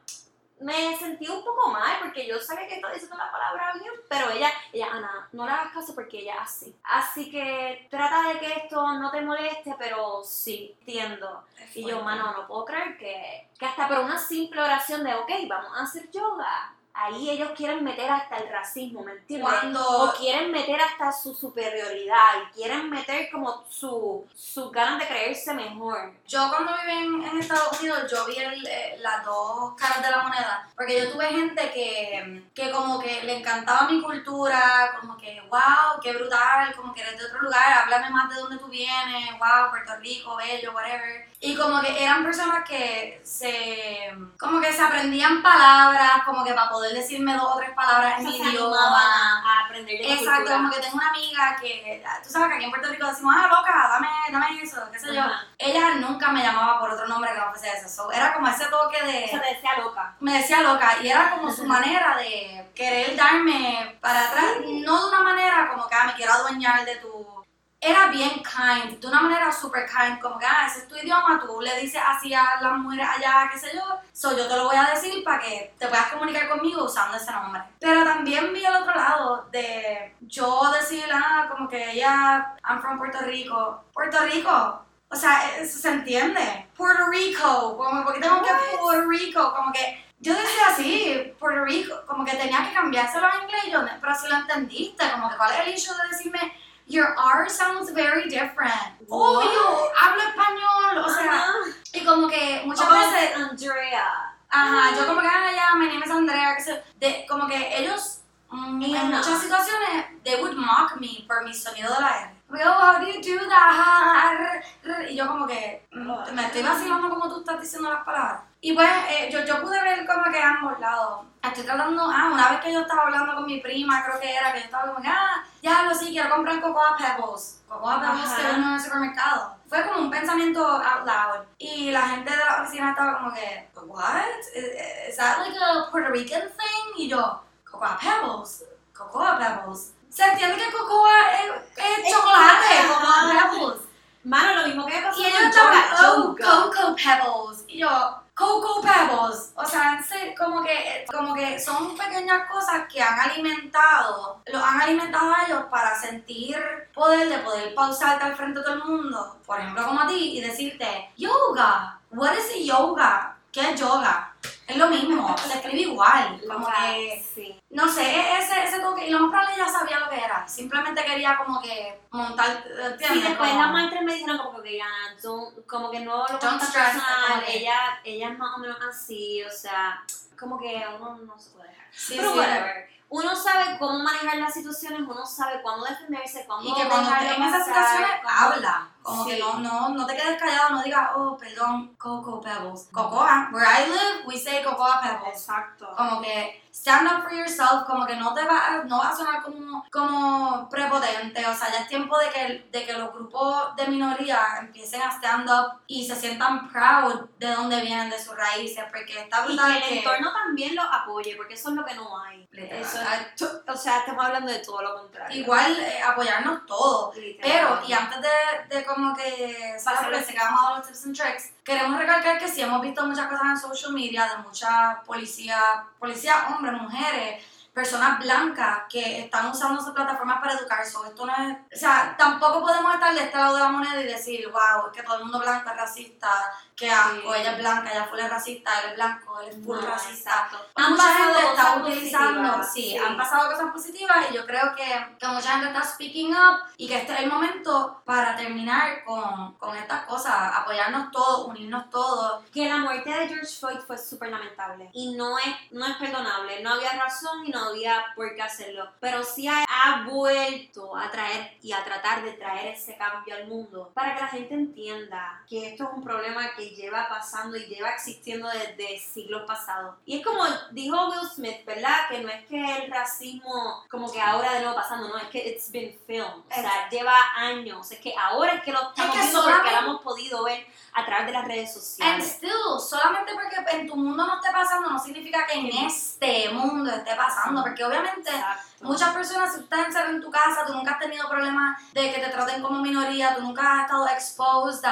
me 0.64 0.98
sentí 0.98 1.28
un 1.28 1.44
poco 1.44 1.70
mal 1.70 1.98
porque 2.02 2.26
yo 2.26 2.40
sabía 2.40 2.68
que 2.68 2.76
estaba 2.76 2.94
diciendo 2.94 3.18
la 3.18 3.32
palabra 3.32 3.74
bien, 3.74 3.94
pero 4.10 4.30
ella, 4.32 4.50
ella, 4.72 4.88
Ana, 4.92 5.30
no 5.32 5.46
le 5.46 5.52
hagas 5.52 5.74
caso 5.74 5.94
porque 5.94 6.20
ella 6.20 6.36
así. 6.42 6.76
Así 6.84 7.30
que 7.30 7.88
trata 7.90 8.30
de 8.30 8.40
que 8.40 8.54
esto 8.54 8.94
no 8.94 9.12
te 9.12 9.22
moleste, 9.22 9.76
pero 9.78 10.24
sí, 10.24 10.76
entiendo. 10.80 11.44
Y 11.76 11.86
yo, 11.86 12.02
mano, 12.02 12.34
no 12.34 12.48
puedo 12.48 12.66
creer 12.66 12.98
que, 12.98 13.50
que 13.58 13.66
hasta 13.66 13.88
por 13.88 14.00
una 14.00 14.18
simple 14.18 14.62
oración 14.62 15.04
de, 15.04 15.14
ok, 15.14 15.30
vamos 15.48 15.72
a 15.76 15.84
hacer 15.84 16.10
yoga, 16.12 16.74
ahí 16.96 17.30
ellos 17.32 17.52
quieren 17.58 17.84
meter 17.84 18.10
hasta 18.10 18.38
el 18.38 18.50
racismo, 18.50 19.04
¿me 19.04 19.14
entiendes? 19.14 19.50
Cuando- 19.50 19.84
O 20.04 20.14
quieren 20.14 20.52
meter 20.52 20.80
hasta 20.80 21.12
su 21.12 21.34
superioridad 21.34 22.44
y 22.50 22.54
quieren 22.54 22.90
meter 22.90 23.30
como 23.32 23.64
su, 23.68 24.26
sus 24.36 24.72
ganas 24.72 25.00
de 25.00 25.08
creerse 25.08 25.54
mejor. 25.56 26.14
Yo 26.28 26.50
cuando 26.50 26.72
viví 26.86 26.92
en, 27.04 27.24
en 27.24 27.40
Estados 27.40 27.80
Unidos, 27.80 28.12
yo 28.12 28.26
vi 28.26 28.38
el, 28.38 28.68
eh, 28.68 28.96
las 29.00 29.24
dos 29.26 29.74
caras 29.76 30.04
de 30.04 30.12
la 30.12 30.22
moneda, 30.22 30.70
porque 30.76 31.00
yo 31.02 31.12
tuve 31.12 31.26
gente 31.28 31.72
que, 31.72 32.44
que 32.54 32.72
como 32.72 33.00
que 33.00 33.24
le 33.24 33.40
encantaba 33.40 33.88
mi 33.90 34.02
cultura, 34.02 34.96
como 35.02 35.18
que, 35.18 35.42
wow, 35.50 36.00
qué 36.02 36.14
brutal, 36.14 36.76
como 36.76 36.94
que 36.94 37.02
eres 37.02 37.18
de 37.18 37.26
otro 37.26 37.42
lugar, 37.42 37.74
háblame 37.84 38.10
más 38.12 38.30
de 38.30 38.36
dónde 38.36 38.58
tú 38.58 38.68
vienes, 38.68 39.32
wow, 39.40 39.70
Puerto 39.72 39.96
Rico, 39.98 40.36
bello, 40.36 40.72
whatever. 40.74 41.28
Y 41.40 41.56
como 41.58 41.82
que 41.82 42.02
eran 42.04 42.24
personas 42.24 42.64
que 42.68 43.20
se, 43.24 44.14
como 44.40 44.62
que 44.62 44.72
se 44.72 44.82
aprendían 44.82 45.42
palabras, 45.44 46.24
como 46.26 46.44
que 46.44 46.54
para 46.54 46.70
poder 46.70 46.83
decirme 46.92 47.36
dos 47.36 47.56
o 47.56 47.58
tres 47.58 47.72
palabras 47.72 48.20
en 48.20 48.26
mi 48.26 48.38
se 48.38 48.50
idioma. 48.50 48.78
a 48.78 49.66
aprender 49.66 49.98
de 49.98 50.14
Exacto, 50.14 50.52
como 50.52 50.70
que 50.70 50.80
tengo 50.80 50.96
una 50.96 51.10
amiga 51.10 51.56
que, 51.60 52.04
tú 52.24 52.30
sabes 52.30 52.50
que 52.50 52.56
aquí 52.56 52.66
en 52.66 52.72
Puerto 52.72 52.90
Rico 52.90 53.08
decimos, 53.08 53.36
ah, 53.38 53.48
loca, 53.48 53.88
dame, 53.90 54.08
dame 54.32 54.62
eso, 54.62 54.82
qué 54.92 55.00
sé 55.00 55.14
yo. 55.14 55.24
Ella 55.58 55.96
nunca 55.96 56.30
me 56.32 56.44
llamaba 56.44 56.80
por 56.80 56.92
otro 56.92 57.08
nombre 57.08 57.32
que 57.32 57.40
no 57.40 57.50
fuese 57.50 57.70
eso. 57.72 57.88
So, 57.88 58.12
era 58.12 58.34
como 58.34 58.48
ese 58.48 58.66
toque 58.66 59.04
de. 59.04 59.30
te 59.32 59.54
decía 59.54 59.78
loca. 59.78 60.16
Me 60.20 60.34
decía 60.34 60.62
loca 60.62 60.98
y 61.02 61.10
era 61.10 61.32
como 61.32 61.52
su 61.52 61.66
manera 61.66 62.18
de 62.18 62.72
querer 62.76 63.16
darme 63.16 63.98
para 64.02 64.28
atrás. 64.28 64.46
No 64.66 65.02
de 65.02 65.08
una 65.10 65.22
manera 65.22 65.70
como 65.70 65.88
que 65.88 65.96
ah, 65.96 66.06
me 66.06 66.14
quiero 66.14 66.34
adueñar 66.34 66.86
de 66.86 66.96
tu. 66.98 67.43
Era 67.86 68.08
bien 68.08 68.42
kind, 68.42 68.98
de 68.98 69.08
una 69.08 69.22
manera 69.22 69.52
super 69.52 69.86
kind, 69.86 70.18
como 70.22 70.40
que 70.40 70.46
ah, 70.46 70.68
ese 70.68 70.80
es 70.80 70.88
tu 70.88 70.96
idioma, 70.96 71.38
tú 71.46 71.60
le 71.60 71.82
dices 71.82 72.02
así 72.06 72.34
a 72.34 72.62
las 72.62 72.78
mujeres 72.78 73.06
allá, 73.10 73.50
qué 73.52 73.60
sé 73.60 73.72
yo, 73.74 73.84
so 74.14 74.38
yo 74.38 74.48
te 74.48 74.56
lo 74.56 74.66
voy 74.66 74.78
a 74.78 74.92
decir 74.92 75.22
para 75.22 75.40
que 75.40 75.74
te 75.78 75.88
puedas 75.88 76.08
comunicar 76.08 76.48
conmigo 76.48 76.86
usando 76.86 77.18
ese 77.18 77.32
nombre. 77.32 77.62
Pero 77.80 78.06
también 78.06 78.54
vi 78.54 78.64
el 78.64 78.76
otro 78.76 78.96
lado 78.96 79.48
de 79.52 80.16
yo 80.22 80.72
decir, 80.72 81.04
ah, 81.14 81.48
como 81.52 81.68
que 81.68 81.92
ella, 81.92 82.56
I'm 82.68 82.82
from 82.82 82.98
Puerto 82.98 83.20
Rico. 83.26 83.84
Puerto 83.92 84.20
Rico, 84.22 84.86
o 85.10 85.16
sea, 85.16 85.58
eso 85.58 85.78
se 85.78 85.90
entiende. 85.90 86.70
Puerto 86.78 87.08
Rico, 87.08 87.78
como 87.78 88.04
porque 88.06 88.22
tengo 88.22 88.42
que 88.42 88.50
Puerto 88.80 89.10
Rico, 89.10 89.54
como 89.54 89.74
que 89.74 90.06
yo 90.20 90.34
decía 90.34 90.68
así, 90.70 91.34
Puerto 91.38 91.66
Rico, 91.66 91.96
como 92.08 92.24
que 92.24 92.38
tenía 92.38 92.64
que 92.64 92.74
cambiárselo 92.74 93.28
a 93.28 93.44
inglés, 93.44 93.64
yo, 93.70 93.82
pero 94.00 94.16
si 94.16 94.30
lo 94.30 94.38
entendiste, 94.38 95.12
como 95.12 95.30
que 95.30 95.36
cuál 95.36 95.52
es 95.52 95.60
el 95.60 95.74
issue 95.74 95.94
de 95.94 96.08
decirme, 96.08 96.54
your 96.88 97.16
R 97.18 97.50
sounds 97.50 97.92
very 97.92 98.28
different. 98.30 98.74
What? 99.08 99.44
Obvio, 99.46 99.90
hablo 100.00 100.22
español, 100.24 100.98
o 101.06 101.10
sea, 101.10 101.32
Ajá. 101.34 101.54
y 101.94 102.04
como 102.06 102.28
que 102.28 102.62
muchas 102.66 102.88
Como 102.88 103.00
veces, 103.00 103.36
Andrea. 103.36 104.36
ajá, 104.50 104.96
yo 104.98 105.08
como 105.08 105.22
que, 105.22 105.28
ah, 105.28 105.52
ya, 105.56 105.76
my 105.76 105.88
name 105.88 106.06
is 106.06 106.12
Andrea, 106.12 106.56
que 106.58 106.84
de, 107.00 107.26
como 107.28 107.48
que 107.48 107.78
ellos, 107.80 108.22
mm, 108.50 108.82
en 108.84 109.08
muchas 109.12 109.40
situaciones, 109.42 110.06
they 110.24 110.36
would 110.42 110.56
mock 110.56 110.96
me 111.00 111.24
por 111.28 111.44
mi 111.44 111.54
sonido 111.54 111.94
de 111.94 112.02
la 112.02 112.22
R. 112.22 112.34
Oh, 112.56 112.70
how 112.70 113.00
do 113.00 113.08
you 113.08 113.20
do 113.20 113.50
that? 113.50 114.62
Y 115.10 115.16
yo 115.16 115.26
como 115.28 115.48
que, 115.48 115.88
mm, 115.92 116.34
me 116.36 116.46
estoy 116.46 116.62
vacilando 116.62 117.10
como 117.10 117.28
tú 117.28 117.40
estás 117.40 117.60
diciendo 117.60 117.92
las 117.92 118.04
palabras. 118.04 118.42
Y 118.62 118.74
pues 118.74 118.88
eh, 119.10 119.30
yo, 119.32 119.44
yo 119.44 119.60
pude 119.62 119.82
ver 119.82 120.06
como 120.06 120.32
que 120.32 120.40
ambos 120.42 120.80
lados. 120.80 121.26
Estoy 121.42 121.64
tratando, 121.64 122.04
ah, 122.10 122.30
una 122.32 122.50
vez 122.50 122.60
que 122.62 122.72
yo 122.72 122.82
estaba 122.82 123.04
hablando 123.04 123.34
con 123.36 123.46
mi 123.48 123.60
prima, 123.60 124.06
creo 124.06 124.20
que 124.20 124.34
era, 124.36 124.54
que 124.54 124.60
yo 124.60 124.66
estaba 124.66 124.86
como 124.88 125.02
que, 125.02 125.10
ah, 125.10 125.44
ya 125.62 125.73
lo 125.94 126.00
sí, 126.00 126.12
quiero 126.12 126.30
comprar 126.30 126.62
Cocoa 126.62 126.98
Pebbles. 126.98 127.62
Cocoa 127.68 128.02
Pebbles 128.02 128.32
Ajá. 128.32 128.36
que 128.36 128.56
en 128.56 128.74
el 128.74 128.82
supermercado. 128.82 129.56
Fue 129.68 129.88
como 129.88 130.02
un 130.02 130.12
pensamiento 130.12 130.66
out 130.66 131.06
loud. 131.06 131.46
Y 131.58 131.92
la 131.92 132.02
gente 132.10 132.32
de 132.32 132.38
la 132.38 132.64
oficina 132.64 132.92
estaba 132.92 133.18
como 133.18 133.34
que, 133.34 133.70
what? 133.86 134.24
Is, 134.56 135.10
is 135.10 135.18
that 135.18 135.40
like 135.40 135.58
a 135.58 135.90
Puerto 135.92 136.12
Rican 136.12 136.42
thing? 136.42 137.04
Y 137.04 137.10
yo, 137.10 137.42
Cocoa 137.70 137.98
Pebbles, 137.98 138.66
Cocoa 138.94 139.38
Pebbles. 139.38 139.94
Se 140.10 140.24
entiende 140.24 140.58
que 140.58 140.72
Cocoa 140.72 141.10
es, 141.34 141.52
es 141.78 142.06
Es 142.06 142.14
chocolate. 142.14 142.88
Cocoa 142.88 143.50
Pebbles. 143.52 143.82
Mano, 144.24 144.62
lo 144.62 144.68
mismo 144.68 144.86
que 144.86 145.02
pasó 145.02 145.20
Y 145.20 145.24
con 145.24 145.42
ellos 145.42 145.56
oh. 146.04 146.36
Cocoa 146.36 146.96
Pebbles. 146.96 147.66
Y 147.68 147.80
yo, 147.80 148.23
Cocoa 148.36 148.82
Pebbles. 148.82 149.54
O 149.56 149.66
sea, 149.66 150.04
como 150.38 150.64
que, 150.64 151.06
como 151.12 151.36
que 151.36 151.60
son 151.60 151.96
pequeñas 151.96 152.50
cosas 152.50 152.84
que 152.92 153.02
han 153.02 153.20
alimentado, 153.20 154.42
los 154.48 154.64
han 154.64 154.82
alimentado 154.82 155.34
a 155.34 155.46
ellos 155.46 155.64
para 155.70 155.96
sentir 156.00 156.58
poder 156.94 157.30
de 157.30 157.38
poder 157.40 157.76
pausarte 157.76 158.26
al 158.26 158.36
frente 158.36 158.60
de 158.60 158.66
todo 158.66 158.76
el 158.76 158.84
mundo. 158.84 159.38
Por 159.46 159.60
ejemplo, 159.60 159.86
como 159.86 160.02
a 160.02 160.08
ti, 160.08 160.38
y 160.38 160.42
decirte, 160.42 161.12
yoga. 161.16 162.00
What 162.12 162.34
is 162.34 162.66
yoga? 162.66 163.38
¿Qué 163.52 163.72
es 163.72 163.80
yoga? 163.80 164.33
Es 164.68 164.78
lo 164.78 164.88
mismo, 164.88 165.36
se 165.38 165.54
escribe 165.56 165.82
igual. 165.82 166.42
Como 166.48 166.66
que 166.68 167.26
sí. 167.36 167.60
no 167.70 167.88
sé, 167.88 168.02
e- 168.04 168.38
ese, 168.40 168.64
ese 168.64 168.80
toque, 168.80 169.08
y 169.08 169.10
lo 169.12 169.20
más 169.20 169.30
probable 169.30 169.56
ella 169.56 169.68
sabía 169.72 170.00
lo 170.00 170.10
que 170.10 170.24
era, 170.24 170.48
simplemente 170.48 171.04
quería 171.04 171.38
como 171.38 171.62
que 171.62 172.02
montar, 172.12 172.64
¿entiendes? 172.68 173.08
Sí, 173.10 173.22
después 173.22 173.50
Como- 173.50 173.62
las 173.62 173.72
maestras 173.72 174.04
me 174.04 174.14
dijeron 174.14 174.38
como 174.38 174.62
que 174.62 174.80
don't- 175.22 175.66
como 175.68 175.92
que 175.92 176.00
no 176.00 176.18
lo 176.28 176.38
Don't 176.40 176.62
stress, 176.64 176.92
personal, 176.92 177.44
que- 177.46 177.58
ella, 177.58 178.00
ella 178.04 178.30
es 178.30 178.38
más 178.40 178.56
o 178.56 178.60
menos 178.60 178.78
así, 178.90 179.44
o 179.44 179.52
sea, 179.52 180.02
como 180.40 180.58
que 180.60 180.84
uno 180.98 181.18
no 181.18 181.38
se 181.38 181.52
puede 181.52 181.70
dejar. 181.70 181.86
Sí, 181.92 182.14
Pero 182.18 182.32
sí, 182.34 182.40
whatever. 182.40 182.90
Uno 183.10 183.36
sabe 183.36 183.78
cómo 183.78 184.00
manejar 184.00 184.38
las 184.38 184.54
situaciones, 184.54 185.02
uno 185.02 185.24
sabe 185.26 185.62
cuándo 185.62 185.86
defenderse, 185.86 186.46
cuándo 186.48 186.68
Y 186.68 186.74
que 186.74 186.88
cuando 186.90 187.12
estés 187.14 187.38
en 187.38 187.44
esas 187.44 187.66
situaciones, 187.66 188.10
habla. 188.28 188.88
Como 189.04 189.26
que 189.26 189.36
Sí. 189.36 189.40
no, 189.42 189.60
no, 189.60 189.90
no 189.90 190.06
te 190.06 190.16
quedes 190.16 190.40
callado, 190.40 190.72
no 190.72 190.82
digas, 190.84 191.10
oh, 191.16 191.38
perdón, 191.38 191.94
Cocoa 191.98 192.42
Pebbles. 192.42 192.88
Cocoa, 192.92 193.50
where 193.52 193.66
I 193.68 193.88
live, 193.90 194.26
we 194.26 194.38
say 194.40 194.64
Cocoa 194.64 195.02
Pebbles. 195.02 195.34
Exacto. 195.42 195.90
Como 195.96 196.22
que 196.22 196.62
stand 196.72 197.08
up 197.08 197.22
for 197.24 197.32
yourself, 197.34 197.86
como 197.86 198.06
que 198.06 198.16
no 198.16 198.34
te 198.34 198.44
va, 198.46 198.84
no 198.86 198.98
va 198.98 199.10
a 199.10 199.16
sonar 199.16 199.44
como, 199.44 199.84
como 199.92 200.68
prepotente. 200.70 201.46
O 201.46 201.54
sea, 201.54 201.72
ya 201.72 201.80
es 201.82 201.88
tiempo 201.88 202.18
de 202.18 202.30
que, 202.30 202.68
de 202.72 202.86
que 202.86 202.94
los 202.94 203.14
grupos 203.14 203.76
de 203.76 203.86
minoría 203.88 204.40
empiecen 204.60 205.02
a 205.02 205.10
stand 205.12 205.48
up 205.50 205.82
y 205.86 206.06
se 206.08 206.16
sientan 206.16 206.68
proud 206.72 207.30
de 207.38 207.48
dónde 207.54 207.80
vienen, 207.82 208.10
de 208.10 208.18
sus 208.18 208.36
raíces, 208.36 208.84
porque 208.92 209.20
está 209.20 209.42
Y 209.44 209.48
brutal 209.50 209.80
que 209.80 209.88
el 209.92 209.98
entorno 210.00 210.32
también 210.34 210.76
los 210.76 210.86
apoye, 210.92 211.36
porque 211.36 211.54
eso 211.54 211.70
es 211.70 211.76
lo 211.76 211.86
que 211.86 211.94
no 211.94 212.20
hay. 212.22 212.48
Eso 212.54 212.98
es- 213.02 213.44
o 213.68 213.76
sea, 213.78 214.00
estamos 214.00 214.26
hablando 214.26 214.52
de 214.52 214.60
todo 214.60 214.82
lo 214.82 214.96
contrario. 214.96 215.42
igual 215.42 215.78
eh, 215.80 216.02
apoyarnos 216.02 216.66
todos. 216.66 217.16
Pero, 217.42 217.82
y 217.88 217.94
antes 217.94 218.20
de, 218.22 218.76
de 218.76 218.86
como 218.94 219.16
que 219.16 219.78
Pasar 219.84 220.06
porque 220.06 220.24
se 220.24 220.34
quedan 220.34 220.54
los 220.76 220.88
tips 220.88 221.06
and 221.06 221.16
tricks, 221.16 221.52
queremos 221.64 222.00
recalcar 222.00 222.40
que 222.40 222.48
sí 222.48 222.62
hemos 222.62 222.82
visto 222.82 223.06
muchas 223.06 223.28
cosas 223.28 223.46
en 223.46 223.58
social 223.58 223.94
media 223.94 224.28
de 224.28 224.38
muchas 224.44 225.00
policías, 225.06 225.60
policías, 226.00 226.38
hombres, 226.50 226.74
mujeres, 226.82 227.44
personas 227.74 228.20
blancas 228.20 228.84
que 228.88 229.22
están 229.22 229.50
usando 229.50 229.82
sus 229.82 229.94
plataformas 229.94 230.40
para 230.40 230.54
educar. 230.54 230.86
So, 230.86 231.06
esto 231.06 231.26
no 231.26 231.34
es, 231.34 231.58
o 231.76 231.80
sea, 231.80 232.16
tampoco 232.18 232.62
podemos 232.62 232.94
estar 232.94 233.14
de 233.14 233.24
este 233.24 233.38
lado 233.38 233.56
de 233.56 233.62
la 233.62 233.70
moneda 233.70 234.02
y 234.02 234.06
decir, 234.06 234.48
wow, 234.50 234.88
es 234.88 234.96
que 234.96 235.04
todo 235.04 235.18
el 235.18 235.24
mundo 235.24 235.40
blanco 235.40 235.70
es 235.70 235.76
racista, 235.76 236.30
que 236.76 236.90
asco, 236.90 237.34
Sí. 237.34 237.40
ella 237.42 237.52
es 237.54 237.58
blanca, 237.58 237.92
ella 237.92 238.06
full 238.06 238.20
es 238.20 238.30
racista, 238.30 238.72
él 238.82 238.90
es 238.90 238.96
blanco, 238.96 239.40
él 239.42 239.50
es 239.50 239.56
full 239.66 239.76
No, 239.80 239.88
racista. 239.88 240.50
Han 240.76 240.92
mucha 240.92 241.04
pasado 241.04 241.34
gente 241.34 241.50
está 241.50 241.76
utilizando, 241.78 242.64
sí, 242.64 242.82
sí. 242.82 242.98
han 242.98 243.18
pasado 243.18 243.52
cosas 243.52 243.72
positivas 243.72 244.18
y 244.32 244.36
yo 244.36 244.46
creo 244.46 244.76
que, 244.76 245.16
que 245.20 245.28
mucha 245.28 245.52
gente 245.52 245.68
está 245.68 245.84
speaking 245.84 246.34
up 246.34 246.60
y 246.78 246.88
que 246.88 246.98
este 246.98 247.14
es 247.14 247.20
el 247.22 247.30
momento 247.32 248.02
para 248.06 248.36
terminar 248.36 249.04
con, 249.04 249.54
con 249.56 249.76
estas 249.78 250.06
cosas, 250.06 250.34
apoyarnos 250.56 251.12
todos, 251.12 251.48
unirnos 251.48 251.90
todos. 251.90 252.44
que 252.52 252.68
la 252.68 252.78
muerte 252.78 253.10
de 253.10 253.28
George 253.28 253.56
Floyd 253.60 253.80
fue 253.86 253.98
súper 253.98 254.30
lamentable 254.30 254.90
y 254.94 255.14
no 255.16 255.38
es, 255.40 255.46
no 255.72 255.86
es 255.86 255.96
perdonable. 255.98 256.62
No 256.64 256.74
había 256.74 256.94
razón 256.94 257.46
y 257.46 257.50
no 257.50 257.66
había 257.70 258.04
por 258.16 258.34
qué 258.36 258.42
hacerlo. 258.42 258.90
Pero 259.00 259.24
sí 259.24 259.48
ha, 259.48 259.64
ha 259.64 260.04
vuelto 260.06 260.96
a 260.98 261.10
traer 261.12 261.58
y 261.62 261.72
a 261.72 261.84
tratar 261.84 262.24
de 262.24 262.34
traer 262.34 262.74
ese 262.74 262.96
cambio 262.98 263.36
al 263.36 263.48
mundo 263.48 263.92
para 263.94 264.16
que 264.16 264.22
la 264.22 264.28
gente 264.28 264.54
entienda 264.54 265.42
que 265.48 265.70
esto 265.70 265.84
es 265.86 265.90
un 265.98 266.04
problema 266.04 266.54
que 266.56 266.63
lleva 266.72 267.08
pasando 267.10 267.58
y 267.58 267.66
lleva 267.66 267.90
existiendo 267.90 268.48
desde 268.50 269.00
siglos 269.00 269.44
pasados. 269.48 269.96
Y 270.06 270.20
es 270.20 270.26
como 270.26 270.44
dijo 270.72 271.10
Will 271.10 271.30
Smith, 271.30 271.66
¿verdad? 271.66 272.08
Que 272.10 272.20
no 272.20 272.30
es 272.30 272.46
que 272.46 272.78
el 272.78 272.92
racismo 272.92 273.84
como 273.90 274.12
que 274.12 274.22
ahora 274.22 274.54
de 274.54 274.62
nuevo 274.62 274.76
pasando, 274.76 275.08
no, 275.08 275.18
es 275.18 275.28
que 275.28 275.50
it's 275.50 275.72
been 275.72 275.98
filmed. 276.06 276.24
O 276.26 276.54
sea, 276.54 276.90
lleva 276.90 277.16
años. 277.36 277.92
Es 277.92 278.00
que 278.00 278.14
ahora 278.18 278.54
es 278.54 278.64
que 278.64 278.72
lo 278.72 278.90
estamos 278.90 279.16
que 279.16 279.22
viendo 279.22 279.44
porque 279.44 279.72
lo 279.72 279.78
hemos 279.78 280.02
podido 280.02 280.44
ver 280.44 280.66
a 280.94 281.06
través 281.06 281.26
de 281.28 281.34
las 281.34 281.46
redes 281.46 281.70
And 281.70 281.82
sociales. 281.82 282.28
still, 282.38 282.80
solamente 282.80 283.34
porque 283.34 283.56
en 283.78 283.88
tu 283.88 283.96
mundo 283.96 284.26
no 284.26 284.36
esté 284.36 284.52
pasando 284.52 284.90
no 284.90 285.00
significa 285.00 285.46
que 285.48 285.60
en 285.60 285.68
este 285.86 286.50
mundo 286.50 286.92
esté 286.92 287.16
pasando, 287.16 287.64
porque 287.64 287.84
obviamente 287.84 288.30
Exacto. 288.30 288.74
Muchas 288.84 289.14
personas, 289.14 289.52
si 289.54 289.60
tú 289.60 289.64
estás 289.64 289.88
encerrado 289.88 290.12
en 290.12 290.22
tu 290.22 290.30
casa, 290.30 290.66
tú 290.68 290.74
nunca 290.74 290.92
has 290.92 291.00
tenido 291.00 291.28
problemas 291.30 291.82
de 291.94 292.12
que 292.14 292.20
te 292.20 292.28
traten 292.28 292.62
como 292.62 292.80
minoría, 292.82 293.34
tú 293.34 293.42
nunca 293.42 293.80
has 293.80 293.86
estado 293.86 294.08
exposed 294.10 294.84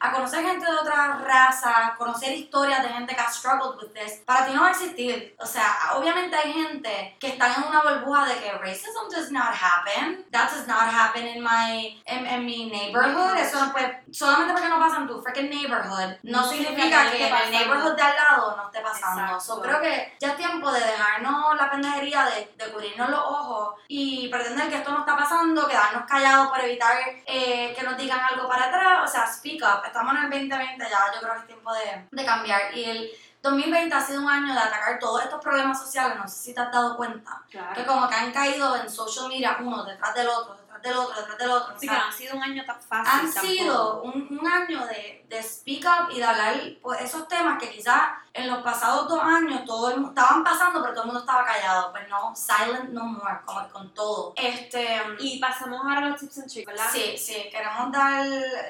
a, 0.00 0.12
conocer 0.12 0.44
gente 0.44 0.64
de 0.64 0.76
otra 0.76 1.18
raza, 1.18 1.94
conocer 1.96 2.32
historias 2.32 2.82
de 2.82 2.88
gente 2.88 3.14
que 3.14 3.20
ha 3.20 3.30
struggled 3.30 3.76
with 3.80 3.92
this, 3.92 4.20
para 4.24 4.46
ti 4.46 4.52
no 4.54 4.62
va 4.62 4.68
a 4.68 4.70
existir. 4.70 5.34
O 5.38 5.46
sea, 5.46 5.76
obviamente 5.94 6.36
hay 6.36 6.52
gente 6.52 7.16
que 7.20 7.28
están 7.28 7.52
en 7.56 7.68
una 7.68 7.82
burbuja 7.82 8.26
de 8.26 8.40
que 8.40 8.52
racism 8.52 9.08
does 9.10 9.30
not 9.30 9.52
happen, 9.54 10.24
that 10.30 10.50
does 10.50 10.66
not 10.66 10.88
happen 10.92 11.26
in 11.26 11.42
my, 11.42 12.00
en, 12.06 12.26
en 12.26 12.44
mi 12.44 12.70
neighborhood, 12.70 13.36
eso 13.36 13.64
no 13.64 13.72
puede, 13.72 14.02
solamente 14.12 14.52
porque 14.52 14.68
no 14.68 14.78
pasa 14.78 14.96
en 14.98 15.06
tu 15.06 15.20
freaking 15.22 15.50
neighborhood, 15.50 16.16
no, 16.22 16.40
No 16.40 16.48
significa 16.48 16.70
significa 16.80 17.10
que 17.10 17.26
en 17.26 17.34
el 17.34 17.50
neighborhood 17.50 17.96
de 17.96 18.02
al 18.02 18.16
lado 18.16 18.56
no 18.56 18.66
esté 18.66 18.80
pasando. 18.80 19.40
So, 19.40 19.60
creo 19.60 19.80
que 19.80 20.16
ya 20.20 20.28
es 20.28 20.36
tiempo 20.36 20.70
de 20.72 20.80
dejarnos 20.80 21.56
la 21.56 21.70
pendejería 21.70 22.24
de, 22.26 22.52
de 22.56 22.72
cubrirnos 22.72 23.10
los 23.10 23.20
ojos 23.20 23.74
y 23.88 24.28
pretender 24.28 24.68
que 24.68 24.76
esto 24.76 24.90
no 24.90 25.00
está 25.00 25.16
pasando, 25.16 25.66
quedarnos 25.66 26.04
callados 26.04 26.48
para 26.48 26.64
evitar 26.64 26.96
eh, 27.26 27.74
que 27.76 27.82
nos 27.82 27.96
digan 27.96 28.20
algo 28.20 28.48
para 28.48 28.66
atrás. 28.66 29.00
O 29.04 29.06
sea, 29.06 29.26
speak 29.26 29.62
up. 29.62 29.89
Estamos 29.90 30.14
en 30.14 30.22
el 30.22 30.30
2020 30.30 30.84
ya, 30.88 31.12
yo 31.12 31.20
creo 31.20 31.34
que 31.34 31.40
es 31.40 31.46
tiempo 31.46 31.72
de, 31.74 32.06
de 32.12 32.24
cambiar. 32.24 32.76
Y 32.76 32.84
el 32.84 33.10
2020 33.42 33.92
ha 33.92 34.00
sido 34.00 34.20
un 34.20 34.28
año 34.30 34.54
de 34.54 34.60
atacar 34.60 35.00
todos 35.00 35.24
estos 35.24 35.42
problemas 35.42 35.80
sociales, 35.80 36.16
no 36.16 36.28
sé 36.28 36.36
si 36.36 36.54
te 36.54 36.60
has 36.60 36.70
dado 36.70 36.96
cuenta. 36.96 37.42
Que 37.74 37.84
como 37.84 38.08
que 38.08 38.14
han 38.14 38.32
caído 38.32 38.76
en 38.76 38.88
social 38.88 39.28
media 39.28 39.56
uno 39.60 39.84
detrás 39.84 40.14
del 40.14 40.28
otro, 40.28 40.56
detrás 40.80 40.94
del 40.94 40.96
otro, 40.96 41.16
detrás 41.20 41.38
del 41.38 41.50
otro. 41.50 41.74
Así 41.74 41.86
O 41.86 41.90
que 41.90 41.96
sea, 41.96 41.98
no 42.04 42.08
ha 42.08 42.12
sido 42.12 42.36
un 42.36 42.42
año 42.42 42.64
tan 42.64 42.80
fácil. 42.80 43.12
han 43.12 43.32
tampoco. 43.34 43.46
sido 43.46 44.02
un, 44.02 44.38
un 44.40 44.46
año 44.46 44.86
de, 44.86 45.24
de 45.28 45.42
speak 45.42 45.84
up 45.84 46.10
y 46.12 46.18
de 46.18 46.24
hablar 46.24 46.54
pues, 46.82 47.00
esos 47.02 47.28
temas 47.28 47.58
que 47.60 47.70
quizás 47.70 48.02
en 48.32 48.48
los 48.48 48.62
pasados 48.62 49.08
dos 49.08 49.20
años 49.22 49.64
todo 49.64 49.90
el 49.90 50.04
estaban 50.04 50.44
pasando, 50.44 50.80
pero 50.80 50.92
todo 50.94 51.02
el 51.02 51.06
mundo 51.08 51.20
estaba 51.20 51.44
callado. 51.44 51.90
Pues 51.90 52.08
no, 52.08 52.34
silent 52.34 52.90
no 52.90 53.04
more, 53.04 53.38
como 53.44 53.66
que 53.66 53.72
con 53.72 53.94
todo. 53.94 54.32
Este. 54.36 55.00
Y 55.18 55.38
pasamos 55.38 55.80
ahora 55.82 55.98
a 55.98 56.08
los 56.10 56.20
tips 56.20 56.38
and 56.38 56.50
tricks, 56.50 56.66
¿verdad? 56.66 56.90
Sí, 56.92 57.18
sí, 57.18 57.48
queremos 57.50 57.90
dar 57.92 58.26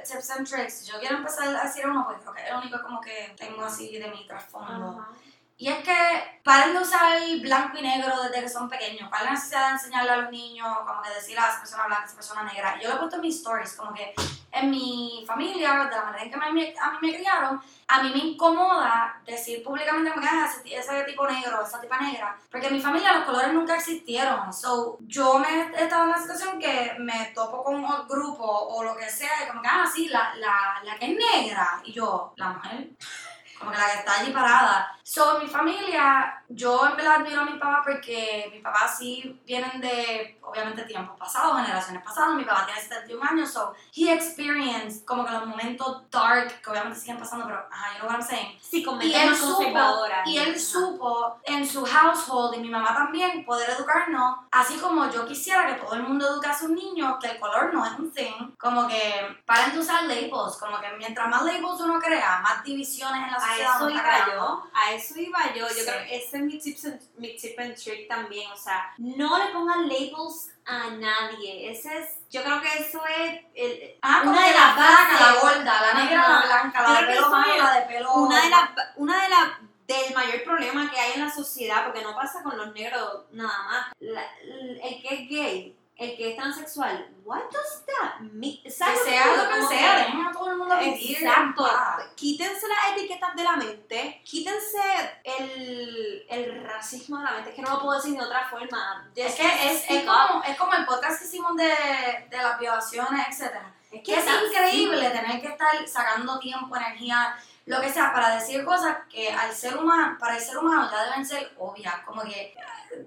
tips 0.07 0.31
and 0.31 0.49
tricks. 0.49 0.87
Yo 0.87 0.99
quiero 0.99 1.17
empezar 1.19 1.55
a 1.55 1.65
decir 1.65 1.87
uno, 1.87 2.05
porque 2.07 2.23
creo 2.23 2.35
que 2.35 2.43
es 2.43 2.49
el 2.51 2.57
único 2.57 2.83
como 2.83 3.01
que 3.01 3.35
tengo 3.39 3.65
así 3.65 3.99
de 3.99 4.09
mi 4.11 4.27
trasfondo. 4.27 5.01
Ajá. 5.01 5.09
Y 5.61 5.69
es 5.69 5.85
que 5.85 6.41
paren 6.43 6.73
de 6.73 6.81
usar 6.81 7.21
blanco 7.43 7.77
y 7.77 7.83
negro 7.83 8.23
desde 8.23 8.41
que 8.41 8.49
son 8.49 8.67
pequeños. 8.67 9.11
¿Cuál 9.11 9.21
es 9.21 9.27
la 9.27 9.33
necesidad 9.33 9.67
de 9.67 9.73
enseñarle 9.73 10.11
a 10.11 10.17
los 10.17 10.31
niños, 10.31 10.75
como 10.87 11.03
que 11.03 11.11
decirle 11.11 11.39
a 11.39 11.51
esa 11.51 11.59
persona 11.59 11.87
blanca, 11.87 12.07
esa 12.07 12.17
persona 12.17 12.43
negra? 12.45 12.81
Yo 12.81 12.89
lo 12.89 12.95
he 12.95 12.99
puesto 12.99 13.19
mis 13.19 13.37
stories, 13.37 13.75
como 13.75 13.93
que 13.93 14.15
en 14.53 14.71
mi 14.71 15.23
familia, 15.27 15.85
de 15.85 15.97
la 15.97 16.05
manera 16.05 16.25
en 16.25 16.31
que 16.31 16.37
a 16.37 16.51
mí 16.51 16.99
me 17.03 17.15
criaron, 17.15 17.61
a 17.89 18.03
mí 18.03 18.09
me 18.09 18.19
incomoda 18.21 19.21
decir 19.27 19.63
públicamente 19.63 20.11
como 20.13 20.23
que 20.23 20.29
"Ah, 20.33 20.51
ese 20.65 21.03
tipo 21.03 21.27
negro, 21.29 21.63
esa 21.63 21.79
tipa 21.79 22.01
negra, 22.01 22.35
porque 22.51 22.69
en 22.69 22.73
mi 22.73 22.81
familia 22.81 23.13
los 23.13 23.27
colores 23.27 23.53
nunca 23.53 23.77
existieron. 23.77 24.51
So, 24.55 24.97
yo 25.01 25.39
me 25.39 25.47
he 25.77 25.83
estado 25.85 26.05
en 26.05 26.09
una 26.09 26.19
situación 26.23 26.59
que 26.59 26.97
me 27.01 27.33
topo 27.35 27.63
con 27.63 27.75
un 27.75 28.09
grupo 28.09 28.47
o 28.47 28.83
lo 28.83 28.97
que 28.97 29.11
sea, 29.11 29.45
y 29.45 29.49
como 29.49 29.61
que, 29.61 29.69
ah, 29.69 29.85
sí, 29.95 30.09
la, 30.09 30.35
la, 30.37 30.81
la 30.85 30.97
que 30.97 31.05
es 31.13 31.19
negra, 31.19 31.83
y 31.85 31.93
yo, 31.93 32.33
la 32.37 32.49
mujer 32.49 32.89
como 33.61 33.71
que 33.71 33.79
la 33.79 33.93
que 33.93 33.99
está 33.99 34.21
allí 34.21 34.33
parada. 34.33 34.97
So, 35.03 35.39
mi 35.39 35.47
familia, 35.47 36.40
yo 36.51 36.87
en 36.87 36.97
verdad 36.97 37.17
admiro 37.21 37.41
a 37.41 37.45
mi 37.45 37.59
papá 37.59 37.83
porque 37.85 38.51
mi 38.53 38.61
papá 38.61 38.89
sí 38.89 39.41
vienen 39.47 39.81
de, 39.81 40.39
obviamente, 40.43 40.83
tiempos 40.83 41.17
pasados, 41.19 41.57
generaciones 41.61 42.03
pasadas. 42.03 42.35
Mi 42.35 42.45
papá 42.45 42.67
tiene 42.67 42.81
71 42.81 43.23
años, 43.31 43.51
so 43.53 43.73
he 43.95 44.13
experienced 44.13 45.05
como 45.05 45.25
que 45.25 45.31
los 45.33 45.47
momentos 45.47 46.03
dark, 46.11 46.61
que 46.61 46.71
obviamente 46.71 46.99
siguen 46.99 47.19
pasando, 47.19 47.47
pero, 47.47 47.65
ajá, 47.71 47.93
you 47.93 47.99
know 48.01 48.09
what 48.09 48.17
I'm 48.21 48.23
saying. 48.27 48.59
Sí, 48.61 48.83
con 48.83 49.01
Y 49.01 49.15
él 49.15 49.35
supo, 49.37 50.05
y 50.27 50.39
él 50.39 50.59
supo 50.61 51.39
en 51.45 51.67
su 51.67 51.85
household, 51.87 52.57
y 52.57 52.61
mi 52.61 52.69
mamá 52.69 52.95
también, 52.95 53.45
poder 53.45 53.71
educarnos, 53.71 54.39
así 54.51 54.77
como 54.79 55.09
yo 55.11 55.27
quisiera 55.27 55.67
que 55.67 55.75
todo 55.81 55.95
el 55.95 56.03
mundo 56.03 56.27
eduque 56.29 56.49
a 56.49 56.59
sus 56.59 56.71
niños, 56.71 57.17
que 57.21 57.29
el 57.29 57.39
color 57.39 57.73
no 57.73 57.85
es 57.87 57.93
un 57.99 58.11
thing, 58.13 58.51
como 58.59 58.89
que 58.89 59.39
paren 59.47 59.73
de 59.73 59.79
usar 59.79 60.03
labels, 60.05 60.57
como 60.59 60.81
que 60.81 60.89
mientras 60.99 61.29
más 61.29 61.43
labels 61.45 61.81
uno 61.81 61.99
crea, 62.01 62.41
más 62.41 62.63
divisiones 62.65 63.23
en 63.25 63.31
la 63.31 63.37
A 63.37 63.41
sociedad 63.41 63.75
eso 63.77 63.85
uno 63.87 63.97
está 63.97 64.03
iba 64.19 64.25
creando. 64.25 64.35
yo, 64.35 64.71
a 64.75 64.93
eso 64.93 65.19
iba 65.21 65.39
yo. 65.55 65.69
Yo 65.69 65.75
Sí. 65.75 65.85
creo 65.87 66.05
que 66.05 66.17
ese 66.17 66.40
es 66.41 66.47
mi, 66.47 66.59
tips 66.59 66.85
and- 66.87 67.01
mi 67.17 67.37
tip 67.37 67.59
and 67.59 67.75
trick 67.77 68.09
también. 68.09 68.51
O 68.53 68.57
sea, 68.57 68.93
no 68.99 69.39
le 69.39 69.53
pongan 69.53 69.89
labels 69.89 70.51
a 70.67 70.91
nadie. 70.91 71.71
Ese 71.71 71.99
es, 71.99 72.07
yo 72.31 72.43
creo 72.43 72.61
que 72.61 72.69
eso 72.79 73.01
es 73.07 73.41
el- 73.55 73.95
Ah, 74.03 74.23
una 74.25 74.47
de 74.47 74.53
las 74.53 74.67
la 74.69 74.75
flaca, 74.75 75.13
la 75.21 75.27
bases. 75.35 75.43
gorda, 75.43 75.81
la 75.95 76.05
negra, 76.05 76.29
la 76.29 76.47
blanca, 76.47 76.83
la 76.83 77.01
de 77.01 77.07
pelo 77.07 77.31
malo, 77.31 77.57
la 77.65 77.75
de 77.81 77.87
pelo... 77.87 78.15
una 78.15 78.43
de 78.45 78.51
las 78.51 78.71
una 78.97 79.23
de 79.23 79.29
las 79.29 79.49
del 79.87 80.15
mayor 80.15 80.45
problema 80.45 80.89
que 80.89 81.01
hay 81.01 81.13
en 81.15 81.21
la 81.27 81.31
sociedad 81.35 81.85
porque 81.85 82.03
no 82.03 82.15
pasa 82.15 82.45
con 82.45 82.57
los 82.57 82.73
negros 82.73 83.25
nada 83.33 83.63
más 83.65 83.87
La- 83.99 84.25
el 84.45 85.03
que 85.03 85.09
es 85.15 85.29
gay 85.29 85.77
el 86.01 86.17
que 86.17 86.31
es 86.31 86.37
transexual 86.37 87.09
what 87.25 87.43
does 87.53 87.85
that 87.87 88.21
mean 88.21 88.61
Que 88.63 88.71
¿Sabes 88.71 89.05
sea 89.05 89.23
digo? 89.23 89.37
lo 89.37 89.49
que 89.51 89.63
sea, 89.67 89.99
dejen 89.99 90.27
a 90.27 90.33
todo 90.33 90.51
el 90.51 90.57
mundo 90.57 90.77
vivir. 90.79 91.17
Exacto. 91.19 91.63
paz. 91.63 92.03
Quítense 92.17 92.67
las 92.67 92.97
etiquetas 92.97 93.37
de 93.37 93.45
la 93.45 93.57
mente, 93.57 94.21
quítense 94.25 94.81
el, 95.23 96.27
el 96.29 96.65
racismo 96.65 97.19
de 97.19 97.25
la 97.25 97.31
mente, 97.33 97.51
es 97.51 97.55
que 97.57 97.63
no 97.63 97.71
lo 97.71 97.81
puedo 97.83 98.01
decir 98.01 98.19
de 98.19 98.25
otra 98.25 98.49
forma. 98.49 99.11
Es 99.15 99.35
que 99.35 99.47
es, 99.47 100.05
como, 100.05 100.43
es 100.43 100.57
como 100.57 100.73
el 100.75 100.85
podcast 100.87 101.21
que 101.21 101.27
hicimos 101.29 101.55
de, 101.57 101.69
de 102.31 102.37
las 102.37 102.59
violaciones, 102.59 103.29
etcétera. 103.29 103.73
Es 103.93 104.03
Que 104.03 104.15
es 104.15 104.25
increíble 104.49 105.11
tener 105.11 105.41
que 105.41 105.49
estar 105.49 105.87
sacando 105.87 106.39
tiempo, 106.39 106.75
energía, 106.77 107.37
lo 107.71 107.81
que 107.81 107.93
sea, 107.93 108.13
para 108.13 108.35
decir 108.35 108.65
cosas 108.65 108.97
que 109.09 109.31
al 109.33 109.53
ser 109.55 109.77
humano, 109.77 110.17
para 110.19 110.37
el 110.37 110.43
ser 110.43 110.59
humano 110.59 110.91
ya 110.91 111.05
deben 111.05 111.25
ser 111.25 111.53
obvias, 111.59 111.95
como 112.05 112.23
que... 112.23 112.55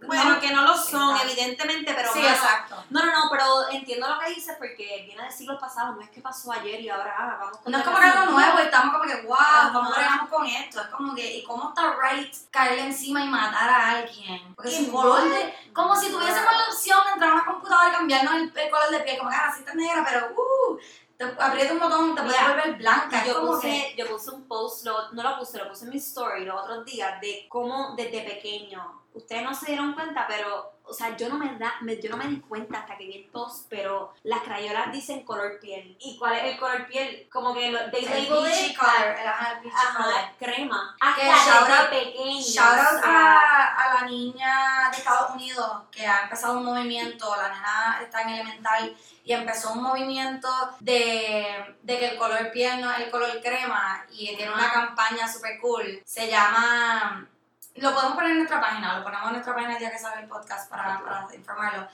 Bueno, 0.07 0.24
no- 0.30 0.39
que 0.39 0.49
no 0.53 0.61
lo 0.61 0.78
son, 0.78 1.11
Exacto. 1.14 1.28
evidentemente, 1.34 1.93
pero 1.93 2.14
sí, 2.14 2.26
exacto. 2.26 2.86
No, 2.89 3.05
no, 3.05 3.11
no, 3.11 3.24
pero 3.30 3.70
entiendo 3.70 4.07
lo 4.07 4.18
que 4.18 4.30
dices 4.30 4.55
porque 4.57 5.03
viene 5.05 5.24
de 5.24 5.30
siglos 5.32 5.59
pasados, 5.59 5.97
no 5.97 6.01
es 6.01 6.09
que 6.09 6.22
pasó 6.22 6.53
ayer 6.53 6.80
y 6.80 6.89
ahora 6.89 7.14
ah, 7.18 7.38
vamos 7.41 7.57
con 7.57 7.70
No 7.70 7.78
es 7.80 7.84
como 7.84 7.97
que 7.99 8.05
algo 8.05 8.32
nuevo 8.32 8.59
estamos 8.59 8.93
como 8.93 9.03
que, 9.03 9.22
wow, 9.24 9.74
¿cómo 9.74 9.91
bregamos 9.91 10.30
con 10.30 10.45
esto? 10.45 10.80
Es 10.80 10.88
como 10.88 11.14
que, 11.14 11.36
¿y 11.38 11.43
cómo 11.43 11.68
está 11.70 11.97
right 12.01 12.34
caerle 12.49 12.86
encima 12.86 13.26
y 13.26 13.28
matar 13.28 13.70
a 13.70 13.89
alguien? 13.97 14.55
Porque 14.55 14.72
¿Qué 14.72 14.86
su 14.86 14.89
color 14.91 15.28
de... 15.28 15.53
Como 15.74 15.93
si 15.97 16.09
tuviésemos 16.09 16.53
la 16.53 16.68
opción 16.70 16.99
de 17.05 17.11
entrar 17.11 17.32
a 17.32 17.34
una 17.34 17.45
computadora 17.45 17.89
y 17.89 17.91
cambiarnos 17.91 18.34
el, 18.36 18.57
el 18.57 18.70
color 18.72 18.89
de 18.89 18.99
piel, 19.01 19.18
como 19.18 19.32
que, 19.32 19.36
ah, 19.36 19.51
sí 19.53 19.59
estás 19.59 19.76
negra, 19.76 20.05
pero, 20.09 20.28
uh, 20.32 20.78
te 21.18 21.24
aprieta 21.24 21.74
un 21.74 21.80
botón, 21.80 22.16
te 22.16 22.22
puedes 22.22 22.38
Mira, 22.41 22.53
volver 22.53 22.78
blanca. 22.78 23.26
Yo 23.26 23.41
puse, 23.41 23.68
que... 23.68 23.95
yo 23.97 24.07
puse 24.07 24.32
un 24.32 24.43
post, 24.47 24.86
lo- 24.86 25.11
no 25.11 25.24
lo 25.24 25.39
puse, 25.39 25.57
lo 25.57 25.70
puse 25.70 25.86
en 25.86 25.91
mi 25.91 25.97
story 25.97 26.45
los 26.45 26.61
otros 26.61 26.86
días 26.86 27.20
de 27.22 27.45
cómo 27.49 27.93
desde 27.95 28.22
pequeño, 28.24 29.01
ustedes 29.14 29.43
no 29.43 29.53
se 29.53 29.68
dieron 29.68 29.93
cuenta, 29.93 30.26
pero, 30.28 30.72
o 30.86 30.94
sea, 30.94 31.16
yo 31.18 31.30
no 31.30 31.38
me, 31.38 31.58
da, 31.58 31.74
me- 31.82 32.00
yo 32.02 32.10
no 32.10 32.18
me 32.18 32.28
di 32.28 32.40
cuenta 32.42 32.80
hasta 32.80 32.98
que 32.98 33.06
vi 33.06 33.18
el 33.18 33.26
post, 33.30 33.68
pero 33.70 34.14
las 34.24 34.42
crayolas 34.42 34.92
dicen 34.92 35.24
color 35.24 35.60
piel. 35.60 35.96
¿Y 36.00 36.18
cuál 36.18 36.34
es 36.34 36.44
el 36.54 36.60
color 36.60 36.86
piel? 36.88 37.28
Como 37.32 37.54
que 37.54 37.72
lo, 37.72 37.90
they 37.92 38.06
El 38.06 38.30
label 38.30 38.52
it 38.52 38.78
color, 38.78 39.16
el, 39.20 39.28
ajá, 39.28 39.52
el 39.54 39.60
peachy 39.62 39.96
color. 39.98 40.14
Ajá, 40.14 40.32
crema. 40.38 40.96
Que 41.16 41.30
Hasta 41.30 41.82
out- 41.84 41.90
pequeño. 41.90 42.42
Shout 42.42 42.78
out 42.80 43.04
a 43.06 43.94
la 44.02 44.08
niña 44.08 44.90
de 44.92 44.98
Estados 44.98 45.32
Unidos 45.32 45.84
que 45.92 46.06
ha 46.06 46.24
empezado 46.24 46.58
un 46.58 46.66
movimiento, 46.66 47.36
la 47.36 47.50
nena 47.50 48.00
está 48.04 48.22
en 48.24 48.30
elemental 48.30 48.96
y 49.26 49.32
empezó 49.32 49.72
un 49.74 49.84
movimiento 49.84 50.50
de, 50.80 51.76
de 51.82 52.00
que 52.00 52.10
el 52.10 52.18
color 52.18 52.52
piel 52.52 52.82
no 52.82 52.92
es 52.92 53.00
el 53.00 53.10
color 53.12 53.42
crema 53.42 54.06
y 54.12 54.36
tiene 54.36 54.54
una 54.54 54.72
campaña 54.72 55.32
super 55.32 55.60
cool. 55.62 56.02
Se 56.06 56.28
llama... 56.30 57.28
Lo 57.76 57.91
podemos 57.91 58.13
poner 58.13 58.32
en 58.32 58.38
nuestra 58.38 58.61
página, 58.61 58.97
lo 58.97 59.03
ponemos 59.03 59.26
en 59.28 59.34
nuestra 59.34 59.55
página 59.55 59.78
día 59.80 59.89
que 59.91 59.97
sale 59.97 60.21
el 60.21 60.28
podcast 60.28 60.69
para, 60.69 61.01
para 61.03 61.28
informarlo. 61.36 61.88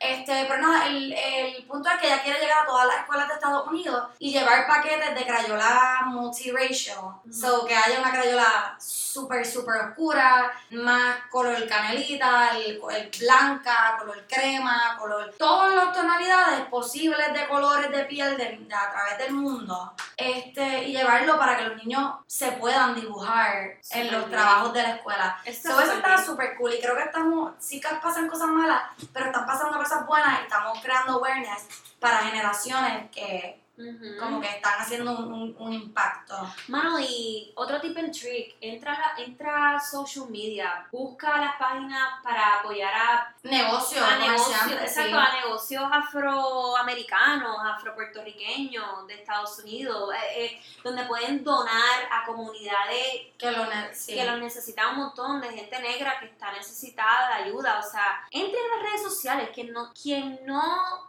Este, 0.00 0.46
pero 0.48 0.62
nada, 0.62 0.86
el, 0.86 1.12
el 1.12 1.64
punto 1.64 1.90
es 1.90 2.00
que 2.00 2.06
ella 2.06 2.22
quiere 2.22 2.40
llegar 2.40 2.62
a 2.62 2.66
todas 2.66 2.86
las 2.86 2.96
escuelas 3.00 3.28
de 3.28 3.34
Estados 3.34 3.66
Unidos 3.68 4.08
y 4.18 4.32
llevar 4.32 4.66
paquetes 4.66 5.14
de 5.14 5.26
crayola 5.26 6.00
multiracial. 6.06 6.98
Ujú. 6.98 7.32
So, 7.32 7.66
que 7.66 7.76
haya 7.76 8.00
una 8.00 8.12
crayola 8.12 8.76
súper, 8.78 9.44
súper 9.44 9.76
oscura, 9.82 10.52
más 10.70 11.16
color 11.30 11.68
canelita, 11.68 12.56
el, 12.56 12.80
el 12.90 13.10
blanca, 13.20 13.96
color 13.98 14.24
crema, 14.26 14.96
color... 14.98 15.34
Todas 15.38 15.74
las 15.74 15.92
tonalidades 15.92 16.60
posibles 16.66 17.32
de 17.34 17.46
colores 17.46 17.90
de 17.90 18.04
piel 18.06 18.36
de, 18.38 18.56
de- 18.56 18.74
a 18.74 18.90
través 18.90 19.18
del 19.18 19.34
mundo. 19.34 19.92
Este, 20.16 20.84
y 20.84 20.92
llevarlo 20.96 21.38
para 21.38 21.58
que 21.58 21.64
los 21.64 21.76
niños 21.76 22.14
se 22.26 22.52
puedan 22.52 22.94
dibujar 22.94 23.78
en 23.90 24.10
los 24.10 24.26
bien. 24.26 24.30
trabajos 24.30 24.72
de 24.72 24.82
la 24.82 24.90
escuela. 24.92 25.25
So, 25.46 25.80
eso 25.80 25.92
súper 25.92 25.96
está 25.96 26.24
súper 26.24 26.56
cool 26.56 26.74
y 26.74 26.80
creo 26.80 26.96
que 26.96 27.02
estamos, 27.04 27.54
sí 27.58 27.80
que 27.80 27.88
pasan 28.02 28.28
cosas 28.28 28.48
malas, 28.48 28.82
pero 29.12 29.26
están 29.26 29.46
pasando 29.46 29.78
cosas 29.78 30.06
buenas 30.06 30.40
y 30.40 30.42
estamos 30.44 30.78
creando 30.80 31.14
awareness 31.14 31.66
para 31.98 32.18
generaciones 32.18 33.10
que 33.10 33.65
Como 33.76 34.16
como 34.18 34.40
que 34.40 34.48
están 34.48 34.74
haciendo 34.80 35.18
un, 35.18 35.32
un- 35.32 35.56
un 35.58 35.72
impacto. 35.72 36.34
Mano, 36.68 36.98
y 36.98 37.52
otro 37.56 37.80
tip 37.80 37.96
and 37.98 38.10
trick, 38.12 38.56
entra 38.60 38.92
a, 38.94 39.20
entra 39.20 39.78
social 39.80 40.26
media, 40.30 40.86
busca 40.90 41.38
las 41.38 41.56
páginas 41.56 42.20
para 42.22 42.60
apoyar 42.60 42.92
a, 42.94 43.34
Negocio, 43.42 44.04
a 44.04 44.16
negocios, 44.16 44.58
comerciantes, 44.58 44.92
sí. 44.92 45.00
exacto, 45.00 45.18
a 45.18 45.32
negocios 45.40 45.84
afroamericanos, 45.92 47.56
afropuertorriqueños 47.64 49.06
de 49.06 49.14
Estados 49.14 49.58
Unidos, 49.60 50.12
eh, 50.14 50.44
eh, 50.44 50.62
donde 50.82 51.04
pueden 51.04 51.44
donar 51.44 52.08
a 52.10 52.24
comunidades 52.24 53.26
que 53.38 53.50
lo 53.50 53.66
sí. 53.92 54.14
que 54.14 54.24
lo 54.24 54.36
necesita 54.38 54.88
un 54.88 54.96
montón 54.98 55.40
de 55.40 55.48
gente 55.50 55.78
negra 55.80 56.18
que 56.18 56.26
está 56.26 56.52
necesitada 56.52 57.28
de 57.28 57.44
ayuda. 57.44 57.78
O 57.78 57.82
sea, 57.90 58.24
entre 58.30 58.58
en 58.58 58.70
las 58.70 58.82
redes 58.90 59.02
sociales, 59.02 59.50
quien 59.54 59.72
no, 59.72 59.92
quien 59.92 60.40
no 60.44 60.62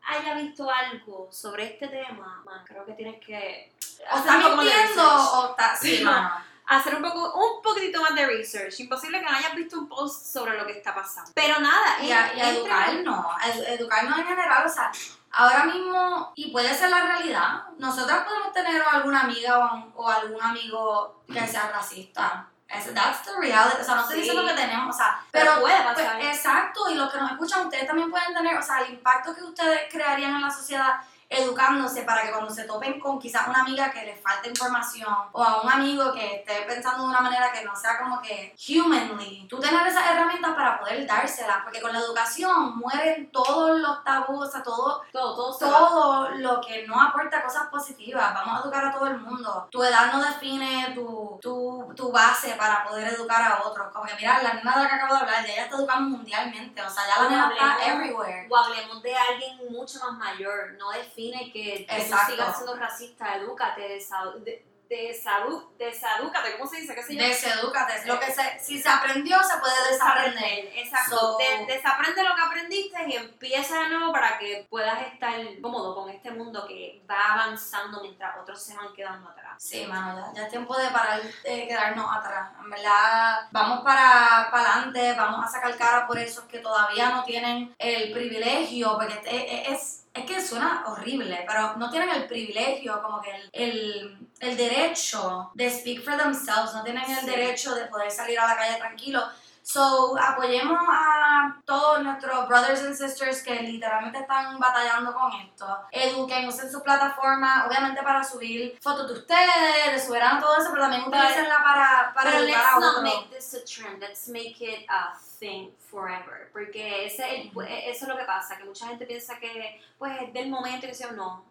haya 0.08 0.34
visto 0.36 0.70
algo 0.70 1.28
sobre 1.32 1.66
este 1.66 1.88
tema, 1.88 2.44
creo 2.66 2.86
que 2.86 2.94
tienes 2.94 3.20
que 3.26 3.74
o 4.12 4.16
hacer 4.16 4.20
está 4.32 4.36
un 4.38 4.44
poco 4.44 4.64
de 4.64 4.70
mintiendo 4.70 5.32
o 5.34 5.50
está... 5.52 5.76
Sí, 5.76 6.02
mano. 6.04 6.32
hacer 6.68 6.96
un 6.96 7.02
poco, 7.02 7.34
un 7.34 7.62
poquitito 7.62 8.02
más 8.02 8.14
de 8.16 8.26
research. 8.26 8.80
Imposible 8.80 9.20
que 9.20 9.26
no 9.26 9.38
hayas 9.38 9.56
visto 9.56 9.78
un 9.80 9.88
post 9.88 10.26
sobre 10.34 10.58
lo 10.58 10.66
que 10.66 10.74
está 10.74 10.94
pasando. 10.94 11.32
Pero 11.34 11.60
nada, 11.60 12.02
y 12.02 12.12
a, 12.12 12.34
y 12.34 12.42
educarnos, 12.42 13.26
educarnos 13.68 14.20
en 14.20 14.26
general, 14.26 14.64
o 14.66 14.70
sea, 14.70 14.92
ahora 15.32 15.64
mismo, 15.66 16.34
y 16.36 16.52
puede 16.52 16.74
ser 16.74 16.90
la 16.90 17.02
realidad, 17.02 17.64
nosotras 17.78 18.26
podemos 18.26 18.52
tener 18.54 18.82
alguna 18.92 19.22
amiga 19.22 19.58
o, 19.60 19.76
un- 19.76 19.94
o 19.96 20.10
algún 20.10 20.42
amigo 20.42 21.24
que 21.32 21.48
sea 21.48 21.70
racista. 21.72 22.48
That's 22.68 23.24
the 23.24 23.32
reality, 23.40 23.80
o 23.80 23.84
sea, 23.86 23.96
no 23.96 24.02
estoy 24.02 24.16
Sí. 24.18 24.22
diciendo 24.24 24.46
que 24.46 24.54
tenemos, 24.54 24.94
o 24.94 24.98
sea, 24.98 25.22
Pero 25.32 25.46
pero, 25.52 25.62
puede 25.62 25.84
pues, 25.84 25.96
pasar. 26.06 26.22
exacto, 26.22 26.90
y 26.90 26.96
los 26.96 27.10
que 27.14 27.18
nos 27.18 27.32
escuchan, 27.32 27.66
ustedes 27.66 27.88
también 27.88 28.12
pueden 28.12 28.34
tener, 28.34 28.58
o 28.58 28.62
sea, 28.62 28.80
el 28.82 28.92
impacto 28.94 29.34
que 29.34 29.42
ustedes 29.44 29.84
crearían 29.90 30.36
en 30.36 30.42
la 30.42 30.52
sociedad 30.52 31.00
educándose 31.30 32.04
para 32.04 32.22
que 32.24 32.32
cuando 32.32 32.50
se 32.54 32.64
topen 32.64 33.00
con 33.00 33.20
quizás 33.20 33.48
una 33.48 33.62
amiga 33.62 33.92
que 33.92 34.06
les 34.06 34.22
falta 34.22 34.48
información 34.48 35.14
o 35.32 35.44
a 35.44 35.62
un 35.62 35.70
amigo 35.70 36.14
que 36.14 36.36
esté 36.38 36.62
pensando 36.68 37.04
de 37.04 37.10
una 37.10 37.22
manera 37.22 37.52
que 37.52 37.66
no 37.66 37.76
sea 37.76 38.00
como 38.00 38.22
que 38.22 38.56
humanly, 38.70 39.46
tú 39.50 39.60
tener 39.60 39.86
esas 39.86 40.10
herramientas 40.10 40.56
para 40.56 40.80
poder 40.80 41.06
dárselas, 41.06 41.64
porque 41.64 41.82
con 41.82 41.92
la 41.92 42.00
educación 42.00 42.78
mueren 42.78 43.30
todos 43.32 43.80
los 43.80 44.04
tabús, 44.04 44.48
o 44.48 44.52
sea, 44.52 44.64
todo, 44.64 45.04
todo, 45.12 45.36
todo, 45.36 45.58
todo 45.58 46.30
lo 46.30 46.62
que 46.62 46.88
no 46.88 47.02
aporta 47.02 47.44
cosas 47.44 47.68
positivas. 47.68 48.34
Vamos 48.34 48.60
a 48.60 48.64
educar 48.64 48.86
a 48.86 48.92
todo 48.92 49.08
el 49.08 49.18
mundo. 49.18 49.68
Tu 49.72 49.84
edad 49.84 50.12
no 50.12 50.24
define 50.24 50.92
tu, 50.94 51.40
tu, 51.42 51.94
tu 51.96 52.12
base 52.12 52.54
para 52.54 52.84
poder 52.86 53.14
educar 53.14 53.42
a 53.42 53.64
otros. 53.64 53.92
Como 53.92 54.06
que 54.06 54.16
mira, 54.16 54.42
la 54.42 54.54
nena 54.54 54.76
de 54.76 54.84
la 54.84 54.90
que 54.90 54.96
acabo 54.96 55.14
de 55.14 55.20
hablar, 55.22 55.46
ya 55.46 55.54
ella 55.54 55.64
está 55.64 55.78
educando 55.78 56.18
mundialmente, 56.18 56.82
o 56.82 56.90
sea, 56.90 57.04
ya 57.08 57.24
la 57.24 57.30
nena 57.30 57.52
está 57.52 57.94
everywhere. 57.94 58.48
O 58.50 58.58
hablemos 58.58 59.02
de 59.02 59.16
alguien 59.16 59.58
mucho 59.70 60.00
más 60.00 60.18
mayor, 60.18 60.74
no 60.78 60.92
define 61.18 61.52
que, 61.52 61.86
que 61.86 61.96
tú 61.96 62.16
sigas 62.32 62.56
siendo 62.56 62.76
racista, 62.76 63.36
edúcate, 63.36 63.82
desa- 64.00 64.34
de- 64.44 64.64
desadu- 64.90 65.70
desadúcate, 65.78 66.58
¿cómo 66.58 66.70
se 66.70 66.80
dice? 66.82 66.96
¿Qué 66.96 67.04
se 67.04 67.14
llama? 67.16 67.28
Desedúcate. 67.28 68.06
Lo 68.06 68.20
que 68.20 68.32
se, 68.32 68.60
si 68.60 68.80
se 68.82 68.88
aprendió, 68.88 69.38
se 69.44 69.58
puede 69.60 69.92
desaprender. 69.92 70.72
Exacto. 70.78 71.18
So- 71.18 71.38
De- 71.38 71.74
desaprende 71.74 72.24
lo 72.24 72.36
que 72.36 72.42
aprendiste 72.42 72.98
y 73.10 73.14
empieza 73.14 73.80
de 73.84 73.90
nuevo 73.90 74.14
para 74.14 74.38
que 74.38 74.66
puedas 74.70 75.02
estar 75.12 75.34
cómodo 75.62 75.94
con 75.96 76.10
este 76.10 76.32
mundo 76.32 76.66
que 76.68 77.02
va 77.10 77.34
avanzando 77.34 78.02
mientras 78.02 78.38
otros 78.38 78.62
se 78.64 78.76
van 78.78 78.94
quedando 78.94 79.28
atrás. 79.30 79.47
Sí, 79.58 79.86
mano, 79.88 80.16
ya, 80.20 80.34
ya 80.34 80.44
es 80.44 80.50
tiempo 80.50 80.78
de 80.78 80.88
parar 80.90 81.22
de 81.22 81.68
quedarnos 81.68 82.06
atrás. 82.16 82.52
En 82.64 82.70
verdad, 82.70 83.48
vamos 83.52 83.84
para, 83.84 84.50
para 84.52 84.74
adelante, 84.74 85.14
vamos 85.18 85.44
a 85.46 85.48
sacar 85.50 85.76
cara 85.78 86.08
por 86.08 86.18
esos 86.20 86.46
que 86.46 86.60
todavía 86.60 87.10
no 87.10 87.24
tienen 87.24 87.74
el 87.80 88.12
privilegio, 88.12 88.96
porque 88.98 89.20
es, 89.26 89.70
es, 89.72 90.04
es 90.14 90.26
que 90.26 90.46
suena 90.46 90.84
horrible, 90.88 91.44
pero 91.48 91.76
no 91.78 91.90
tienen 91.90 92.10
el 92.10 92.28
privilegio, 92.28 93.02
como 93.02 93.22
que 93.22 93.32
el, 93.32 93.50
el, 93.54 94.30
el 94.40 94.58
derecho 94.58 95.52
de 95.54 95.70
speak 95.72 96.04
for 96.04 96.18
themselves, 96.18 96.74
no 96.74 96.84
tienen 96.84 97.04
el 97.10 97.18
Sí. 97.20 97.26
derecho 97.26 97.74
de 97.76 97.86
poder 97.86 98.12
salir 98.12 98.40
a 98.40 98.48
la 98.48 98.56
calle 98.58 98.78
tranquilo. 98.78 99.22
So, 99.70 100.16
apoyemos 100.18 100.80
a 100.90 101.58
todos 101.66 102.02
nuestros 102.02 102.48
brothers 102.48 102.80
and 102.84 102.96
sisters 102.96 103.44
que 103.44 103.54
literalmente 103.64 104.20
están 104.20 104.58
batallando 104.58 105.14
con 105.14 105.30
esto. 105.34 105.66
Eduquen, 105.92 106.48
usen 106.48 106.72
su 106.72 106.82
plataforma, 106.82 107.66
obviamente 107.68 108.02
para 108.02 108.24
subir 108.24 108.80
fotos 108.82 109.10
de 109.10 109.14
ustedes, 109.20 109.92
de 109.92 110.00
subir 110.00 110.24
a 110.24 110.40
todo 110.40 110.56
eso, 110.56 110.70
pero 110.72 110.84
también 110.84 111.04
utilicenla 111.04 111.62
para, 111.62 112.14
para 112.16 112.32
Pero 112.32 112.44
educar 112.46 112.66
a 112.66 112.78
otros. 112.78 113.04
make 113.04 113.28
this 113.30 113.54
a 113.56 113.66
trend, 113.66 114.00
let's 114.00 114.30
make 114.30 114.56
it 114.62 114.90
a 114.90 115.14
thing 115.38 115.70
forever. 115.92 116.50
Porque 116.54 117.06
ese, 117.06 117.26
es 117.40 117.46
el- 117.48 117.52
pues, 117.52 117.68
eso 117.70 118.06
es 118.06 118.08
lo 118.08 118.18
que 118.18 118.24
pasa, 118.24 118.58
que 118.58 118.64
mucha 118.64 118.88
gente 118.88 119.06
piensa 119.06 119.38
que 119.38 119.82
pues 119.98 120.14
es 120.22 120.32
del 120.32 120.50
momento 120.50 120.86
y 120.88 120.92
que 120.92 121.12
no. 121.12 121.44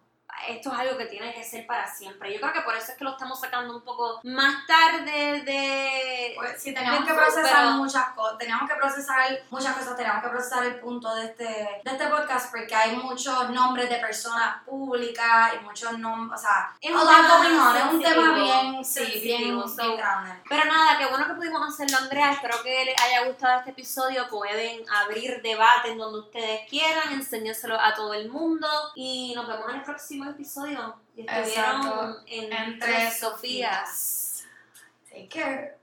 Esto 0.49 0.73
es 0.73 0.79
algo 0.79 0.97
que 0.99 1.07
tiene 1.07 1.33
que 1.35 1.43
ser 1.45 1.67
para 1.67 1.87
siempre. 1.93 2.33
Yo 2.33 2.41
creo 2.41 2.53
que 2.53 2.61
por 2.63 2.75
eso 2.77 2.93
es 2.93 2.99
que 2.99 3.05
lo 3.05 3.11
estamos 3.13 3.41
sacando 3.41 3.75
un 3.77 3.83
poco 3.83 4.21
más 4.25 4.67
tarde 4.67 5.43
de... 5.43 6.33
Pues, 6.37 6.63
sí, 6.63 6.73
teníamos 6.75 7.05
que 7.07 7.15
procesar 7.15 7.53
pero- 7.57 7.71
muchas 7.73 8.09
cosas, 8.11 8.39
teníamos 8.39 8.69
que 8.71 8.77
procesar 8.77 9.31
muchas 9.51 9.77
cosas, 9.77 9.97
teníamos 9.97 10.23
que 10.23 10.29
procesar 10.31 10.65
el 10.67 10.75
punto 10.81 11.15
de 11.15 11.25
este, 11.27 11.45
de 11.45 11.81
este 11.91 12.07
podcast 12.09 12.51
porque 12.55 12.75
hay 12.75 12.97
muchos 12.97 13.51
nombres 13.51 13.89
de 13.89 13.97
personas 13.97 14.63
públicas 14.65 15.53
y 15.61 15.65
muchos 15.65 15.99
nombres, 15.99 16.39
o 16.41 16.43
sea, 16.43 16.73
Es 16.81 16.91
un 16.93 17.01
tema 17.01 17.79
es 17.79 17.93
un 17.95 18.03
tema 18.03 18.35
bien, 18.35 18.85
sí, 18.85 19.01
sensitivo, 19.01 19.39
bien, 19.65 19.69
so- 19.69 19.83
bien 19.83 19.97
grande. 19.97 20.33
Pero 20.49 20.65
nada, 20.65 20.99
qué 20.99 21.07
bueno 21.07 21.27
que 21.27 21.35
pudimos 21.35 21.69
hacerlo, 21.69 21.97
Andrea. 21.99 22.33
Espero 22.33 22.63
que 22.63 22.85
les 22.85 23.01
haya 23.03 23.25
gustado 23.27 23.59
este 23.59 23.71
episodio. 23.71 24.29
Pueden 24.29 24.85
abrir 24.91 25.41
debate 25.43 25.91
en 25.93 25.99
donde 25.99 26.21
ustedes 26.21 26.69
quieran, 26.69 27.13
enseñárselo 27.13 27.79
a 27.81 27.95
todo 27.95 28.15
el 28.15 28.31
mundo. 28.31 28.67
Y 28.95 29.33
nos 29.35 29.47
vemos 29.47 29.69
en 29.71 29.77
el 29.77 29.83
próximo 29.83 30.26
episodio. 30.31 30.97
Y 31.17 31.21
estuvieron 31.23 31.49
Exacto. 31.49 32.23
en 32.27 32.53
Entre 32.53 32.53
Entre 32.53 33.11
Sofías. 33.11 34.45
Take 35.09 35.29
care. 35.29 35.79